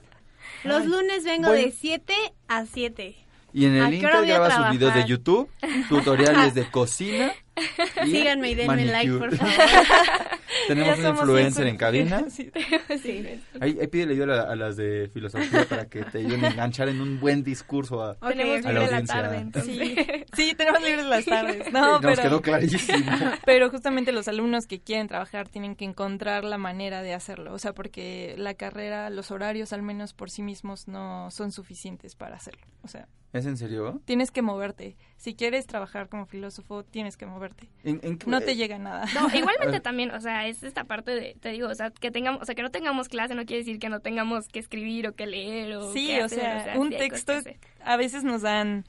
Los 0.64 0.82
Ay, 0.82 0.88
lunes 0.88 1.24
vengo 1.24 1.50
voy- 1.50 1.66
de 1.66 1.72
7 1.72 2.14
a 2.48 2.66
7. 2.66 3.16
Y 3.52 3.66
en 3.66 3.82
¿A 3.82 3.88
el 3.88 3.96
Inter 3.96 4.12
voy 4.18 4.32
a 4.32 4.40
graba 4.40 4.56
sus 4.68 4.72
videos 4.72 4.94
de? 4.94 5.06
YouTube, 5.06 5.50
tutoriales 5.90 6.54
de 6.54 6.70
cocina. 6.70 7.32
Y 8.06 8.12
Síganme 8.12 8.52
y 8.52 8.56
denme 8.56 8.86
like, 8.86 9.10
manicure. 9.10 9.30
por 9.30 9.38
favor. 9.38 9.54
Tenemos 10.68 10.98
Ya 11.00 11.10
un 11.12 11.16
influencer 11.18 11.68
en 11.68 11.78
cabina. 11.78 12.26
Sí. 12.30 12.52
Sí. 13.02 13.40
Ahí, 13.60 13.78
ahí 13.80 13.88
pídele 13.88 14.14
ayuda 14.14 14.44
a, 14.44 14.52
a 14.52 14.56
las 14.56 14.76
de 14.78 15.10
filosofía 15.14 15.66
para 15.66 15.86
que 15.88 16.04
te 16.04 16.20
ayuden 16.20 16.46
a 16.46 16.48
enganchar 16.50 16.90
en 16.90 17.02
un 17.02 17.20
buen 17.20 17.44
discurso 17.44 18.02
a, 18.04 18.16
Tenemos 18.16 18.66
a 18.66 18.72
la 18.72 18.80
libre 18.82 18.92
la 18.92 18.98
audiencia. 18.98 19.16
tarde. 19.22 20.26
Sí, 20.36 20.50
sí, 20.50 20.56
tenemos 20.56 20.82
libres 20.82 21.06
las 21.06 21.26
tardes. 21.26 21.72
No, 21.72 22.00
nos 22.00 22.02
pero, 22.02 22.22
quedó 22.22 22.42
clarísimo. 22.42 23.12
pero 23.46 23.70
justamente 23.70 24.12
los 24.12 24.28
alumnos 24.28 24.66
que 24.68 24.80
quieren 24.80 25.08
trabajar 25.08 25.48
tienen 25.50 25.76
que 25.76 25.86
encontrar 25.86 26.44
la 26.44 26.58
manera 26.58 27.02
de 27.02 27.14
hacerlo. 27.14 27.54
O 27.54 27.60
sea, 27.60 27.74
porque 27.74 28.36
la 28.38 28.54
carrera, 28.54 29.10
los 29.10 29.32
horarios 29.32 29.74
al 29.74 29.82
menos 29.84 30.14
por 30.14 30.30
sí 30.30 30.42
mismos 30.42 30.88
no 30.88 31.30
son 31.32 31.52
suficientes 31.52 32.16
para 32.16 32.36
hacerlo. 32.36 32.66
O 32.84 32.88
sea, 32.88 33.08
¿Es 33.34 33.46
en 33.46 33.58
serio? 33.58 34.02
tienes 34.06 34.32
que 34.32 34.42
moverte. 34.42 34.96
Si 35.20 35.36
quieres 35.36 35.68
trabajar 35.68 36.08
como 36.10 36.26
filósofo, 36.26 36.84
tienes 36.84 37.18
que 37.18 37.26
moverte. 37.26 37.70
¿En, 37.84 38.00
en 38.04 38.18
qué- 38.18 38.28
No 38.30 38.40
te 38.40 38.56
llega 38.56 38.80
nada. 38.80 39.06
No, 39.14 39.28
igualmente 39.36 39.80
también, 39.82 40.12
o 40.12 40.22
sea, 40.22 40.48
es 40.48 40.64
esta 40.64 40.86
parte 40.86 41.12
de, 41.12 41.36
te 41.40 41.50
digo, 41.50 41.68
o 41.68 41.76
sea, 41.76 41.92
que 41.92 42.10
tengamos, 42.10 42.42
o 42.42 42.46
sea, 42.46 42.56
que 42.56 42.62
no 42.64 42.72
tengamos 42.72 43.10
clase 43.10 43.36
no 43.36 43.46
quiere 43.46 43.60
decir 43.64 43.80
que 43.80 43.90
no 43.90 44.00
tengamos 44.00 44.48
que 44.48 44.60
escribir 44.60 45.08
o 45.10 45.16
que 45.16 45.28
leer 45.28 45.76
o 45.76 45.92
Sí, 45.92 46.08
que 46.08 46.22
o 46.22 46.26
hacer, 46.26 46.40
sea, 46.40 46.74
sí 46.74 46.80
un 46.80 46.94
hay 46.94 47.10
cosas 47.10 47.26
texto, 47.44 47.52
a 47.84 47.98
veces 47.98 48.24
nos 48.24 48.42
dan, 48.44 48.86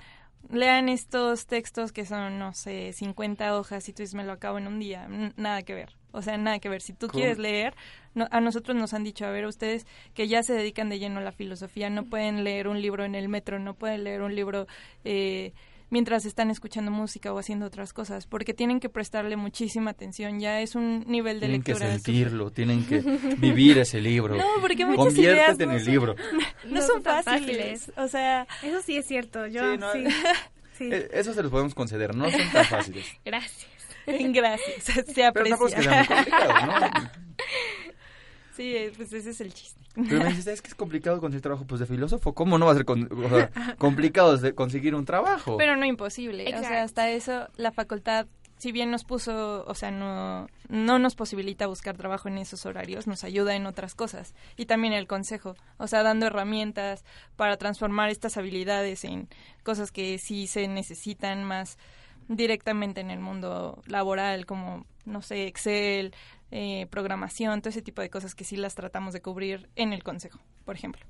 lean 0.51 0.89
estos 0.89 1.47
textos 1.47 1.93
que 1.93 2.07
son, 2.07 2.39
no 2.39 2.55
sé, 2.55 2.93
50 2.93 3.57
hojas 3.59 3.89
y 3.89 3.93
tú 3.93 4.03
dices, 4.05 4.15
me 4.15 4.25
lo 4.25 4.33
acabo 4.33 4.57
en 4.59 4.67
un 4.69 4.79
día, 4.79 5.05
N- 5.07 5.33
nada 5.37 5.63
que 5.63 5.75
ver. 5.75 5.97
O 6.13 6.23
sea, 6.23 6.37
nada 6.39 6.59
que 6.59 6.69
ver. 6.69 6.81
Si 6.81 6.93
tú 6.93 7.07
quieres 7.07 7.39
leer, 7.39 7.75
no- 8.15 8.27
a 8.33 8.41
nosotros 8.41 8.77
nos 8.77 8.95
han 8.95 9.05
dicho, 9.05 9.25
a 9.27 9.31
ver, 9.31 9.47
ustedes 9.47 9.87
que 10.15 10.27
ya 10.27 10.43
se 10.43 10.55
dedican 10.55 10.89
de 10.89 10.99
lleno 10.99 11.19
a 11.21 11.23
la 11.23 11.31
filosofía, 11.33 11.89
no 11.91 12.05
pueden 12.05 12.43
leer 12.43 12.67
un 12.67 12.81
libro 12.83 13.05
en 13.05 13.15
el 13.15 13.29
metro, 13.29 13.59
no 13.61 13.75
pueden 13.75 14.03
leer 14.05 14.23
un 14.23 14.35
libro 14.35 14.67
eh, 15.05 15.53
mientras 15.91 16.25
están 16.25 16.51
escuchando 16.51 16.91
música 16.91 17.33
o 17.33 17.39
haciendo 17.39 17.67
otras 17.67 17.93
cosas, 17.93 18.27
porque 18.27 18.55
tienen 18.55 18.81
que 18.81 18.89
prestarle 18.89 19.37
muchísima 19.37 19.91
atención. 19.91 20.41
Ya 20.41 20.61
es 20.61 20.75
un 20.75 21.05
nivel 21.07 21.41
de 21.41 21.47
Tienen 21.47 21.63
que 21.63 21.73
lectura. 21.73 21.91
súper- 21.97 22.03
sentirlo, 22.05 22.51
tienen 22.53 22.87
que 22.87 23.01
vivir 23.37 23.79
ese 23.79 24.01
libro. 24.01 24.37
No, 24.37 24.47
porque 24.61 24.87
muchas 24.87 25.15
ideas 25.19 25.57
Conviértete 25.57 25.65
en 25.65 25.69
no 25.71 25.77
el 25.77 25.85
son- 25.85 25.93
libro. 25.93 26.17
No, 26.65 26.81
No 26.81 26.87
son 26.87 27.03
fáciles. 27.03 27.41
fáciles. 27.87 27.93
O 27.97 28.09
sea, 28.09 28.47
Eso 28.63 28.81
sí 28.83 28.97
es 28.97 29.07
cierto. 29.07 29.47
Yo 29.47 29.73
Sí, 29.73 29.79
no, 29.79 29.93
sí. 29.93 30.05
Sí. 30.79 30.89
Eh, 30.91 31.09
Eso 31.13 31.35
se 31.35 31.43
los 31.43 31.51
podemos 31.51 31.75
conceder, 31.75 32.15
no 32.15 32.31
son 32.31 32.41
tan 32.53 32.65
fáciles. 32.65 33.05
Gracias. 33.25 33.67
gracias. 34.07 34.83
Se 34.85 35.03
Pero 35.15 35.29
aprecia. 35.29 35.57
tampoco 35.57 35.67
es 35.69 35.75
que 35.75 35.81
muy 35.89 35.97
¿no? 36.67 37.11
Sí, 38.61 38.77
eh, 38.77 38.93
pues 38.95 39.11
ese 39.15 39.31
es 39.31 39.41
el 39.41 39.55
chiste. 39.55 39.81
Pero 39.95 40.19
me 40.23 40.29
dices, 40.29 40.47
es 40.47 40.61
que 40.61 40.69
es 40.69 40.75
complicado 40.75 41.19
conseguir 41.19 41.41
trabajo 41.43 41.65
pues 41.67 41.81
de 41.81 41.87
filósofo. 41.87 42.35
¿Cómo 42.35 42.59
no 42.59 42.67
va 42.67 42.73
a 42.73 42.75
ser 42.75 42.85
con- 42.85 43.09
o 43.11 43.29
sea, 43.31 43.51
complicado 43.79 44.37
de 44.37 44.55
conseguir 44.55 44.95
un 44.95 45.07
trabajo? 45.07 45.57
Pero 45.57 45.77
no 45.77 45.87
imposible. 45.87 46.45
O 46.55 46.59
sea, 46.61 46.83
hasta 46.83 47.09
eso 47.11 47.49
la 47.57 47.73
facultad, 47.73 48.27
si 48.59 48.71
bien 48.71 48.91
nos 48.91 49.05
puso, 49.05 49.65
o 49.67 49.75
sea, 49.75 49.91
no, 49.91 50.47
no 50.69 50.99
nos 50.99 51.15
posibilita 51.15 51.67
buscar 51.67 51.97
trabajo 51.97 52.29
en 52.29 52.37
esos 52.37 52.67
horarios, 52.67 53.07
nos 53.07 53.25
ayuda 53.25 53.57
en 53.57 53.65
otras 53.65 53.95
cosas. 53.95 54.35
Y 54.59 54.67
también 54.67 54.93
el 54.93 55.07
consejo, 55.07 55.57
o 55.79 55.87
sea, 55.87 56.03
dando 56.03 56.27
herramientas 56.27 57.03
para 57.37 57.57
transformar 57.57 58.11
estas 58.11 58.37
habilidades 58.37 59.05
en 59.05 59.27
cosas 59.65 59.91
que 59.91 60.19
sí 60.19 60.47
se 60.47 60.69
necesitan 60.69 61.45
más 61.45 61.79
directamente 62.29 63.01
en 63.01 63.11
el 63.11 63.19
mundo 63.21 63.83
laboral, 63.87 64.47
como, 64.47 64.87
no 65.05 65.21
sé, 65.23 65.47
Excel, 65.47 66.15
eh, 66.51 66.87
programación, 66.91 67.61
todo 67.61 67.71
ese 67.71 67.83
tipo 67.83 68.03
de 68.03 68.11
cosas 68.11 68.35
que 68.35 68.45
sí 68.45 68.57
las 68.57 68.75
tratamos 68.75 69.13
de 69.13 69.23
cubrir 69.23 69.69
en 69.77 69.93
el 69.93 70.03
consejo, 70.03 70.39
por 70.65 70.75
ejemplo. 70.77 71.03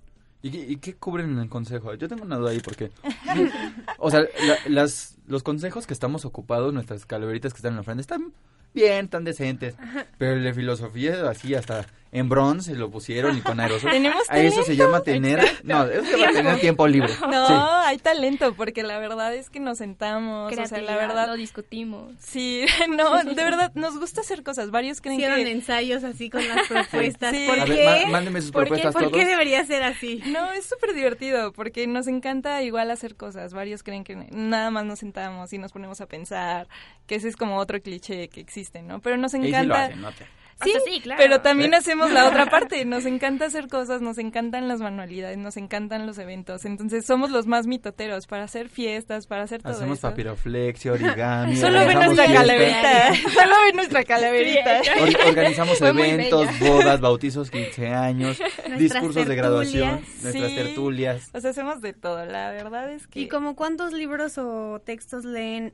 ¿Y, 0.43 0.51
qué- 0.51 0.67
y 0.73 0.77
qué 0.77 0.95
cubren 0.95 1.31
en 1.33 1.39
el 1.39 1.49
consejo? 1.51 1.93
Yo 1.95 2.09
tengo 2.09 2.23
una 2.25 2.37
duda 2.37 2.51
ahí 2.51 2.61
porque... 2.61 2.91
o 3.99 4.11
sea, 4.11 4.23
los 4.69 5.43
consejos 5.43 5.87
que 5.87 5.93
estamos 5.93 6.25
ocupados, 6.25 6.73
nuestras 6.73 7.05
calaveritas 7.07 7.53
que 7.53 7.59
están 7.59 7.73
en 7.73 7.77
la 7.79 7.83
frente, 7.83 8.01
están 8.01 8.33
bien, 8.75 9.05
están 9.07 9.25
decentes. 9.25 9.75
Pero 10.19 10.33
el 10.35 10.45
de 10.45 10.55
filosofía, 10.55 11.29
así 11.29 11.55
hasta 11.55 11.87
en 12.13 12.29
bronce 12.29 12.75
lo 12.75 12.91
pusieron 12.91 13.37
y 13.39 13.41
con 13.41 13.61
aerosol. 13.61 13.93
Tenemos 13.93 14.29
A 14.31 14.41
eso 14.41 14.65
se 14.65 14.75
llama 14.75 15.01
tener... 15.05 15.39
No, 15.63 15.85
eso 15.87 16.05
se 16.05 16.19
llama 16.19 16.33
tener 16.33 16.59
tiempo 16.61 16.89
libre. 16.89 17.13
No, 17.31 17.47
Sí. 17.47 17.55
hay 17.87 17.99
talento, 17.99 18.53
porque 18.55 18.83
la 18.83 18.99
verdad 18.99 19.33
es 19.33 19.49
que 19.49 19.61
nos 19.61 19.79
sentamos, 19.79 20.53
o 20.53 20.67
sea, 20.67 20.81
la 20.81 20.97
verdad... 20.97 21.29
lo 21.29 21.37
discutimos. 21.37 22.13
Sí, 22.19 22.65
no, 22.89 23.23
de 23.23 23.35
verdad, 23.45 23.71
nos 23.77 23.97
gusta 23.97 24.23
hacer 24.23 24.43
cosas. 24.43 24.73
Varios 24.73 25.01
creen 25.01 25.19
Hicieron 25.21 25.45
que... 25.45 25.53
ensayos 25.53 26.03
así 26.03 26.31
con 26.31 26.47
las 26.49 26.67
propuestas. 26.67 27.31
Sí. 27.33 27.47
¿Por 27.47 27.61
A 27.61 27.65
ver, 27.65 27.77
qué? 27.77 28.07
má- 28.07 28.11
mándenme 28.11 28.41
sus 28.43 28.51
¿Por 28.51 28.65
qué? 28.65 28.69
propuestas 28.71 28.93
¿Por 28.93 29.03
todos. 29.03 29.17
qué 29.17 29.25
debería 29.25 29.65
ser 29.65 29.85
así? 29.85 30.21
No, 30.27 30.51
es 30.51 30.67
súper 30.67 30.95
divertido, 30.95 31.53
porque 31.53 31.87
nos 31.87 32.09
encanta 32.09 32.61
igual 32.65 32.91
hacer 32.91 33.15
cosas. 33.15 33.55
Varios 33.55 33.85
creen 33.85 34.03
que 34.03 34.17
nada 34.33 34.73
más 34.73 34.85
nos 34.85 34.99
sentamos 34.99 35.53
y 35.53 35.59
nos 35.59 35.71
ponemos 35.71 36.01
a 36.01 36.07
pensar, 36.07 36.67
que 37.07 37.15
ese 37.15 37.29
es 37.29 37.37
como 37.37 37.57
otro 37.59 37.81
cliché 37.81 38.29
que 38.29 38.41
existe, 38.41 38.60
¿no? 38.83 39.01
Pero 39.01 39.17
nos 39.17 39.33
Y 39.35 39.37
sí 39.37 39.43
lo 39.43 39.49
encanta... 39.49 39.85
hacen, 39.87 40.01
¿no? 40.03 40.13
te- 40.13 40.27
Sí, 40.63 40.69
O 40.69 40.73
sea, 40.75 40.81
sí, 40.93 41.01
claro. 41.01 41.19
pero 41.23 41.41
también 41.41 41.73
hacemos 41.73 42.11
la 42.11 42.29
otra 42.29 42.45
parte. 42.51 42.85
Nos 42.85 43.07
encanta 43.07 43.47
hacer 43.47 43.67
cosas, 43.69 44.03
nos 44.03 44.19
encantan 44.19 44.69
las 44.69 44.81
manualidades, 44.81 45.39
nos 45.39 45.57
encantan 45.57 46.07
los 46.07 46.19
eventos. 46.19 46.67
Entonces 46.67 47.07
somos 47.07 47.31
los 47.31 47.47
más 47.47 47.67
mitoteros 47.67 48.27
para 48.27 48.45
hacer 48.45 48.69
fiestas, 48.69 49.27
para 49.27 49.45
hacer 49.45 49.63
todo 49.63 49.73
Hacemos 49.73 49.97
eso. 50.01 50.09
papiroflexia, 50.11 50.93
origami. 50.93 51.57
Solo 51.57 51.79
ve 51.79 51.87
organizamos 51.87 52.15
nuestra 52.15 52.27
fiestas, 52.27 52.47
calaverita. 52.47 53.31
Solo 53.41 53.55
ve 53.65 53.73
nuestra 53.73 54.05
calaverita. 54.05 54.81
or- 55.01 55.29
organizamos 55.29 55.79
Fue 55.79 55.89
eventos, 55.89 56.59
bodas, 56.61 57.01
bautizos, 57.01 57.51
15 57.51 57.89
años, 57.95 58.39
discursos 58.77 59.27
de 59.27 59.35
graduación, 59.35 60.01
tertulias. 60.01 60.23
nuestras 60.23 60.51
Sí. 60.51 60.57
tertulias. 60.57 61.31
O 61.33 61.41
sea, 61.41 61.51
hacemos 61.53 61.81
de 61.81 61.95
todo. 61.95 62.27
La 62.27 62.51
verdad 62.51 62.93
es 62.93 63.07
que... 63.07 63.19
¿Y 63.21 63.29
como 63.29 63.57
cuántos 63.57 63.95
libros 63.95 64.37
o 64.37 64.79
textos 64.85 65.25
leen 65.25 65.73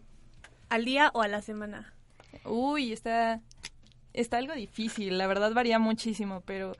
al 0.68 0.84
día 0.84 1.11
o 1.12 1.22
a 1.22 1.26
la 1.26 1.43
semana? 1.43 1.93
Uy, 2.45 2.93
está, 2.93 3.41
está 4.12 4.39
algo 4.39 4.55
difícil. 4.55 5.18
La 5.18 5.26
verdad 5.26 5.53
varía 5.53 5.78
muchísimo, 5.78 6.43
pero... 6.45 6.72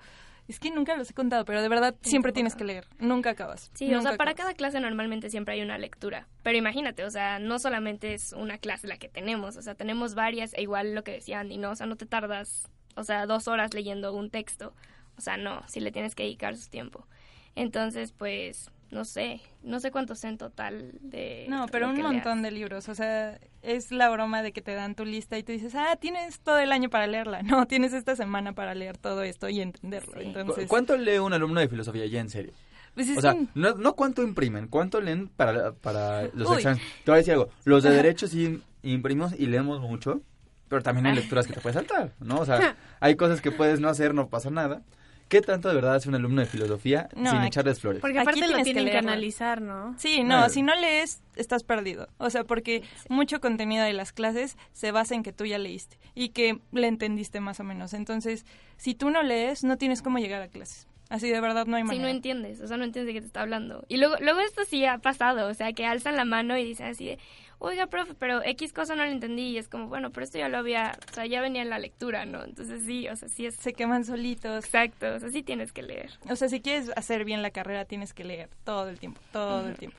Es 0.49 0.61
que 0.61 0.71
nunca 0.71 0.97
los 0.97 1.11
he 1.11 1.13
contado, 1.13 1.45
pero 1.45 1.61
de 1.61 1.69
verdad 1.69 1.97
siempre 2.03 2.31
tienes 2.31 2.55
que 2.55 2.63
leer. 2.63 2.87
Nunca 3.01 3.31
acabas. 3.31 3.73
Sí, 3.75 3.87
Nunca 3.87 3.99
o 3.99 4.03
sea, 4.03 4.17
para 4.17 4.31
acabas. 4.31 4.55
cada 4.55 4.55
clase 4.55 4.79
normalmente 4.79 5.29
siempre 5.29 5.55
hay 5.55 5.63
una 5.63 5.77
lectura. 5.77 6.29
Pero 6.45 6.57
imagínate, 6.57 7.05
o 7.05 7.11
sea, 7.11 7.41
no 7.41 7.59
solamente 7.59 8.15
es 8.15 8.33
una 8.33 8.59
clase 8.59 8.87
la 8.87 8.97
que 8.97 9.09
tenemos, 9.09 9.57
o 9.57 9.63
sea, 9.63 9.75
tenemos 9.75 10.15
varias, 10.15 10.55
e 10.55 10.63
igual 10.63 10.95
lo 10.95 11.03
que 11.03 11.11
decía 11.11 11.41
Andy, 11.41 11.59
¿no? 11.59 11.73
O 11.73 11.75
sea, 11.75 11.87
no 11.89 11.97
te 11.97 12.07
tardas, 12.07 12.69
o 12.95 13.03
sea, 13.03 13.27
dos 13.27 13.49
horas 13.49 13.75
leyendo 13.75 14.15
un 14.15 14.31
texto. 14.31 14.73
O 15.19 15.21
sea, 15.21 15.37
no, 15.37 15.67
si 15.67 15.81
le 15.81 15.91
tienes 15.91 16.15
que 16.15 16.23
dedicar 16.23 16.57
su 16.57 16.71
tiempo. 16.71 17.09
Entonces, 17.57 18.13
pues, 18.13 18.71
no 18.91 19.05
sé, 19.05 19.41
no 19.63 19.81
sé 19.81 19.91
cuántos 19.91 20.23
en 20.25 20.39
total 20.39 20.93
de... 21.01 21.47
No, 21.49 21.67
pero 21.67 21.89
un 21.91 22.01
montón 22.01 22.39
leas. 22.39 22.43
de 22.43 22.51
libros. 22.53 22.89
O 22.89 22.95
sea, 22.95 23.39
es 23.63 23.91
la 23.91 24.09
broma 24.11 24.43
de 24.43 24.53
que 24.53 24.63
te 24.63 24.75
dan 24.75 24.95
tu 24.95 25.05
lista 25.05 25.37
y 25.39 25.43
tú 25.43 25.53
dices, 25.53 25.75
ah, 25.75 25.97
tienes 26.01 26.41
todo 26.41 26.59
el 26.59 26.71
año 26.73 26.89
para 26.89 27.07
leerla. 27.07 27.43
No, 27.43 27.67
tienes 27.69 27.93
esta 27.93 28.15
semana 28.17 28.53
para 28.53 28.75
leer 28.75 28.97
todo 28.97 29.23
esto 29.23 29.49
y 29.49 29.61
entenderlo. 29.61 30.15
Sí. 30.21 30.27
Entonces, 30.27 30.65
¿Cu- 30.65 30.69
¿Cuánto 30.69 30.97
lee 30.97 31.19
un 31.19 31.33
alumno 31.33 31.61
de 31.61 31.69
filosofía 31.69 32.07
ya 32.07 32.21
en 32.21 32.31
serio? 32.31 32.53
pues 32.95 33.09
es 33.11 33.19
O 33.19 33.21
sea, 33.21 33.35
un- 33.35 33.51
no, 33.55 33.75
no 33.75 33.95
cuánto 33.95 34.23
imprimen, 34.23 34.69
cuánto 34.69 35.01
leen 35.01 35.29
para, 35.29 35.73
para 35.73 36.29
los 36.33 36.49
Uy. 36.49 36.57
exámenes. 36.57 36.83
Te 37.05 37.11
voy 37.11 37.17
a 37.17 37.19
decir 37.19 37.33
algo, 37.35 37.49
los 37.65 37.83
de 37.83 37.91
derecho 37.91 38.27
sí 38.29 38.63
imprimimos 38.83 39.33
y 39.39 39.47
leemos 39.47 39.81
mucho, 39.81 40.23
pero 40.69 40.83
también 40.83 41.07
hay 41.07 41.15
lecturas 41.17 41.47
que 41.47 41.53
te 41.53 41.61
puedes 41.61 41.75
saltar, 41.75 42.13
¿no? 42.21 42.39
O 42.41 42.47
sea, 42.47 42.77
hay 43.01 43.17
cosas 43.17 43.41
que 43.43 43.51
puedes 43.51 43.81
no 43.81 43.89
hacer, 43.89 44.15
no 44.15 44.29
pasa 44.29 44.49
nada. 44.51 44.83
¿Qué 45.29 45.41
tanto 45.41 45.69
de 45.69 45.75
verdad 45.75 45.97
hace 45.97 46.09
un 46.09 46.15
alumno 46.15 46.41
de 46.41 46.47
filosofía 46.47 47.09
No, 47.17 47.31
sin 47.31 47.39
aquí- 47.41 47.49
echarles 47.49 47.81
flores? 47.81 48.01
Porque 48.01 48.19
Aquí 48.19 48.29
aparte 48.29 48.41
lo 48.43 48.47
tienes 48.47 48.65
que 48.67 48.73
tienen 48.75 48.93
que, 48.93 48.99
analizar, 48.99 49.61
¿no? 49.61 49.95
Sí, 49.99 50.23
no, 50.23 50.49
si 50.49 50.63
no 50.63 50.75
lees, 50.77 51.21
estás 51.35 51.65
perdido. 51.65 52.09
O 52.19 52.31
sea, 52.31 52.45
porque 52.45 52.83
mucho 53.09 53.41
contenido 53.41 53.85
de 53.85 53.93
las 53.93 54.13
clases 54.13 54.57
se 54.73 54.93
basa 54.93 55.15
en 55.17 55.23
que 55.25 55.33
tú 55.33 55.45
ya 55.45 55.59
leíste 55.59 55.99
y 56.15 56.29
que 56.29 56.61
le 56.73 56.87
entendiste 56.87 57.41
más 57.41 57.59
o 57.59 57.65
menos. 57.65 57.93
Entonces, 57.93 58.47
si 58.77 58.95
tú 58.95 59.11
no 59.11 59.23
lees, 59.25 59.65
no 59.65 59.77
tienes 59.79 60.01
cómo 60.03 60.19
llegar 60.19 60.43
a 60.43 60.49
clases. 60.49 60.87
Así 61.09 61.29
de 61.31 61.41
verdad 61.41 61.67
no 61.67 61.77
hay 61.77 61.83
Sí, 61.83 61.87
manera. 61.87 62.05
no 62.05 62.09
entiendes, 62.11 62.61
o 62.61 62.67
sea, 62.67 62.77
no 62.77 62.85
entiendes 62.85 63.07
de 63.07 63.15
qué 63.15 63.21
te 63.21 63.29
está 63.29 63.43
hablando. 63.43 63.85
Y 63.89 63.97
luego, 63.99 64.17
luego 64.21 64.41
esto 64.41 64.65
sí 64.65 64.85
ha 64.87 64.99
pasado, 64.99 65.49
o 65.49 65.55
sea, 65.55 65.73
que 65.73 65.87
alzan 65.87 66.17
la 66.17 66.25
mano 66.25 66.59
y 66.59 66.65
dicen 66.65 66.87
así 66.87 67.07
de, 67.07 67.19
oiga, 67.59 67.87
profe, 67.87 68.15
pero 68.15 68.43
X 68.43 68.73
cosa 68.73 68.95
no 68.95 69.05
la 69.05 69.11
entendí. 69.11 69.51
Y 69.51 69.59
es 69.59 69.69
como, 69.69 69.89
bueno, 69.89 70.11
pero 70.11 70.25
esto 70.25 70.39
ya 70.39 70.49
lo 70.49 70.59
había, 70.59 70.99
o 71.11 71.15
sea, 71.15 71.27
ya 71.27 71.41
venía 71.41 71.63
en 71.63 71.71
la 71.71 71.79
lectura, 71.79 72.25
¿no? 72.25 72.45
Entonces 72.45 72.83
sí, 72.85 73.09
o 73.09 73.17
sea, 73.17 73.29
sí 73.29 73.47
es... 73.47 73.55
Se 73.57 73.73
queman 73.73 74.05
solitos. 74.05 74.65
Exacto, 74.65 75.15
o 75.15 75.19
sea, 75.19 75.31
sí 75.31 75.43
tienes 75.43 75.73
que 75.73 75.83
leer. 75.83 76.11
O 76.29 76.37
sea, 76.37 76.49
si 76.49 76.61
quieres 76.61 76.91
hacer 76.97 77.25
bien 77.25 77.43
la 77.43 77.51
carrera, 77.51 77.85
tienes 77.85 78.15
que 78.15 78.25
leer 78.25 78.51
todo 78.65 78.89
el 78.89 78.99
tiempo, 78.99 79.21
todo 79.33 79.69
el 79.69 79.77
tiempo. 79.77 79.99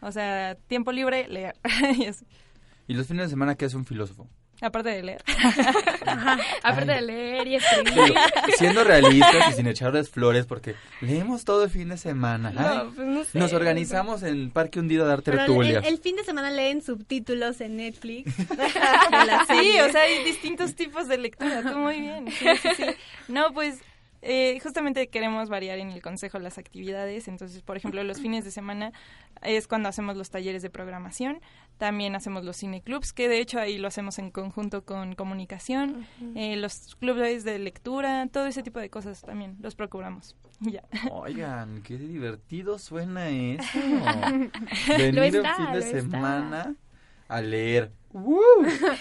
O 0.00 0.10
sea, 0.10 0.56
tiempo 0.66 0.92
libre, 0.92 1.28
leer. 1.28 1.54
y 1.98 2.06
así. 2.06 2.26
¿Y 2.88 2.94
los 2.94 3.06
fines 3.06 3.26
de 3.26 3.30
semana 3.30 3.54
qué 3.54 3.66
hace 3.66 3.76
un 3.76 3.86
filósofo? 3.86 4.28
Aparte 4.62 4.90
de 4.90 5.02
leer. 5.02 5.22
Aparte 6.62 6.92
Ay. 6.92 7.00
de 7.00 7.02
leer 7.02 7.46
y 7.48 7.54
escribir. 7.56 8.14
siendo 8.56 8.84
realistas 8.84 9.50
y 9.50 9.52
sin 9.54 9.66
echarles 9.66 10.08
flores, 10.08 10.46
porque 10.46 10.74
leemos 11.00 11.44
todo 11.44 11.64
el 11.64 11.70
fin 11.70 11.88
de 11.88 11.96
semana. 11.98 12.50
No, 12.50 12.60
Ay, 12.60 12.88
pues 12.94 13.06
no 13.08 13.24
sé. 13.24 13.38
Nos 13.38 13.52
organizamos 13.52 14.22
en 14.22 14.50
Parque 14.50 14.78
Hundido 14.80 15.04
a 15.04 15.08
dar 15.08 15.22
Pero 15.22 15.40
el, 15.40 15.46
tertulias. 15.46 15.84
el 15.86 15.98
fin 15.98 16.16
de 16.16 16.24
semana 16.24 16.50
leen 16.50 16.82
subtítulos 16.82 17.60
en 17.60 17.76
Netflix. 17.76 18.32
Sí, 19.48 19.80
o 19.80 19.90
sea, 19.90 20.02
hay 20.02 20.24
distintos 20.24 20.74
tipos 20.76 21.08
de 21.08 21.18
lectura. 21.18 21.62
Tú 21.62 21.76
muy 21.78 22.00
bien. 22.00 22.30
Sí, 22.30 22.46
sí, 22.62 22.68
sí. 22.76 22.84
No, 23.28 23.52
pues 23.52 23.78
eh, 24.22 24.58
justamente 24.62 25.08
queremos 25.08 25.48
variar 25.48 25.78
en 25.78 25.90
el 25.90 26.00
consejo 26.00 26.38
las 26.38 26.56
actividades. 26.56 27.28
Entonces, 27.28 27.62
por 27.62 27.76
ejemplo, 27.76 28.02
los 28.04 28.20
fines 28.22 28.44
de 28.44 28.50
semana 28.50 28.92
es 29.42 29.66
cuando 29.66 29.88
hacemos 29.88 30.16
los 30.16 30.30
talleres 30.30 30.62
de 30.62 30.70
programación. 30.70 31.40
También 31.78 32.14
hacemos 32.14 32.44
los 32.44 32.56
cineclubs, 32.58 33.12
que 33.12 33.28
de 33.28 33.40
hecho 33.40 33.58
ahí 33.58 33.78
lo 33.78 33.88
hacemos 33.88 34.18
en 34.18 34.30
conjunto 34.30 34.84
con 34.84 35.14
comunicación. 35.14 36.06
eh, 36.36 36.56
los 36.56 36.94
clubes 36.96 37.42
de 37.44 37.58
lectura, 37.58 38.28
todo 38.32 38.46
ese 38.46 38.62
tipo 38.62 38.78
de 38.78 38.88
cosas 38.88 39.20
también 39.22 39.56
los 39.60 39.74
procuramos. 39.74 40.36
Ya. 40.64 40.84
Oigan, 41.10 41.82
qué 41.82 41.98
divertido 41.98 42.78
suena 42.78 43.28
eso. 43.30 43.66
Lo 43.76 44.96
Venir 44.96 45.24
está, 45.24 45.56
un 45.58 45.66
fin 45.66 45.72
de 45.72 45.98
está. 45.98 46.74
A 47.28 47.40
leer. 47.40 47.92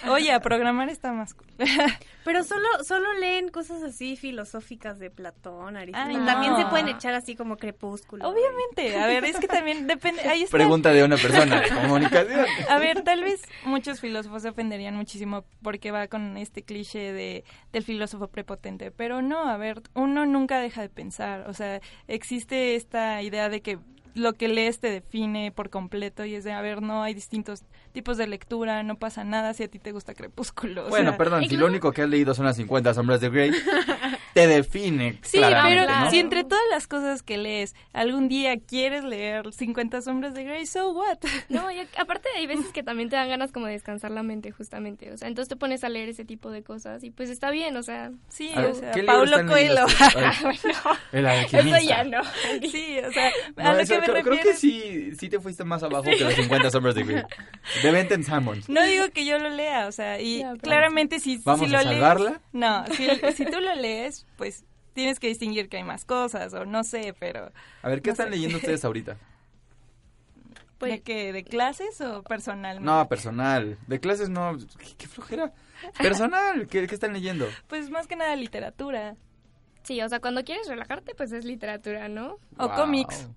Oye, 0.10 0.32
a 0.32 0.40
programar 0.40 0.90
está 0.90 1.12
más 1.12 1.34
cool. 1.34 1.48
Pero 2.24 2.44
solo, 2.44 2.68
solo 2.84 3.12
leen 3.20 3.50
cosas 3.50 3.84
así 3.84 4.16
filosóficas 4.16 5.00
de 5.00 5.10
Platón, 5.10 5.76
Aristóteles. 5.76 6.26
También 6.26 6.56
se 6.56 6.66
pueden 6.66 6.88
echar 6.88 7.14
así 7.14 7.36
como 7.36 7.58
crepúsculo. 7.58 8.28
Obviamente, 8.28 8.98
a 8.98 9.08
ver, 9.08 9.26
es 9.26 9.38
que 9.38 9.48
también 9.48 9.88
depende. 9.88 10.22
Ahí 10.22 10.44
está. 10.44 10.56
Pregunta 10.56 10.94
de 10.94 11.04
una 11.04 11.18
persona 11.18 11.60
de 11.60 11.70
comunicación. 11.70 12.46
A 12.70 12.78
ver, 12.78 13.04
tal 13.04 13.22
vez 13.22 13.42
muchos 13.66 14.00
filósofos 14.00 14.44
se 14.44 14.50
ofenderían 14.50 14.96
muchísimo 14.96 15.44
porque 15.62 15.92
va 15.92 16.08
con 16.08 16.38
este 16.38 16.64
cliché 16.64 17.12
de 17.12 17.44
del 17.74 17.84
filósofo 17.84 18.28
prepotente, 18.28 18.92
pero 18.92 19.22
no, 19.22 19.48
a 19.48 19.58
ver, 19.58 19.82
uno 19.94 20.26
nunca 20.26 20.60
deja 20.60 20.82
de 20.82 20.90
pensar, 20.90 21.50
o 21.50 21.54
sea, 21.54 21.82
existe 22.08 22.76
esta 22.76 23.22
idea 23.22 23.50
de 23.50 23.62
que 23.62 23.80
lo 24.16 24.34
que 24.34 24.48
lees 24.48 24.80
te 24.80 24.90
define 24.90 25.52
por 25.52 25.70
completo 25.70 26.26
y 26.26 26.36
es 26.36 26.44
de, 26.44 26.52
a 26.52 26.62
ver, 26.62 26.82
no 26.82 27.04
hay 27.04 27.14
distintos 27.14 27.64
tipos 27.92 28.18
de 28.18 28.28
lectura, 28.28 28.84
no 28.84 28.96
pasa 28.96 29.24
nada 29.24 29.54
si 29.54 29.64
a 29.64 29.68
ti 29.68 29.80
te 29.80 29.92
gusta 29.92 30.14
Crepúsculo. 30.14 30.86
o 30.86 30.90
Bueno, 30.90 31.12
sea, 31.12 31.18
perdón, 31.18 31.46
si 31.48 31.58
lo 31.58 31.66
único 31.68 31.92
que 31.92 32.02
has 32.04 32.10
leído 32.10 32.34
son 32.34 32.46
las 32.46 32.56
50 32.58 32.94
sombras 32.94 33.22
de 33.22 33.30
Grey, 33.30 33.52
te 34.34 34.48
define. 34.48 35.20
Sí, 35.24 35.40
pero 35.42 35.88
¿no? 35.88 36.10
si 36.10 36.20
entre 36.20 36.44
todas 36.44 36.64
las 36.72 36.88
cosas 36.88 37.24
que 37.24 37.38
lees 37.38 37.76
algún 37.94 38.28
día 38.30 38.58
quieres 38.60 39.04
leer 39.04 39.54
50 39.54 40.02
sombras 40.02 40.34
de 40.34 40.44
Grey, 40.44 40.66
so 40.66 40.92
what? 40.92 41.18
No, 41.50 41.72
y 41.72 41.80
aparte 41.98 42.30
hay 42.38 42.48
veces 42.48 42.68
que 42.68 42.84
también 42.84 43.10
te 43.10 43.16
dan 43.16 43.30
ganas 43.30 43.52
como 43.52 43.66
de 43.66 43.74
descansar 43.74 44.12
la 44.12 44.24
mente, 44.24 44.52
justamente. 44.52 45.12
O 45.12 45.18
sea, 45.18 45.28
entonces 45.28 45.50
te 45.50 45.56
pones 45.56 45.84
a 45.84 45.90
leer 45.90 46.10
ese 46.10 46.26
tipo 46.26 46.50
de 46.52 46.64
cosas 46.64 47.04
y 47.04 47.12
pues 47.12 47.30
está 47.30 47.52
bien, 47.52 47.76
o 47.78 47.84
sea. 47.84 48.12
Sí, 48.30 48.52
ver, 48.56 48.66
o 48.66 48.74
sea, 48.76 48.92
¿qué 48.92 49.02
libro 49.02 49.14
Paulo 49.16 49.48
Coelho. 49.48 49.86
El 51.12 51.28
alquimista. 51.28 51.78
Eso 51.78 51.88
ya 51.88 52.04
no. 52.04 52.22
Sí, 52.72 53.00
o 53.06 53.12
sea, 53.12 53.32
No, 53.58 53.70
a 53.70 53.74
lo 53.74 53.86
que 53.86 54.01
me 54.02 54.22
creo, 54.24 54.40
que 54.40 54.54
sí, 54.56 55.16
sí 55.16 55.30
te 55.30 55.40
fuiste 55.40 55.64
más 55.64 55.84
abajo 55.84 56.04
que 56.04 56.24
las 56.24 56.36
50 56.36 56.70
sombras 56.72 56.96
de 56.96 57.04
Grey. 57.04 57.24
De 57.84 57.92
Benton 57.92 58.24
Sammons. 58.24 58.70
No 58.70 58.84
digo 58.84 59.10
que 59.12 59.26
yo 59.26 59.38
lo 59.40 59.50
lea, 59.50 59.88
o 59.88 59.92
sea, 59.92 60.20
y 60.22 60.44
claramente 60.62 61.20
si, 61.20 61.38
¿Vamos 61.38 61.68
si 61.70 61.76
a 61.76 61.84
lo 61.84 61.90
lees... 61.90 62.40
No, 62.54 62.86
si, 62.96 63.08
si 63.34 63.46
tú 63.46 63.60
lo 63.60 63.76
lees, 63.76 64.26
pues 64.38 64.64
tienes 64.94 65.20
que 65.20 65.28
distinguir 65.28 65.70
que 65.70 65.78
hay 65.78 65.84
más 65.84 66.06
cosas, 66.06 66.54
o 66.54 66.66
no 66.66 66.84
sé, 66.84 67.14
pero... 67.20 67.52
A 67.82 67.90
ver, 67.90 68.02
¿qué 68.02 68.10
no 68.10 68.14
están 68.14 68.28
sé. 68.28 68.32
leyendo 68.32 68.58
ustedes 68.58 68.84
ahorita? 68.86 69.18
¿De 70.80 71.02
qué? 71.02 71.32
¿De 71.32 71.44
clases 71.44 72.02
o 72.02 72.24
personal? 72.24 72.84
No, 72.84 73.08
personal. 73.08 73.78
De 73.88 74.00
clases 74.00 74.30
no. 74.30 74.58
¿Qué, 74.80 74.96
qué 74.98 75.08
flojera? 75.08 75.54
Personal. 76.00 76.68
¿Qué, 76.68 76.88
qué 76.88 76.96
están 76.96 77.14
leyendo? 77.14 77.48
Pues 77.68 77.90
más 77.92 78.08
que 78.08 78.16
nada 78.16 78.36
literatura. 78.36 79.16
Sí, 79.84 80.02
o 80.02 80.10
sea, 80.10 80.20
cuando 80.20 80.44
quieres 80.44 80.68
relajarte, 80.68 81.14
pues 81.16 81.32
es 81.32 81.46
literatura, 81.46 82.08
¿no? 82.08 82.38
O 82.58 82.68
Wow. 82.68 82.76
cómics. 82.76 83.28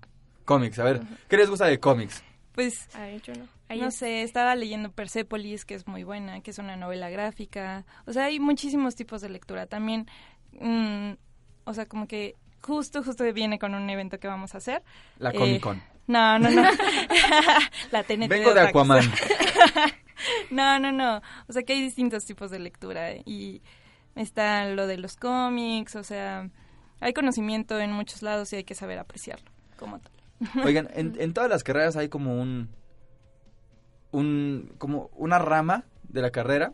Cómics, 0.45 0.79
a 0.79 0.83
ver. 0.83 1.01
¿Qué 1.27 1.37
les 1.37 1.49
gusta 1.49 1.65
de 1.65 1.79
cómics? 1.79 2.23
Pues, 2.53 2.87
yo 3.23 3.33
no. 3.33 3.47
Ahí 3.67 3.81
no 3.81 3.87
es. 3.87 3.95
sé, 3.95 4.21
estaba 4.21 4.55
leyendo 4.55 4.91
Persepolis, 4.91 5.65
que 5.65 5.73
es 5.73 5.87
muy 5.87 6.03
buena, 6.03 6.41
que 6.41 6.51
es 6.51 6.59
una 6.59 6.75
novela 6.75 7.09
gráfica. 7.09 7.85
O 8.05 8.13
sea, 8.13 8.25
hay 8.25 8.39
muchísimos 8.39 8.95
tipos 8.95 9.21
de 9.21 9.29
lectura. 9.29 9.65
También, 9.65 10.07
mm, 10.53 11.13
o 11.65 11.73
sea, 11.73 11.85
como 11.85 12.07
que 12.07 12.35
justo, 12.61 13.03
justo 13.03 13.23
viene 13.33 13.59
con 13.59 13.75
un 13.75 13.89
evento 13.89 14.19
que 14.19 14.27
vamos 14.27 14.53
a 14.55 14.59
hacer. 14.59 14.83
La 15.19 15.31
Eh, 15.31 15.37
Comic 15.37 15.61
Con. 15.61 15.83
No, 16.07 16.39
no, 16.39 16.49
no. 16.49 16.61
la 17.91 18.03
TNT. 18.03 18.29
Vengo 18.29 18.53
de. 18.53 18.61
Aquaman. 18.61 19.11
no, 20.51 20.79
no, 20.79 20.91
no. 20.91 21.21
O 21.47 21.53
sea 21.53 21.63
que 21.63 21.73
hay 21.73 21.81
distintos 21.81 22.25
tipos 22.25 22.51
de 22.51 22.59
lectura 22.59 23.11
eh, 23.11 23.23
y 23.25 23.61
está 24.15 24.65
lo 24.69 24.87
de 24.87 24.97
los 24.97 25.17
cómics, 25.17 25.95
o 25.95 26.03
sea, 26.03 26.49
hay 26.99 27.13
conocimiento 27.13 27.79
en 27.79 27.91
muchos 27.91 28.21
lados 28.21 28.51
y 28.53 28.57
hay 28.57 28.63
que 28.63 28.75
saber 28.75 28.99
apreciarlo 28.99 29.51
como 29.77 29.99
tal. 29.99 30.11
Oigan, 30.63 30.89
en, 30.93 31.15
en 31.19 31.33
todas 31.33 31.49
las 31.49 31.63
carreras 31.63 31.95
hay 31.95 32.09
como 32.09 32.41
un, 32.41 32.69
un, 34.11 34.73
como 34.77 35.09
una 35.15 35.39
rama 35.39 35.85
de 36.09 36.21
la 36.21 36.31
carrera 36.31 36.73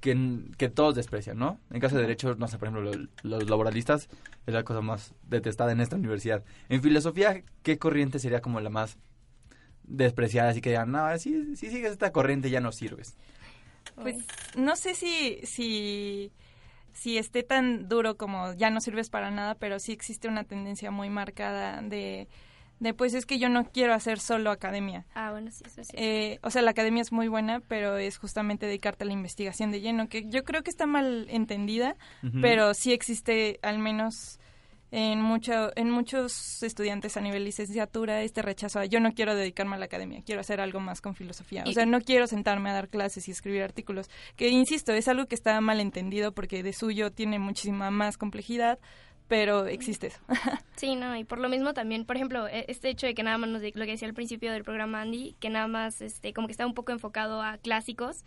que, 0.00 0.40
que 0.58 0.68
todos 0.68 0.94
desprecian, 0.94 1.38
¿no? 1.38 1.58
En 1.70 1.80
caso 1.80 1.96
de 1.96 2.02
derecho, 2.02 2.34
no 2.36 2.46
sé, 2.48 2.58
por 2.58 2.68
ejemplo, 2.68 2.92
lo- 2.92 3.08
los 3.22 3.48
laboralistas 3.48 4.08
es 4.46 4.54
la 4.54 4.62
cosa 4.64 4.80
más 4.82 5.14
detestada 5.22 5.72
en 5.72 5.80
esta 5.80 5.96
universidad. 5.96 6.44
En 6.68 6.82
filosofía, 6.82 7.42
¿qué 7.62 7.78
corriente 7.78 8.18
sería 8.18 8.42
como 8.42 8.60
la 8.60 8.70
más 8.70 8.98
despreciada? 9.84 10.50
Así 10.50 10.60
que 10.60 10.70
digan, 10.70 10.90
no, 10.92 11.16
si, 11.18 11.56
si 11.56 11.70
sigues 11.70 11.92
esta 11.92 12.12
corriente 12.12 12.50
ya 12.50 12.60
no 12.60 12.72
sirves. 12.72 13.14
Pues 13.94 14.16
no 14.56 14.76
sé 14.76 14.94
si, 14.94 15.40
si, 15.44 16.32
si 16.92 17.16
esté 17.16 17.42
tan 17.42 17.88
duro 17.88 18.16
como 18.16 18.52
ya 18.54 18.68
no 18.68 18.80
sirves 18.82 19.08
para 19.08 19.30
nada, 19.30 19.54
pero 19.54 19.78
sí 19.78 19.92
existe 19.92 20.28
una 20.28 20.44
tendencia 20.44 20.90
muy 20.90 21.08
marcada 21.08 21.80
de, 21.80 22.28
de 22.84 22.94
pues 22.94 23.14
es 23.14 23.26
que 23.26 23.38
yo 23.38 23.48
no 23.48 23.64
quiero 23.64 23.94
hacer 23.94 24.20
solo 24.20 24.50
academia. 24.50 25.04
Ah, 25.14 25.32
bueno, 25.32 25.50
sí, 25.50 25.64
eso 25.66 25.82
sí. 25.82 25.90
Eh, 25.94 26.38
o 26.42 26.50
sea, 26.50 26.62
la 26.62 26.70
academia 26.70 27.02
es 27.02 27.10
muy 27.10 27.26
buena, 27.26 27.60
pero 27.60 27.96
es 27.96 28.18
justamente 28.18 28.66
dedicarte 28.66 29.02
a 29.02 29.06
la 29.06 29.12
investigación 29.12 29.72
de 29.72 29.80
lleno, 29.80 30.08
que 30.08 30.28
yo 30.28 30.44
creo 30.44 30.62
que 30.62 30.70
está 30.70 30.86
mal 30.86 31.26
entendida, 31.30 31.96
pero 32.40 32.74
sí 32.74 32.92
existe 32.92 33.58
al 33.62 33.78
menos 33.78 34.38
en 34.96 35.20
mucho, 35.20 35.76
en 35.76 35.90
muchos 35.90 36.62
estudiantes 36.62 37.16
a 37.16 37.20
nivel 37.20 37.44
licenciatura 37.44 38.22
este 38.22 38.42
rechazo 38.42 38.78
a 38.78 38.84
yo 38.84 39.00
no 39.00 39.10
quiero 39.12 39.34
dedicarme 39.34 39.74
a 39.74 39.78
la 39.80 39.86
academia, 39.86 40.22
quiero 40.24 40.40
hacer 40.40 40.60
algo 40.60 40.78
más 40.78 41.00
con 41.00 41.16
filosofía. 41.16 41.64
O 41.66 41.72
sea, 41.72 41.84
no 41.84 42.00
quiero 42.00 42.28
sentarme 42.28 42.70
a 42.70 42.74
dar 42.74 42.88
clases 42.88 43.26
y 43.26 43.32
escribir 43.32 43.64
artículos, 43.64 44.08
que 44.36 44.50
insisto, 44.50 44.92
es 44.92 45.08
algo 45.08 45.26
que 45.26 45.34
está 45.34 45.60
mal 45.60 45.80
entendido 45.80 46.30
porque 46.30 46.62
de 46.62 46.72
suyo 46.72 47.10
tiene 47.10 47.40
muchísima 47.40 47.90
más 47.90 48.16
complejidad, 48.16 48.78
pero 49.28 49.66
existe 49.66 50.08
eso. 50.08 50.20
Sí, 50.76 50.96
no, 50.96 51.16
y 51.16 51.24
por 51.24 51.38
lo 51.38 51.48
mismo 51.48 51.72
también, 51.72 52.04
por 52.04 52.16
ejemplo, 52.16 52.48
e- 52.48 52.64
este 52.68 52.88
hecho 52.88 53.06
de 53.06 53.14
que 53.14 53.22
nada 53.22 53.38
más 53.38 53.48
nos, 53.48 53.62
lo 53.62 53.70
que 53.84 53.92
decía 53.92 54.08
al 54.08 54.14
principio 54.14 54.52
del 54.52 54.64
programa 54.64 55.00
Andy, 55.02 55.36
que 55.40 55.48
nada 55.48 55.68
más, 55.68 56.00
este, 56.02 56.32
como 56.32 56.48
que 56.48 56.52
está 56.52 56.66
un 56.66 56.74
poco 56.74 56.90
enfocado 56.92 57.40
a 57.42 57.58
clásicos, 57.58 58.24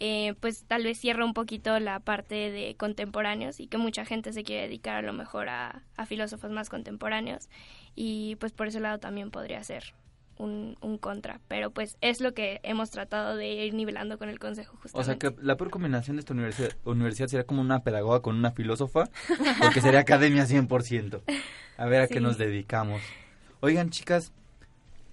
eh, 0.00 0.34
pues 0.40 0.64
tal 0.64 0.82
vez 0.82 0.98
cierra 0.98 1.24
un 1.24 1.34
poquito 1.34 1.78
la 1.78 2.00
parte 2.00 2.50
de 2.50 2.74
contemporáneos 2.76 3.60
y 3.60 3.68
que 3.68 3.78
mucha 3.78 4.04
gente 4.04 4.32
se 4.32 4.42
quiere 4.42 4.62
dedicar 4.62 4.96
a 4.96 5.02
lo 5.02 5.12
mejor 5.12 5.48
a, 5.48 5.84
a 5.96 6.06
filósofos 6.06 6.50
más 6.50 6.68
contemporáneos 6.68 7.48
y 7.94 8.34
pues 8.36 8.52
por 8.52 8.66
ese 8.66 8.80
lado 8.80 8.98
también 8.98 9.30
podría 9.30 9.62
ser 9.62 9.94
un, 10.36 10.76
un 10.80 10.98
contra, 10.98 11.40
pero 11.48 11.70
pues 11.70 11.96
es 12.00 12.20
lo 12.20 12.34
que 12.34 12.60
hemos 12.62 12.90
tratado 12.90 13.36
de 13.36 13.46
ir 13.66 13.74
nivelando 13.74 14.18
con 14.18 14.28
el 14.28 14.38
consejo 14.38 14.76
O 14.82 14.88
sea 14.88 15.14
justamente. 15.14 15.36
que 15.36 15.46
la 15.46 15.56
peor 15.56 15.70
combinación 15.70 16.16
de 16.16 16.20
esta 16.20 16.32
universidad, 16.32 16.70
universidad 16.84 17.28
sería 17.28 17.46
como 17.46 17.60
una 17.60 17.82
pedagoga 17.82 18.20
con 18.20 18.36
una 18.36 18.50
filósofa, 18.52 19.08
porque 19.60 19.80
sería 19.80 20.00
academia 20.00 20.44
100%. 20.44 21.22
A 21.76 21.86
ver 21.86 22.02
a 22.02 22.08
qué 22.08 22.20
nos 22.20 22.38
dedicamos. 22.38 23.00
Oigan, 23.60 23.90
chicas, 23.90 24.32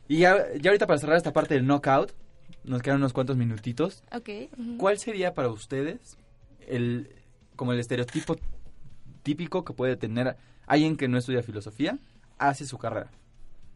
y 0.07 0.19
ya, 0.19 0.37
ya 0.59 0.71
ahorita 0.71 0.87
para 0.87 0.99
cerrar 0.99 1.17
esta 1.17 1.33
parte 1.33 1.53
del 1.53 1.65
knockout, 1.65 2.11
nos 2.63 2.81
quedan 2.81 2.97
unos 2.97 3.13
cuantos 3.13 3.37
minutitos. 3.37 4.03
Ok. 4.13 4.29
¿Cuál 4.77 4.97
sería 4.99 5.33
para 5.33 5.49
ustedes 5.49 6.17
el 6.67 7.15
como 7.55 7.73
el 7.73 7.79
estereotipo 7.79 8.35
típico 9.23 9.63
que 9.63 9.73
puede 9.73 9.95
tener 9.95 10.35
alguien 10.65 10.97
que 10.97 11.07
no 11.07 11.17
estudia 11.17 11.43
filosofía 11.43 11.97
hace 12.37 12.65
su 12.65 12.77
carrera? 12.77 13.09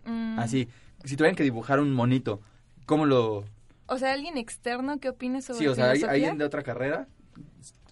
Mm. 0.05 0.39
Así, 0.39 0.67
si 1.05 1.15
tuvieran 1.15 1.35
que 1.35 1.43
dibujar 1.43 1.79
un 1.79 1.93
monito, 1.93 2.41
¿cómo 2.85 3.05
lo...? 3.05 3.45
O 3.87 3.97
sea, 3.99 4.13
alguien 4.13 4.37
externo 4.37 4.99
que 4.99 5.09
opine 5.09 5.41
sobre 5.41 5.59
Sí, 5.59 5.67
o 5.67 5.75
sea, 5.75 5.85
¿hay- 5.91 5.97
filosofía? 5.97 6.13
alguien 6.13 6.37
de 6.39 6.45
otra 6.45 6.63
carrera. 6.63 7.07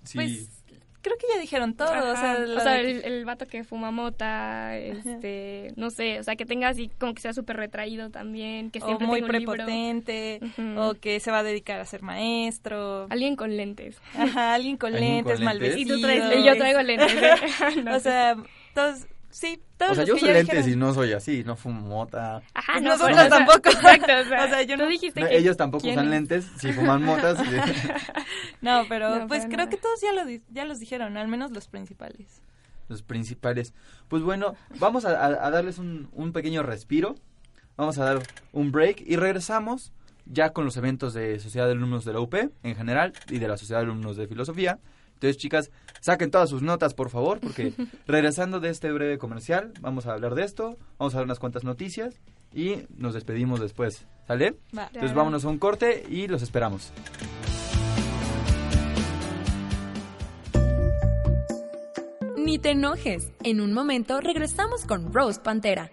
Sí. 0.04 0.16
Pues 0.18 0.50
creo 1.02 1.18
que 1.18 1.28
ya 1.34 1.40
dijeron 1.40 1.76
todo, 1.76 1.90
o 1.90 2.16
sea, 2.16 2.38
o 2.58 2.60
sea, 2.62 2.74
de- 2.76 2.92
el, 2.92 3.04
el 3.04 3.26
vato 3.26 3.46
que 3.46 3.64
fuma 3.66 3.92
mota, 3.92 4.76
este, 4.78 5.74
no 5.76 5.90
sé, 5.90 6.20
o 6.20 6.24
sea, 6.24 6.36
que 6.38 6.46
tenga 6.46 6.70
así 6.70 6.90
como 6.98 7.14
que 7.14 7.22
sea 7.22 7.34
súper 7.34 7.58
retraído 7.58 8.10
también, 8.10 8.72
que 8.72 8.80
o 8.80 8.86
siempre 8.86 9.06
muy 9.06 9.20
tenga 9.22 9.34
un 9.34 9.40
libro. 9.40 9.54
prepotente, 9.54 10.40
o 10.78 10.94
que 10.96 11.20
se 11.20 11.30
va 11.30 11.40
a 11.40 11.44
dedicar 11.44 11.80
a 11.80 11.86
ser 11.86 12.02
maestro. 12.04 13.08
Alguien 13.10 13.36
con 13.36 13.56
lentes. 13.56 13.98
Ajá, 14.16 14.54
alguien 14.56 14.78
con 14.78 14.94
Alguien 14.94 15.16
lentes, 15.18 15.36
con 15.36 15.44
mal 15.46 15.60
lentes. 15.60 15.76
vestido. 15.78 15.98
Y 15.98 16.02
tú 16.02 16.08
traes 16.08 16.46
yo 16.46 16.56
traigo 16.58 16.82
lentes, 16.82 17.14
¿eh? 17.22 17.82
No 17.84 17.96
o 17.96 18.00
sea, 18.00 18.36
todos, 18.74 19.06
Sí, 19.36 19.60
todos 19.78 19.94
O 19.94 19.96
sea, 19.96 20.02
los 20.04 20.08
yo 20.10 20.14
que 20.14 20.18
uso 20.20 20.28
ya 20.28 20.34
lentes 20.34 20.56
dijeron. 20.66 20.74
y 20.78 20.80
no 20.86 20.94
soy 20.94 21.12
así, 21.14 21.44
no 21.44 21.56
fumo 21.56 21.82
mota. 21.82 22.44
Ajá, 22.54 22.74
Pues 22.74 22.84
no, 22.84 22.90
nosotros 22.92 23.18
pero, 23.18 23.28
o 23.28 23.30
sea, 23.30 23.30
tampoco. 23.46 23.70
Exacto, 23.70 24.12
o 24.22 24.30
sea, 24.30 24.44
O 24.46 24.48
sea, 24.48 24.62
yo 24.62 24.76
tú 24.78 24.84
no- 24.84 24.90
dijiste 24.90 25.22
No, 25.22 25.28
que... 25.28 25.38
ellos 25.38 25.58
tampoco 25.58 25.82
¿quién 25.82 25.96
usan 25.96 26.06
es? 26.06 26.12
lentes, 26.12 26.52
si 26.60 26.72
fuman 26.72 27.04
motas. 27.04 27.38
No, 28.62 28.84
pero 28.88 29.20
No, 29.20 29.28
pues 29.28 29.42
para 29.42 29.48
creo 29.50 29.58
nada. 29.66 29.70
que 29.70 29.78
todos 29.78 30.00
ya, 30.02 30.14
lo, 30.14 30.26
di- 30.26 30.42
ya 30.50 30.66
los 30.66 30.80
dijeron, 30.80 31.18
al 31.18 31.28
menos 31.28 31.52
los 31.52 31.68
principales. 31.68 32.42
los 32.90 33.02
principales. 33.02 33.74
Pues 34.08 34.22
bueno, 34.24 34.56
vamos 34.80 35.06
a, 35.06 35.10
a- 35.20 35.48
a 35.48 35.50
darles 35.52 35.78
un, 35.80 36.10
un 36.14 36.32
pequeño 36.32 36.64
respiro. 36.64 37.16
Vamos 37.76 37.98
a 37.98 38.06
dar 38.06 38.20
un 38.52 38.72
break 38.72 39.02
y 39.06 39.16
regresamos 39.16 39.92
ya 40.26 40.52
con 40.54 40.64
los 40.64 40.78
eventos 40.78 41.14
de 41.14 41.40
Sociedad 41.40 41.66
de 41.66 41.72
Alumnos 41.74 42.06
de 42.06 42.14
la 42.14 42.20
UP 42.20 42.36
en 42.36 42.76
general 42.76 43.14
y 43.30 43.40
de 43.40 43.48
la 43.48 43.58
Sociedad 43.58 43.80
de 43.82 43.86
Alumnos 43.88 44.16
de 44.16 44.28
Filosofía. 44.28 44.80
Entonces, 45.14 45.38
chicas, 45.38 45.72
saquen 46.02 46.32
todas 46.32 46.50
sus 46.50 46.62
notas, 46.62 46.94
por 46.94 47.10
favor, 47.10 47.40
porque 47.40 47.74
regresando 48.08 48.60
de 48.60 48.70
este 48.70 48.92
breve 48.92 49.18
comercial, 49.18 49.74
vamos 49.82 50.06
a 50.06 50.14
hablar 50.14 50.36
de 50.36 50.44
esto, 50.44 50.78
vamos 50.98 51.14
a 51.14 51.18
dar 51.18 51.26
unas 51.26 51.40
cuantas 51.40 51.64
noticias 51.64 52.20
y 52.54 52.84
nos 52.98 53.14
despedimos 53.14 53.60
después. 53.60 54.06
¿Sale? 54.28 54.56
Va. 54.78 54.88
Entonces, 54.88 55.14
vámonos 55.14 55.46
a 55.46 55.50
un 55.50 55.58
corte 55.58 56.06
y 56.10 56.28
los 56.28 56.42
esperamos. 56.42 56.92
Ni 62.38 62.60
te 62.60 62.72
enojes. 62.72 63.32
En 63.44 63.62
un 63.62 63.74
momento 63.74 64.20
regresamos 64.20 64.86
con 64.86 65.14
Rose 65.14 65.40
Pantera. 65.42 65.92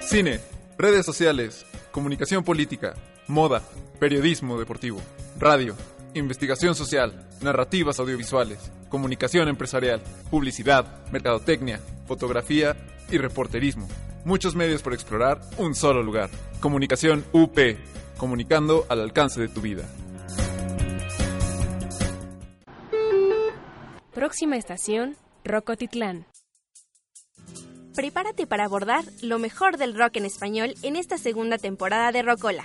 Cine, 0.00 0.40
redes 0.76 1.06
sociales, 1.06 1.64
comunicación 1.92 2.42
política, 2.42 2.94
moda, 3.28 3.62
periodismo 4.00 4.58
deportivo, 4.58 5.00
radio, 5.38 5.76
investigación 6.14 6.74
social, 6.74 7.28
narrativas 7.42 8.00
audiovisuales, 8.00 8.72
comunicación 8.88 9.46
empresarial, 9.48 10.02
publicidad, 10.30 10.86
mercadotecnia, 11.12 11.80
fotografía 12.08 12.76
y 13.10 13.18
reporterismo. 13.18 13.86
Muchos 14.24 14.56
medios 14.56 14.82
por 14.82 14.94
explorar, 14.94 15.42
un 15.58 15.74
solo 15.74 16.02
lugar. 16.02 16.30
Comunicación 16.60 17.24
UP, 17.32 17.58
comunicando 18.16 18.86
al 18.88 19.00
alcance 19.00 19.38
de 19.38 19.48
tu 19.48 19.60
vida. 19.60 19.84
Próxima 24.14 24.56
estación, 24.56 25.16
Rocotitlán. 25.44 26.26
Prepárate 27.94 28.46
para 28.46 28.64
abordar 28.64 29.04
lo 29.20 29.38
mejor 29.38 29.76
del 29.76 29.94
rock 29.94 30.16
en 30.16 30.24
español 30.24 30.74
en 30.82 30.96
esta 30.96 31.18
segunda 31.18 31.58
temporada 31.58 32.12
de 32.12 32.22
Rocola. 32.22 32.64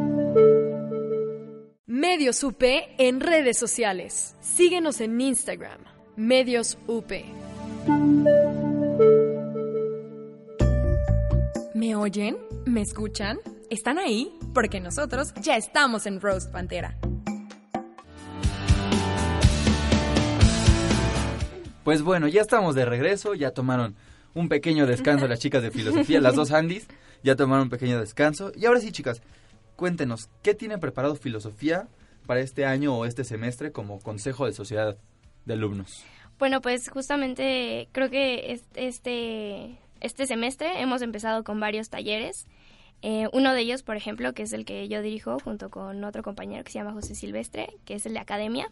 Medios 1.91 2.41
UP 2.45 2.63
en 2.97 3.19
redes 3.19 3.57
sociales. 3.57 4.37
Síguenos 4.39 5.01
en 5.01 5.19
Instagram, 5.19 5.81
Medios 6.15 6.77
UP. 6.87 7.11
¿Me 11.73 11.95
oyen? 11.97 12.37
¿Me 12.63 12.81
escuchan? 12.81 13.39
¿Están 13.69 13.99
ahí? 13.99 14.31
Porque 14.53 14.79
nosotros 14.79 15.33
ya 15.41 15.57
estamos 15.57 16.05
en 16.05 16.21
Rose 16.21 16.47
Pantera. 16.47 16.97
Pues 21.83 22.03
bueno, 22.03 22.29
ya 22.29 22.39
estamos 22.39 22.73
de 22.73 22.85
regreso, 22.85 23.33
ya 23.33 23.51
tomaron 23.51 23.97
un 24.33 24.47
pequeño 24.47 24.87
descanso 24.87 25.27
las 25.27 25.39
chicas 25.39 25.61
de 25.61 25.71
filosofía, 25.71 26.21
las 26.21 26.35
dos 26.35 26.51
Andis, 26.51 26.87
ya 27.21 27.35
tomaron 27.35 27.63
un 27.63 27.69
pequeño 27.69 27.99
descanso. 27.99 28.53
Y 28.55 28.65
ahora 28.65 28.79
sí, 28.79 28.93
chicas, 28.93 29.21
cuéntenos, 29.81 30.29
¿qué 30.43 30.53
tiene 30.53 30.77
preparado 30.77 31.15
filosofía 31.15 31.87
para 32.27 32.39
este 32.39 32.65
año 32.65 32.95
o 32.95 33.05
este 33.05 33.23
semestre 33.23 33.71
como 33.71 33.99
Consejo 33.99 34.45
de 34.45 34.53
Sociedad 34.53 34.95
de 35.45 35.53
Alumnos? 35.55 36.03
Bueno, 36.37 36.61
pues 36.61 36.87
justamente 36.87 37.89
creo 37.91 38.11
que 38.11 38.51
es- 38.51 38.63
este, 38.75 39.79
este 39.99 40.27
semestre 40.27 40.81
hemos 40.81 41.01
empezado 41.01 41.43
con 41.43 41.59
varios 41.59 41.89
talleres. 41.89 42.45
Eh, 43.01 43.27
uno 43.33 43.55
de 43.55 43.61
ellos, 43.61 43.81
por 43.81 43.95
ejemplo, 43.97 44.33
que 44.33 44.43
es 44.43 44.53
el 44.53 44.65
que 44.65 44.87
yo 44.87 45.01
dirijo 45.01 45.39
junto 45.39 45.71
con 45.71 46.03
otro 46.03 46.21
compañero 46.21 46.63
que 46.63 46.71
se 46.71 46.77
llama 46.77 46.93
José 46.93 47.15
Silvestre, 47.15 47.73
que 47.83 47.95
es 47.95 48.05
el 48.05 48.13
de 48.13 48.19
academia. 48.19 48.71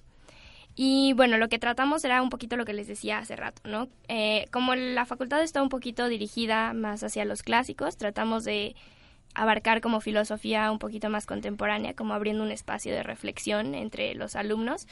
Y 0.75 1.13
bueno, 1.13 1.39
lo 1.39 1.49
que 1.49 1.57
tratamos 1.57 2.05
era 2.05 2.21
un 2.21 2.29
poquito 2.29 2.55
lo 2.55 2.65
que 2.65 2.73
les 2.73 2.87
decía 2.87 3.17
hace 3.17 3.35
rato, 3.35 3.63
¿no? 3.67 3.87
Eh, 4.09 4.45
como 4.51 4.75
la 4.75 5.05
facultad 5.07 5.41
está 5.41 5.63
un 5.63 5.69
poquito 5.69 6.07
dirigida 6.07 6.73
más 6.73 7.01
hacia 7.03 7.25
los 7.25 7.41
clásicos, 7.41 7.97
tratamos 7.97 8.43
de 8.43 8.75
abarcar 9.35 9.81
como 9.81 10.01
filosofía 10.01 10.71
un 10.71 10.79
poquito 10.79 11.09
más 11.09 11.25
contemporánea, 11.25 11.93
como 11.93 12.13
abriendo 12.13 12.43
un 12.43 12.51
espacio 12.51 12.93
de 12.93 13.03
reflexión 13.03 13.75
entre 13.75 14.15
los 14.15 14.35
alumnos, 14.35 14.87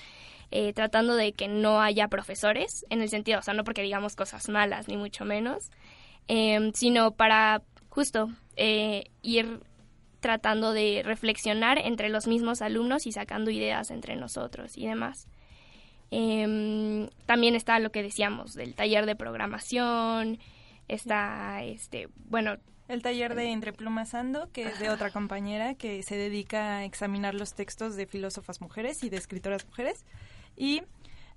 eh, 0.52 0.74
tratando 0.74 1.16
de 1.16 1.34
que 1.34 1.48
no 1.48 1.82
haya 1.82 2.08
profesores, 2.08 2.86
en 2.90 3.02
el 3.02 3.10
sentido, 3.10 3.40
o 3.40 3.42
sea, 3.42 3.54
no 3.54 3.64
porque 3.64 3.82
digamos 3.82 4.16
cosas 4.16 4.48
malas, 4.50 4.88
ni 4.88 4.98
mucho 4.98 5.26
menos, 5.26 5.72
eh, 6.28 6.72
sino 6.74 7.12
para 7.12 7.62
justo 7.90 8.30
eh, 8.56 9.06
ir 9.22 9.62
tratando 10.20 10.74
de 10.74 11.02
reflexionar 11.04 11.78
entre 11.80 12.10
los 12.10 12.28
mismos 12.28 12.62
alumnos 12.62 13.06
y 13.06 13.12
sacando 13.12 13.52
ideas 13.52 13.92
entre 13.92 14.16
nosotros 14.16 14.78
y 14.78 14.88
demás. 14.88 15.28
Em, 16.10 17.10
también 17.26 17.56
está 17.56 17.80
lo 17.80 17.92
que 17.92 18.02
decíamos 18.02 18.54
del 18.54 18.76
taller 18.76 19.06
de 19.06 19.16
programación, 19.16 20.40
está, 20.88 21.64
este, 21.64 22.08
bueno, 22.16 22.58
El 22.88 23.02
taller 23.02 23.36
de 23.36 23.52
Entre 23.52 23.74
Plumas 23.74 24.14
Ando, 24.14 24.50
que 24.54 24.64
es 24.64 24.80
de 24.80 24.90
otra 24.90 25.12
compañera 25.12 25.74
que 25.74 26.02
se 26.04 26.16
dedica 26.16 26.78
a 26.78 26.86
examinar 26.86 27.34
los 27.34 27.54
textos 27.54 27.96
de 27.96 28.06
filósofas 28.06 28.62
mujeres 28.62 29.04
y 29.04 29.10
de 29.10 29.18
escritoras 29.18 29.66
mujeres. 29.66 30.06
Y, 30.56 30.84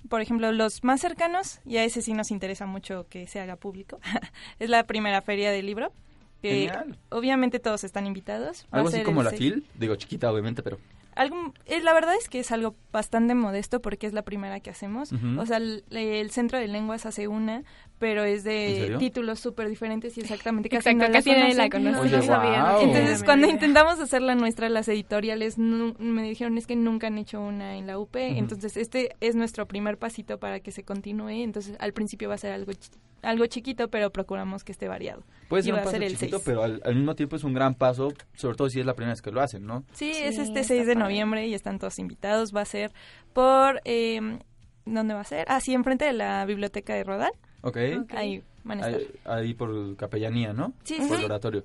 por 0.09 0.21
ejemplo, 0.21 0.53
los 0.53 0.85
más 0.85 1.01
cercanos, 1.01 1.61
y 1.67 1.79
a 1.79 1.85
ese 1.85 2.03
sí 2.03 2.13
nos 2.13 2.31
interesa 2.31 2.67
mucho 2.67 3.07
que 3.09 3.27
se 3.27 3.41
haga 3.41 3.57
público, 3.57 3.99
es 4.61 4.71
la 4.71 4.85
primera 4.85 5.23
feria 5.23 5.51
del 5.51 5.67
libro. 5.67 5.93
Que 6.41 6.69
Genial. 6.69 6.99
obviamente 7.11 7.59
todos 7.59 7.85
están 7.85 8.07
invitados. 8.07 8.67
Va 8.73 8.79
Algo 8.79 8.89
así 8.89 9.03
como 9.03 9.23
la 9.23 9.31
FIL, 9.31 9.67
digo 9.75 9.95
chiquita 9.97 10.33
obviamente, 10.33 10.63
pero... 10.63 10.79
algo, 11.15 11.53
eh, 11.67 11.83
la 11.83 11.93
verdad 11.93 12.15
es 12.19 12.31
que 12.31 12.39
es 12.39 12.51
algo 12.51 12.75
bastante 12.93 13.35
modesto 13.35 13.83
porque 13.83 14.07
es 14.07 14.15
la 14.15 14.23
primera 14.23 14.61
que 14.61 14.71
hacemos. 14.71 15.13
O 15.37 15.45
sea, 15.45 15.59
el, 15.59 15.85
el 15.91 16.31
Centro 16.31 16.59
de 16.59 16.67
Lenguas 16.67 17.05
hace 17.05 17.29
una, 17.29 17.63
pero 18.01 18.25
es 18.25 18.45
¿En 18.47 18.89
de 18.93 18.97
títulos 18.99 19.39
súper 19.39 19.69
diferentes 19.69 20.17
y 20.19 20.23
exactamente 20.23 20.69
casi 20.69 20.89
Exacto, 20.89 21.07
no 21.07 21.13
casi 21.13 21.31
nadie 21.31 21.55
la 21.55 21.69
conocen. 21.71 21.93
conoce. 21.93 21.93
No, 21.93 22.01
Oye, 22.01 22.17
no 22.17 22.23
sabían. 22.35 22.63
guau. 22.63 22.81
Entonces, 22.83 23.21
No, 23.21 23.25
cuando 23.27 23.47
no, 23.47 23.53
intentamos 23.53 24.01
hacer 24.01 24.23
la 24.23 24.35
nuestra, 24.35 24.69
las 24.71 24.89
editoriales 24.89 25.59
nu- 25.59 25.95
me 25.99 26.23
dijeron 26.23 26.59
es 26.59 26.67
que 26.67 26.75
nunca 26.77 27.07
han 27.09 27.19
hecho 27.19 27.41
una 27.41 27.77
en 27.77 27.87
la 27.87 27.99
UP. 27.99 28.17
Entonces, 28.17 28.77
este 28.77 29.15
es 29.21 29.37
nuestro 29.37 29.67
primer 29.69 29.99
pasito 29.99 30.39
para 30.41 30.61
que 30.61 30.73
se 30.73 30.83
continúe. 30.83 31.29
Entonces, 31.45 31.77
al 31.79 31.93
principio 31.93 32.29
va 32.31 32.37
a 32.37 32.39
ser 32.39 32.53
algo, 32.53 32.73
chi- 32.73 32.91
algo 33.23 33.45
chiquito, 33.47 33.89
pero 33.91 34.11
procuramos 34.11 34.65
que 34.65 34.73
esté 34.73 34.89
variado. 34.89 35.23
Puede 35.51 35.63
ser 35.65 35.75
un 35.75 35.79
a 35.81 35.83
paso 35.83 35.91
ser 35.93 36.03
el 36.03 36.13
chiquito, 36.17 36.39
6. 36.39 36.43
pero 36.47 36.63
al, 36.65 36.81
al 36.85 36.95
mismo 36.97 37.15
tiempo 37.15 37.37
es 37.37 37.45
un 37.45 37.53
gran 37.53 37.75
paso, 37.75 38.15
sobre 38.35 38.57
todo 38.57 38.71
si 38.71 38.81
es 38.81 38.87
la 38.87 38.95
primera 38.95 39.13
vez 39.13 39.21
que 39.21 39.31
lo 39.31 39.43
hacen, 39.43 39.67
¿no? 39.67 39.85
Sí, 39.93 40.15
Sí, 40.15 40.23
es 40.23 40.39
este 40.39 40.61
está 40.61 40.75
6 40.75 40.87
de 40.87 40.95
noviembre 40.95 41.47
y 41.47 41.53
están 41.53 41.79
todos 41.79 41.99
invitados. 41.99 42.57
Va 42.57 42.63
a 42.63 42.65
ser 42.65 42.93
por... 43.35 43.83
Eh, 43.85 44.39
¿Dónde 44.87 45.13
va 45.15 45.21
a 45.21 45.25
ser? 45.25 45.45
Ah, 45.49 45.61
sí, 45.61 45.75
enfrente 45.75 46.07
de 46.07 46.15
la 46.15 46.45
biblioteca 46.47 46.95
de 46.95 47.05
Rodal. 47.05 47.33
Ok. 47.63 47.77
Ahí 48.11 48.43
van 48.65 48.83
a 48.83 48.89
estar. 48.89 49.01
Ahí, 49.33 49.45
ahí 49.49 49.55
por 49.55 49.97
capellanía, 49.97 50.53
¿no? 50.53 50.73
Sí, 50.85 50.97
por 50.97 51.09
sí. 51.09 51.15
el 51.15 51.25
oratorio. 51.25 51.65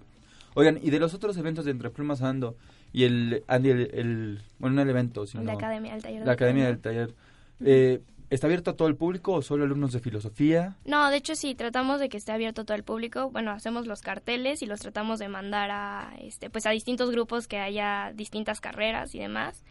Oigan, 0.53 0.79
y 0.81 0.89
de 0.89 0.99
los 0.99 1.13
otros 1.13 1.35
eventos 1.37 1.65
de 1.65 1.71
Entre 1.71 1.89
Plumas 1.89 2.21
Ando 2.21 2.55
y 2.93 3.03
el, 3.03 3.43
Andy, 3.47 3.69
el, 3.71 3.79
el- 3.93 4.41
bueno, 4.59 4.77
no 4.77 4.81
el 4.83 4.89
evento, 4.89 5.25
sino 5.27 5.43
La 5.43 5.53
academia, 5.53 5.95
el 5.95 6.01
taller 6.01 6.25
la 6.25 6.31
academia 6.31 6.63
academia. 6.63 6.65
del 6.67 6.79
taller, 7.09 7.15
eh, 7.65 8.01
¿está 8.29 8.47
abierto 8.47 8.71
a 8.71 8.75
todo 8.77 8.87
el 8.87 8.95
público 8.95 9.33
o 9.33 9.41
solo 9.41 9.65
alumnos 9.65 9.91
de 9.91 9.99
filosofía? 9.99 10.77
No, 10.85 11.09
de 11.09 11.17
hecho 11.17 11.35
sí, 11.35 11.55
tratamos 11.55 11.99
de 11.99 12.07
que 12.07 12.15
esté 12.15 12.31
abierto 12.31 12.61
a 12.61 12.63
todo 12.63 12.77
el 12.77 12.83
público. 12.83 13.29
Bueno, 13.31 13.51
hacemos 13.51 13.85
los 13.85 14.01
carteles 14.01 14.61
y 14.61 14.65
los 14.65 14.79
tratamos 14.79 15.19
de 15.19 15.27
mandar 15.27 15.71
a, 15.71 16.13
este, 16.21 16.49
pues 16.49 16.65
a 16.65 16.69
distintos 16.71 17.11
grupos 17.11 17.47
que 17.49 17.57
haya 17.59 18.13
distintas 18.15 18.61
carreras 18.61 19.13
y 19.13 19.19
demás. 19.19 19.61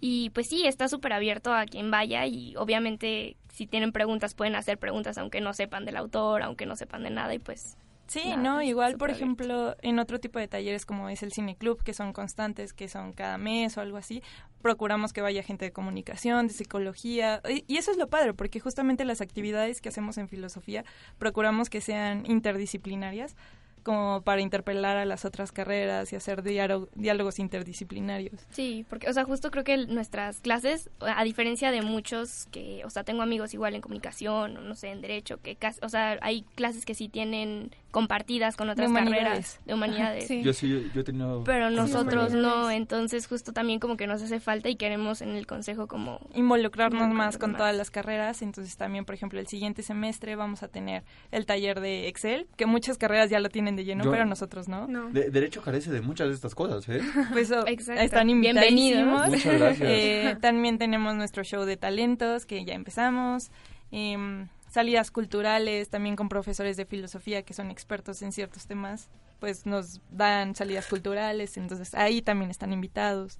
Y 0.00 0.30
pues 0.30 0.48
sí, 0.48 0.66
está 0.66 0.88
súper 0.88 1.12
abierto 1.12 1.52
a 1.52 1.66
quien 1.66 1.90
vaya 1.90 2.26
y 2.26 2.56
obviamente 2.56 3.36
si 3.52 3.66
tienen 3.66 3.92
preguntas 3.92 4.34
pueden 4.34 4.54
hacer 4.54 4.78
preguntas 4.78 5.18
aunque 5.18 5.40
no 5.40 5.52
sepan 5.52 5.84
del 5.84 5.96
autor, 5.96 6.42
aunque 6.42 6.66
no 6.66 6.76
sepan 6.76 7.02
de 7.02 7.10
nada 7.10 7.34
y 7.34 7.38
pues 7.38 7.76
Sí, 8.10 8.34
no, 8.36 8.60
igual, 8.60 8.96
por 8.96 9.08
ejemplo, 9.08 9.76
en 9.82 10.00
otro 10.00 10.18
tipo 10.18 10.40
de 10.40 10.48
talleres 10.48 10.84
como 10.84 11.08
es 11.08 11.22
el 11.22 11.30
Cine 11.30 11.54
Club, 11.54 11.80
que 11.84 11.94
son 11.94 12.12
constantes, 12.12 12.72
que 12.72 12.88
son 12.88 13.12
cada 13.12 13.38
mes 13.38 13.76
o 13.76 13.80
algo 13.80 13.98
así, 13.98 14.20
procuramos 14.62 15.12
que 15.12 15.20
vaya 15.20 15.44
gente 15.44 15.66
de 15.66 15.70
comunicación, 15.70 16.48
de 16.48 16.52
psicología, 16.52 17.40
y, 17.48 17.62
y 17.72 17.76
eso 17.76 17.92
es 17.92 17.98
lo 17.98 18.08
padre, 18.08 18.34
porque 18.34 18.58
justamente 18.58 19.04
las 19.04 19.20
actividades 19.20 19.80
que 19.80 19.90
hacemos 19.90 20.18
en 20.18 20.28
filosofía 20.28 20.84
procuramos 21.18 21.70
que 21.70 21.80
sean 21.80 22.26
interdisciplinarias, 22.26 23.36
como 23.82 24.22
para 24.22 24.40
interpelar 24.40 24.96
a 24.96 25.04
las 25.04 25.24
otras 25.24 25.52
carreras 25.52 26.12
y 26.12 26.16
hacer 26.16 26.42
diálogo- 26.42 26.88
diálogos 26.94 27.38
interdisciplinarios. 27.38 28.40
Sí, 28.50 28.84
porque, 28.88 29.08
o 29.08 29.12
sea, 29.12 29.24
justo 29.24 29.50
creo 29.50 29.64
que 29.64 29.86
nuestras 29.86 30.40
clases, 30.40 30.90
a 31.00 31.22
diferencia 31.24 31.70
de 31.70 31.82
muchos 31.82 32.46
que, 32.50 32.82
o 32.84 32.90
sea, 32.90 33.04
tengo 33.04 33.22
amigos 33.22 33.54
igual 33.54 33.74
en 33.74 33.80
comunicación, 33.80 34.56
o 34.56 34.60
no 34.60 34.74
sé, 34.74 34.88
en 34.90 35.00
derecho, 35.00 35.40
que 35.42 35.56
casi, 35.56 35.80
o 35.82 35.88
sea, 35.88 36.18
hay 36.22 36.42
clases 36.54 36.84
que 36.84 36.94
sí 36.94 37.08
tienen 37.08 37.70
compartidas 37.90 38.56
con 38.56 38.70
otras 38.70 38.92
carreras 38.92 39.58
de 39.66 39.74
humanidades. 39.74 40.28
Yo 40.28 40.52
sí, 40.52 40.90
yo 40.94 41.00
he 41.00 41.04
tenido... 41.04 41.42
Pero 41.44 41.70
nosotros 41.70 42.32
no, 42.32 42.70
entonces 42.70 43.26
justo 43.26 43.52
también 43.52 43.80
como 43.80 43.96
que 43.96 44.06
nos 44.06 44.22
hace 44.22 44.38
falta 44.38 44.68
y 44.68 44.76
queremos 44.76 45.22
en 45.22 45.30
el 45.30 45.46
consejo 45.46 45.88
como 45.88 46.20
involucrarnos 46.34 47.08
más 47.12 47.36
con 47.36 47.52
más. 47.52 47.58
todas 47.58 47.76
las 47.76 47.90
carreras. 47.90 48.42
Entonces 48.42 48.76
también, 48.76 49.04
por 49.04 49.16
ejemplo, 49.16 49.40
el 49.40 49.48
siguiente 49.48 49.82
semestre 49.82 50.36
vamos 50.36 50.62
a 50.62 50.68
tener 50.68 51.02
el 51.32 51.46
taller 51.46 51.80
de 51.80 52.06
Excel, 52.06 52.46
que 52.56 52.66
muchas 52.66 52.96
carreras 52.96 53.28
ya 53.28 53.40
lo 53.40 53.48
tienen 53.48 53.69
de 53.76 53.84
lleno, 53.84 54.04
Yo- 54.04 54.10
pero 54.10 54.24
nosotros 54.26 54.68
no. 54.68 54.86
De- 55.10 55.30
derecho 55.30 55.62
carece 55.62 55.90
de 55.90 56.00
muchas 56.00 56.28
de 56.28 56.34
estas 56.34 56.54
cosas, 56.54 56.88
¿eh? 56.88 57.00
Pues 57.32 57.50
oh, 57.52 57.66
están 57.66 58.26
Bienvenidos. 58.26 58.64
invitadísimos. 58.70 59.28
Muchas 59.28 59.58
gracias. 59.58 59.88
Eh, 59.90 60.36
también 60.40 60.78
tenemos 60.78 61.14
nuestro 61.14 61.42
show 61.44 61.64
de 61.64 61.76
talentos 61.76 62.46
que 62.46 62.64
ya 62.64 62.74
empezamos. 62.74 63.50
Em, 63.92 64.48
salidas 64.68 65.10
culturales, 65.10 65.88
también 65.88 66.14
con 66.16 66.28
profesores 66.28 66.76
de 66.76 66.86
filosofía 66.86 67.42
que 67.42 67.54
son 67.54 67.70
expertos 67.72 68.22
en 68.22 68.30
ciertos 68.30 68.66
temas, 68.68 69.08
pues 69.40 69.66
nos 69.66 70.00
dan 70.10 70.54
salidas 70.54 70.86
culturales, 70.86 71.56
entonces 71.56 71.92
ahí 71.94 72.22
también 72.22 72.50
están 72.52 72.72
invitados. 72.72 73.38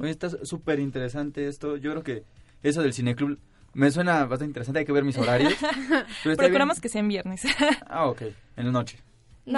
Oye, 0.00 0.10
está 0.10 0.28
súper 0.44 0.80
interesante 0.80 1.46
esto. 1.46 1.76
Yo 1.76 1.92
creo 1.92 2.02
que 2.02 2.24
eso 2.62 2.82
del 2.82 2.92
cineclub 2.94 3.38
me 3.74 3.90
suena 3.92 4.20
bastante 4.24 4.46
interesante. 4.46 4.80
Hay 4.80 4.84
que 4.86 4.92
ver 4.92 5.04
mis 5.04 5.16
horarios. 5.18 5.54
Procuramos 6.24 6.78
bien. 6.78 6.82
que 6.82 6.88
sea 6.88 7.00
en 7.00 7.08
viernes. 7.08 7.42
Ah, 7.86 8.06
ok. 8.06 8.22
En 8.56 8.66
la 8.66 8.72
noche. 8.72 8.98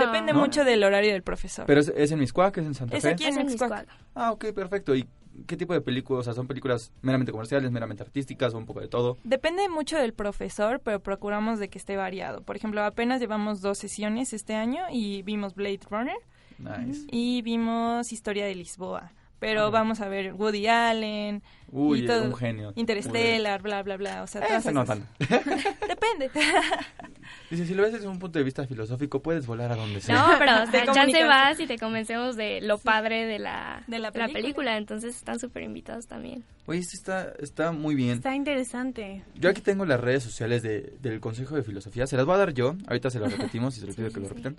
Depende 0.01 0.32
¿No? 0.32 0.40
mucho 0.40 0.64
del 0.64 0.82
horario 0.84 1.12
del 1.12 1.22
profesor. 1.22 1.66
Pero 1.66 1.80
es, 1.80 1.93
es 1.97 2.11
en 2.12 2.18
Miscuac, 2.18 2.57
es 2.59 2.66
en 2.66 2.74
Santa 2.74 2.97
Es 2.97 3.03
Fe. 3.03 3.11
aquí 3.11 3.24
en 3.24 3.36
Mixcoac. 3.47 3.86
Ah, 4.14 4.32
ok, 4.32 4.47
perfecto. 4.55 4.95
¿Y 4.95 5.07
qué 5.47 5.57
tipo 5.57 5.72
de 5.72 5.80
películas? 5.80 6.20
O 6.20 6.24
sea, 6.24 6.34
¿son 6.34 6.47
películas 6.47 6.93
meramente 7.03 7.32
comerciales, 7.32 7.70
meramente 7.70 8.03
artísticas 8.03 8.55
o 8.55 8.59
un 8.59 8.66
poco 8.66 8.80
de 8.80 8.88
todo? 8.88 9.16
Depende 9.24 9.68
mucho 9.68 9.97
del 9.99 10.12
profesor, 10.12 10.80
pero 10.84 11.01
procuramos 11.01 11.59
de 11.59 11.68
que 11.68 11.78
esté 11.78 11.97
variado. 11.97 12.43
Por 12.43 12.57
ejemplo, 12.57 12.82
apenas 12.84 13.20
llevamos 13.20 13.61
dos 13.61 13.78
sesiones 13.78 14.32
este 14.32 14.55
año 14.55 14.82
y 14.93 15.22
vimos 15.22 15.55
Blade 15.55 15.80
Runner 15.90 16.16
Nice. 16.59 17.07
y 17.11 17.43
vimos 17.43 18.12
Historia 18.12 18.45
de 18.47 18.55
Lisboa. 18.55 19.12
Pero 19.43 19.72
vamos 19.72 20.01
a 20.01 20.09
ver 20.09 20.34
Woody 20.34 20.68
Allen. 20.68 21.43
Uy, 21.72 22.05
y 22.05 22.07
todo, 22.07 22.24
un 22.26 22.34
genio. 22.36 22.72
Interstellar, 22.76 23.61
bla, 23.61 23.82
bla, 23.82 23.97
bla. 23.97 24.22
O 24.22 24.26
sea, 24.28 24.40
todas 24.47 24.72
no. 24.72 24.84
Depende. 25.18 26.30
Dice, 27.51 27.66
si 27.66 27.74
lo 27.74 27.82
ves 27.82 27.93
desde 27.95 28.07
un 28.07 28.18
punto 28.20 28.38
de 28.38 28.45
vista 28.45 28.66
filosófico, 28.66 29.20
puedes 29.20 29.47
volar 29.47 29.72
a 29.72 29.76
donde 29.76 30.01
sea. 30.01 30.14
No, 30.14 30.38
pero 30.38 30.53
o 30.62 30.66
De 30.66 30.70
sea, 30.70 30.84
chance 30.84 31.01
comunicación. 31.01 31.28
vas 31.28 31.59
y 31.61 31.66
te 31.66 31.76
convencemos 31.78 32.36
de 32.36 32.61
lo 32.61 32.78
padre 32.78 33.26
de 33.26 33.38
la, 33.40 33.82
De 33.88 33.99
la 33.99 34.11
de 34.12 34.18
la 34.20 34.26
película. 34.26 34.32
película, 34.43 34.76
entonces 34.76 35.16
están 35.16 35.40
súper 35.40 35.64
invitados 35.64 36.07
también. 36.07 36.45
Oye, 36.66 36.78
esto 36.78 36.93
está, 36.97 37.32
está 37.40 37.72
muy 37.72 37.97
bien. 37.97 38.12
Está 38.18 38.36
interesante. 38.36 39.24
Yo 39.34 39.51
aquí 39.51 39.61
tengo 39.61 39.84
las 39.84 39.99
redes 40.01 40.22
sociales 40.22 40.62
de- 40.62 40.95
del 41.01 41.18
Consejo 41.18 41.57
de 41.57 41.64
Filosofía. 41.64 42.07
Se 42.07 42.16
las 42.16 42.26
voy 42.26 42.36
a 42.36 42.38
dar 42.38 42.55
yo. 42.55 42.76
Ahorita 42.86 43.11
se 43.11 43.18
las 43.18 43.32
repetimos 43.32 43.76
y 43.76 43.80
se 43.80 43.86
les 43.86 43.97
pido 43.97 44.11
que 44.11 44.20
lo 44.20 44.28
repitan. 44.28 44.57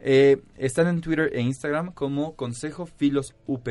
Eh, 0.00 0.42
están 0.56 0.88
en 0.88 1.00
Twitter 1.02 1.30
e 1.34 1.42
Instagram 1.42 1.92
como 1.92 2.34
Consejo 2.34 2.86
Filos 2.86 3.34
UP 3.46 3.68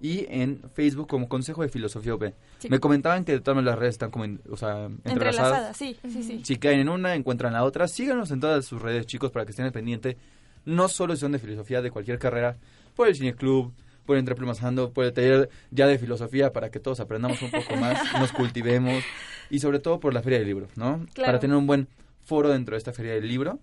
y 0.00 0.26
en 0.28 0.60
Facebook 0.74 1.08
como 1.08 1.28
Consejo 1.28 1.62
de 1.62 1.68
Filosofía 1.68 2.14
UP. 2.14 2.24
Sí. 2.58 2.68
Me 2.68 2.78
comentaban 2.78 3.24
que 3.24 3.32
de 3.32 3.40
todas 3.40 3.62
las 3.64 3.78
redes 3.78 3.94
están 3.94 4.10
como, 4.10 4.24
en- 4.24 4.40
o 4.50 4.56
sea, 4.56 4.86
Entrelazadas, 5.04 5.04
entrelazadas. 5.04 5.76
sí, 5.76 5.96
sí, 6.10 6.22
sí. 6.22 6.40
Si 6.44 6.56
caen 6.56 6.80
en 6.80 6.88
una, 6.88 7.14
encuentran 7.14 7.52
la 7.52 7.64
otra. 7.64 7.88
Síganos 7.88 8.30
en 8.30 8.40
todas 8.40 8.64
sus 8.64 8.82
redes, 8.82 9.06
chicos, 9.06 9.30
para 9.30 9.44
que 9.44 9.50
estén 9.50 9.64
al 9.66 9.72
pendiente. 9.72 10.16
No 10.64 10.88
solo 10.88 11.14
si 11.14 11.20
son 11.20 11.32
de 11.32 11.38
filosofía, 11.38 11.80
de 11.82 11.90
cualquier 11.90 12.18
carrera, 12.18 12.56
por 12.96 13.08
el 13.08 13.14
Cine 13.14 13.34
Club, 13.34 13.72
por 14.06 14.16
Entre 14.18 14.34
Plumasando, 14.34 14.90
por 14.92 15.04
el 15.04 15.12
taller 15.12 15.48
ya 15.70 15.86
de 15.86 15.98
filosofía, 15.98 16.52
para 16.52 16.70
que 16.70 16.80
todos 16.80 17.00
aprendamos 17.00 17.40
un 17.42 17.50
poco 17.50 17.76
más, 17.76 17.98
nos 18.20 18.32
cultivemos. 18.32 19.02
Y 19.50 19.58
sobre 19.60 19.78
todo 19.78 20.00
por 20.00 20.12
la 20.14 20.22
Feria 20.22 20.38
del 20.38 20.48
Libro, 20.48 20.68
¿no? 20.76 21.04
Claro. 21.14 21.26
Para 21.28 21.38
tener 21.38 21.56
un 21.56 21.66
buen 21.66 21.88
foro 22.22 22.50
dentro 22.50 22.74
de 22.74 22.78
esta 22.78 22.92
Feria 22.92 23.12
del 23.14 23.28
Libro. 23.28 23.58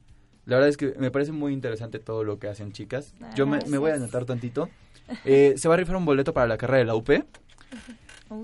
La 0.45 0.55
verdad 0.55 0.69
es 0.69 0.77
que 0.77 0.93
me 0.97 1.11
parece 1.11 1.31
muy 1.31 1.53
interesante 1.53 1.99
todo 1.99 2.23
lo 2.23 2.39
que 2.39 2.47
hacen, 2.47 2.71
chicas. 2.71 3.13
Yo 3.35 3.45
me, 3.45 3.59
me 3.67 3.77
voy 3.77 3.91
a 3.91 3.95
anotar 3.95 4.25
tantito. 4.25 4.69
Eh, 5.25 5.55
se 5.57 5.67
va 5.67 5.75
a 5.75 5.77
rifar 5.77 5.95
un 5.95 6.05
boleto 6.05 6.33
para 6.33 6.47
la 6.47 6.57
carrera 6.57 6.79
de 6.79 6.85
la 6.85 6.95
UP. 6.95 7.09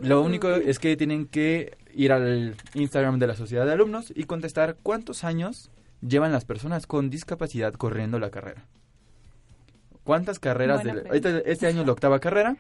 Lo 0.02 0.22
único 0.22 0.50
es 0.50 0.80
que 0.80 0.98
tienen 0.98 1.28
que 1.28 1.78
ir 1.94 2.12
al 2.12 2.56
Instagram 2.74 3.20
de 3.20 3.28
la 3.28 3.36
Sociedad 3.36 3.66
de 3.66 3.72
Alumnos 3.72 4.12
y 4.16 4.26
contestar 4.26 4.78
cuántos 4.84 5.24
años 5.24 5.72
llevan 6.02 6.32
las 6.32 6.46
personas 6.46 6.88
con 6.88 7.10
discapacidad 7.10 7.74
corriendo 7.74 8.20
la 8.20 8.30
carrera. 8.30 8.66
¿Cuántas 10.04 10.40
carreras 10.40 10.84
de 10.84 10.92
ahorita 10.92 11.40
este 11.40 11.68
año 11.68 11.82
es 11.82 11.86
la 11.88 11.94
octava 11.94 12.20
carrera? 12.20 12.58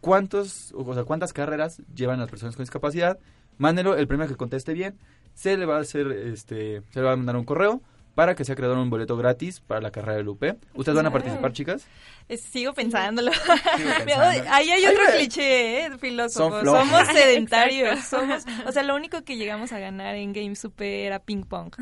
¿Cuántos, 0.00 0.72
o 0.74 0.94
sea, 0.94 1.04
cuántas 1.04 1.32
carreras 1.32 1.80
llevan 1.94 2.18
las 2.18 2.28
personas 2.28 2.56
con 2.56 2.64
discapacidad? 2.64 3.18
Mándelo, 3.58 3.96
el 3.96 4.08
primero 4.08 4.28
que 4.28 4.36
conteste 4.36 4.72
bien, 4.72 4.98
se 5.34 5.56
le 5.56 5.64
va 5.64 5.76
a 5.76 5.80
hacer 5.80 6.10
este, 6.10 6.82
se 6.90 7.00
le 7.00 7.06
va 7.06 7.12
a 7.12 7.16
mandar 7.16 7.36
un 7.36 7.44
correo 7.44 7.82
para 8.14 8.34
que 8.34 8.44
sea 8.44 8.54
creador 8.54 8.78
un 8.78 8.90
boleto 8.90 9.16
gratis 9.16 9.60
para 9.60 9.80
la 9.80 9.90
carrera 9.90 10.16
del 10.16 10.28
UP. 10.28 10.42
¿Ustedes 10.74 10.96
van 10.96 11.06
a 11.06 11.10
participar, 11.10 11.52
chicas? 11.52 11.86
Eh, 12.28 12.36
sigo 12.36 12.72
pensándolo. 12.74 13.30
Ahí 14.50 14.70
hay 14.70 14.86
otro 14.86 15.02
Ay, 15.08 15.18
cliché, 15.18 15.86
¿eh? 15.86 15.98
filósofo. 15.98 16.64
Somos 16.64 17.08
sedentarios. 17.12 18.00
Somos, 18.04 18.44
o 18.66 18.72
sea, 18.72 18.82
lo 18.82 18.94
único 18.94 19.22
que 19.22 19.36
llegamos 19.36 19.72
a 19.72 19.78
ganar 19.78 20.14
en 20.14 20.32
Game 20.32 20.54
Super 20.56 20.86
era 20.86 21.18
ping 21.18 21.42
pong. 21.44 21.72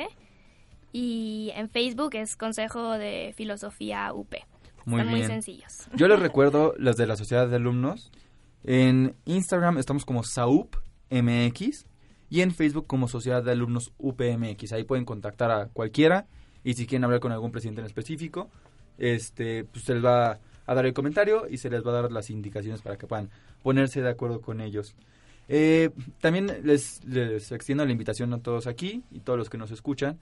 y 0.92 1.52
en 1.54 1.68
Facebook 1.68 2.14
es 2.14 2.36
Consejo 2.36 2.92
de 2.92 3.32
Filosofía 3.36 4.12
UP. 4.12 4.34
Muy 4.86 5.00
Están 5.00 5.10
muy 5.10 5.20
bien. 5.20 5.30
sencillos. 5.30 5.88
Yo 5.94 6.08
les 6.08 6.18
recuerdo 6.20 6.74
las 6.78 6.96
de 6.96 7.06
la 7.06 7.16
Sociedad 7.16 7.48
de 7.48 7.56
Alumnos. 7.56 8.10
En 8.64 9.14
Instagram 9.24 9.78
estamos 9.78 10.04
como 10.04 10.22
SAUP 10.22 10.76
MX 11.10 11.86
y 12.28 12.40
en 12.42 12.52
Facebook 12.52 12.86
como 12.86 13.08
Sociedad 13.08 13.42
de 13.42 13.52
Alumnos 13.52 13.92
UPMX. 13.98 14.72
Ahí 14.72 14.84
pueden 14.84 15.04
contactar 15.04 15.50
a 15.50 15.66
cualquiera 15.68 16.26
y 16.64 16.74
si 16.74 16.86
quieren 16.86 17.04
hablar 17.04 17.20
con 17.20 17.32
algún 17.32 17.52
presidente 17.52 17.80
en 17.80 17.86
específico, 17.86 18.50
este, 18.98 19.64
pues 19.64 19.84
se 19.84 19.94
les 19.94 20.04
va 20.04 20.38
a 20.70 20.74
dar 20.74 20.86
el 20.86 20.94
comentario 20.94 21.48
y 21.50 21.58
se 21.58 21.68
les 21.68 21.84
va 21.84 21.90
a 21.90 22.02
dar 22.02 22.12
las 22.12 22.30
indicaciones 22.30 22.80
para 22.80 22.96
que 22.96 23.06
puedan 23.06 23.28
ponerse 23.62 24.02
de 24.02 24.08
acuerdo 24.08 24.40
con 24.40 24.60
ellos. 24.60 24.94
Eh, 25.48 25.90
también 26.20 26.60
les, 26.62 27.04
les 27.04 27.50
extiendo 27.50 27.84
la 27.84 27.90
invitación 27.90 28.32
a 28.32 28.38
todos 28.38 28.68
aquí 28.68 29.02
y 29.10 29.18
todos 29.18 29.36
los 29.36 29.50
que 29.50 29.58
nos 29.58 29.72
escuchan. 29.72 30.20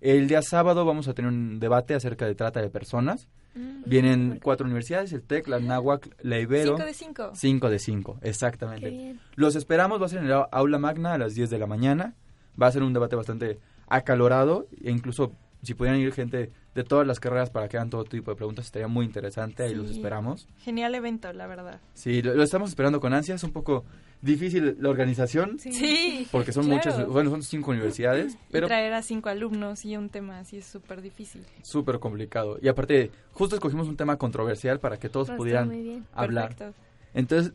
El 0.00 0.28
día 0.28 0.42
sábado 0.42 0.84
vamos 0.84 1.08
a 1.08 1.14
tener 1.14 1.28
un 1.28 1.58
debate 1.58 1.94
acerca 1.94 2.24
de 2.24 2.36
trata 2.36 2.62
de 2.62 2.70
personas. 2.70 3.26
Mm. 3.54 3.82
Vienen 3.84 4.40
cuatro 4.40 4.64
universidades, 4.64 5.12
el 5.12 5.22
TEC, 5.22 5.48
la 5.48 5.58
NAHUAC, 5.58 6.08
la 6.22 6.38
Ibero. 6.38 6.76
Cinco 6.76 6.86
de 6.86 6.94
cinco. 6.94 7.30
Cinco 7.34 7.68
de 7.68 7.78
cinco, 7.80 8.18
exactamente. 8.22 9.16
Los 9.34 9.56
esperamos, 9.56 10.00
va 10.00 10.06
a 10.06 10.08
ser 10.08 10.20
en 10.20 10.26
el 10.26 10.44
aula 10.52 10.78
magna 10.78 11.14
a 11.14 11.18
las 11.18 11.34
10 11.34 11.50
de 11.50 11.58
la 11.58 11.66
mañana. 11.66 12.14
Va 12.60 12.68
a 12.68 12.72
ser 12.72 12.84
un 12.84 12.92
debate 12.92 13.16
bastante 13.16 13.58
acalorado 13.88 14.68
e 14.82 14.92
incluso 14.92 15.32
si 15.62 15.74
pudieran 15.74 16.00
ir 16.00 16.12
gente 16.12 16.50
de 16.74 16.84
todas 16.84 17.06
las 17.06 17.18
carreras 17.20 17.50
para 17.50 17.68
que 17.68 17.76
hagan 17.76 17.90
todo 17.90 18.04
tipo 18.04 18.30
de 18.30 18.36
preguntas, 18.36 18.66
estaría 18.66 18.88
muy 18.88 19.04
interesante, 19.04 19.62
ahí 19.64 19.74
los 19.74 19.88
Sí. 19.88 19.96
esperamos. 19.96 20.46
Genial 20.62 20.94
evento, 20.94 21.32
la 21.32 21.46
verdad. 21.46 21.80
Sí, 21.94 22.22
lo, 22.22 22.34
lo 22.34 22.42
estamos 22.42 22.70
esperando 22.70 23.00
con 23.00 23.12
ansias, 23.12 23.42
un 23.42 23.52
poco 23.52 23.84
difícil 24.22 24.76
la 24.80 24.88
organización. 24.90 25.58
Sí. 25.58 26.26
Porque 26.30 26.52
son 26.52 26.66
claro. 26.66 26.76
muchas, 26.90 27.06
bueno, 27.08 27.30
son 27.30 27.42
cinco 27.42 27.70
universidades, 27.72 28.34
Y 28.34 28.38
pero 28.52 28.66
traer 28.68 28.92
a 28.92 29.02
cinco 29.02 29.28
alumnos 29.30 29.84
y 29.84 29.96
un 29.96 30.08
tema 30.10 30.38
así 30.40 30.58
es 30.58 30.66
súper 30.66 31.02
difícil. 31.02 31.42
súper 31.62 31.98
complicado. 31.98 32.58
Y 32.62 32.68
aparte, 32.68 33.10
justo 33.32 33.56
escogimos 33.56 33.88
un 33.88 33.96
tema 33.96 34.16
controversial 34.16 34.78
para 34.80 34.98
que 34.98 35.08
todos 35.08 35.30
Ah, 35.30 35.36
pudieran 35.36 35.68
muy 35.68 35.82
bien. 35.82 36.06
hablar. 36.12 36.54
Perfecto. 36.54 36.74
Entonces, 37.14 37.52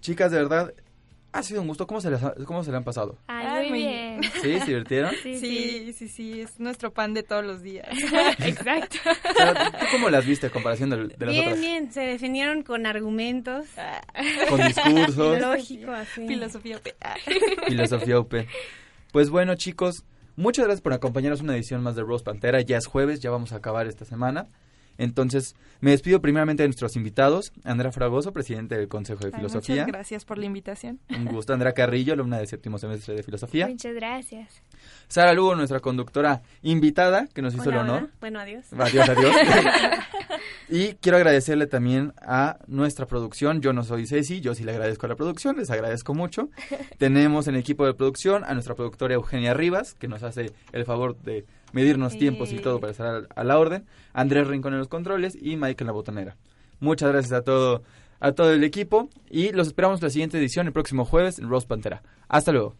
chicas, 0.00 0.30
de 0.30 0.38
verdad, 0.38 0.72
ha 1.34 1.42
sido 1.42 1.60
un 1.60 1.68
gusto. 1.68 1.86
¿Cómo 1.86 2.00
se 2.00 2.10
les, 2.10 2.22
ha- 2.22 2.34
cómo 2.46 2.62
se 2.64 2.70
le 2.70 2.76
han 2.76 2.84
pasado? 2.84 3.18
Ay, 3.26 3.68
muy 3.70 3.78
bien. 3.80 4.22
¿Sí? 4.42 4.58
¿Se 4.60 4.64
divirtieron? 4.66 5.12
Sí, 5.22 5.38
sí, 5.38 5.92
sí, 5.92 6.08
sí, 6.08 6.40
es 6.40 6.58
nuestro 6.60 6.92
pan 6.92 7.12
de 7.12 7.22
todos 7.22 7.44
los 7.44 7.62
días. 7.62 7.86
Exacto. 8.38 8.96
Sara, 9.36 9.70
¿tú 9.72 9.86
cómo 9.92 10.08
las 10.10 10.24
viste 10.24 10.46
a 10.46 10.50
comparación 10.50 10.90
de, 10.90 10.96
de 11.08 11.26
las 11.26 11.34
Bien, 11.34 11.44
otras? 11.46 11.60
bien, 11.60 11.92
se 11.92 12.00
definieron 12.02 12.62
con 12.62 12.86
argumentos. 12.86 13.66
Con 14.48 14.66
discursos. 14.66 15.40
Lógico, 15.40 15.90
así. 15.90 16.26
Filosofía. 16.26 16.80
Filosofía 17.66 18.18
UP. 18.20 18.34
Pues 19.12 19.30
bueno, 19.30 19.54
chicos, 19.54 20.04
muchas 20.36 20.64
gracias 20.64 20.82
por 20.82 20.92
acompañarnos 20.92 21.40
en 21.40 21.46
una 21.46 21.54
edición 21.56 21.82
más 21.82 21.96
de 21.96 22.02
Rose 22.02 22.24
Pantera. 22.24 22.60
Ya 22.62 22.78
es 22.78 22.86
jueves, 22.86 23.20
ya 23.20 23.30
vamos 23.30 23.52
a 23.52 23.56
acabar 23.56 23.86
esta 23.86 24.04
semana. 24.04 24.46
Entonces, 24.98 25.54
me 25.80 25.90
despido 25.90 26.20
primeramente 26.20 26.62
de 26.62 26.68
nuestros 26.68 26.96
invitados. 26.96 27.52
Andrea 27.64 27.92
Fragoso, 27.92 28.32
presidente 28.32 28.76
del 28.76 28.88
Consejo 28.88 29.20
de 29.20 29.28
Ay, 29.32 29.36
Filosofía. 29.36 29.74
Muchas 29.82 29.86
gracias 29.88 30.24
por 30.24 30.38
la 30.38 30.46
invitación. 30.46 31.00
Un 31.10 31.26
gusto. 31.26 31.52
Andrea 31.52 31.72
Carrillo, 31.72 32.12
alumna 32.12 32.38
del 32.38 32.46
séptimo 32.46 32.78
semestre 32.78 33.14
de 33.14 33.22
Filosofía. 33.22 33.66
Muchas 33.68 33.94
gracias. 33.94 34.62
Sara 35.08 35.32
Lugo, 35.32 35.54
nuestra 35.54 35.80
conductora 35.80 36.42
invitada, 36.62 37.26
que 37.32 37.42
nos 37.42 37.54
hizo 37.54 37.68
Hola, 37.68 37.74
el 37.74 37.82
honor. 37.82 38.02
hola. 38.04 38.12
Bueno, 38.20 38.40
adiós. 38.40 38.72
Adiós, 38.72 39.08
adiós. 39.08 39.34
y 40.68 40.94
quiero 40.94 41.18
agradecerle 41.18 41.66
también 41.66 42.12
a 42.20 42.58
nuestra 42.66 43.06
producción. 43.06 43.60
Yo 43.60 43.72
no 43.72 43.82
soy 43.82 44.06
Ceci, 44.06 44.40
yo 44.40 44.54
sí 44.54 44.64
le 44.64 44.72
agradezco 44.72 45.06
a 45.06 45.08
la 45.10 45.16
producción, 45.16 45.56
les 45.56 45.70
agradezco 45.70 46.14
mucho. 46.14 46.48
Tenemos 46.98 47.46
en 47.48 47.54
el 47.54 47.60
equipo 47.60 47.86
de 47.86 47.94
producción 47.94 48.44
a 48.44 48.54
nuestra 48.54 48.74
productora 48.74 49.14
Eugenia 49.14 49.54
Rivas, 49.54 49.94
que 49.94 50.08
nos 50.08 50.22
hace 50.22 50.52
el 50.72 50.84
favor 50.84 51.16
de 51.18 51.44
medirnos 51.74 52.16
tiempos 52.16 52.52
y 52.52 52.58
todo 52.58 52.80
para 52.80 52.92
estar 52.92 53.06
a, 53.06 53.40
a 53.40 53.44
la 53.44 53.58
orden. 53.58 53.84
Andrés 54.12 54.46
Rincón 54.46 54.72
en 54.72 54.78
los 54.78 54.88
controles 54.88 55.36
y 55.40 55.56
Mike 55.56 55.82
en 55.82 55.86
la 55.86 55.92
botonera. 55.92 56.36
Muchas 56.80 57.10
gracias 57.10 57.32
a 57.32 57.42
todo, 57.42 57.82
a 58.20 58.32
todo 58.32 58.52
el 58.52 58.64
equipo 58.64 59.10
y 59.28 59.52
los 59.52 59.66
esperamos 59.66 60.00
en 60.00 60.06
la 60.06 60.10
siguiente 60.10 60.38
edición 60.38 60.66
el 60.66 60.72
próximo 60.72 61.04
jueves 61.04 61.38
en 61.38 61.48
Rose 61.48 61.66
Pantera. 61.66 62.02
Hasta 62.28 62.52
luego. 62.52 62.76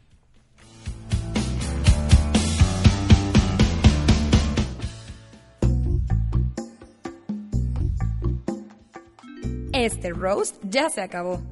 Este 9.72 10.10
roast 10.10 10.56
ya 10.62 10.88
se 10.88 11.02
acabó. 11.02 11.42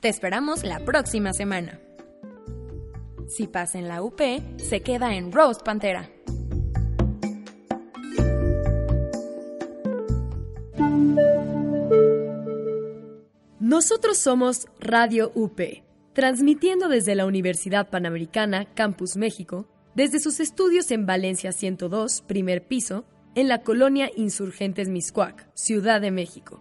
Te 0.00 0.08
esperamos 0.08 0.64
la 0.64 0.80
próxima 0.80 1.32
semana. 1.32 1.78
Si 3.28 3.46
pasa 3.46 3.78
en 3.78 3.88
la 3.88 4.02
UP, 4.02 4.20
se 4.56 4.80
queda 4.80 5.14
en 5.14 5.32
Roast 5.32 5.62
Pantera. 5.62 6.10
Nosotros 13.58 14.16
somos 14.16 14.68
Radio 14.78 15.32
UP, 15.34 15.60
transmitiendo 16.12 16.88
desde 16.88 17.14
la 17.14 17.26
Universidad 17.26 17.90
Panamericana, 17.90 18.64
Campus 18.74 19.16
México, 19.16 19.66
desde 19.94 20.20
sus 20.20 20.40
estudios 20.40 20.90
en 20.92 21.04
Valencia 21.04 21.52
102, 21.52 22.22
primer 22.26 22.66
piso, 22.66 23.04
en 23.34 23.48
la 23.48 23.62
colonia 23.62 24.10
Insurgentes 24.16 24.88
Miscuac, 24.88 25.48
Ciudad 25.54 26.00
de 26.00 26.10
México. 26.10 26.60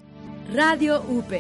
Radio 0.54 1.04
UP. 1.08 1.32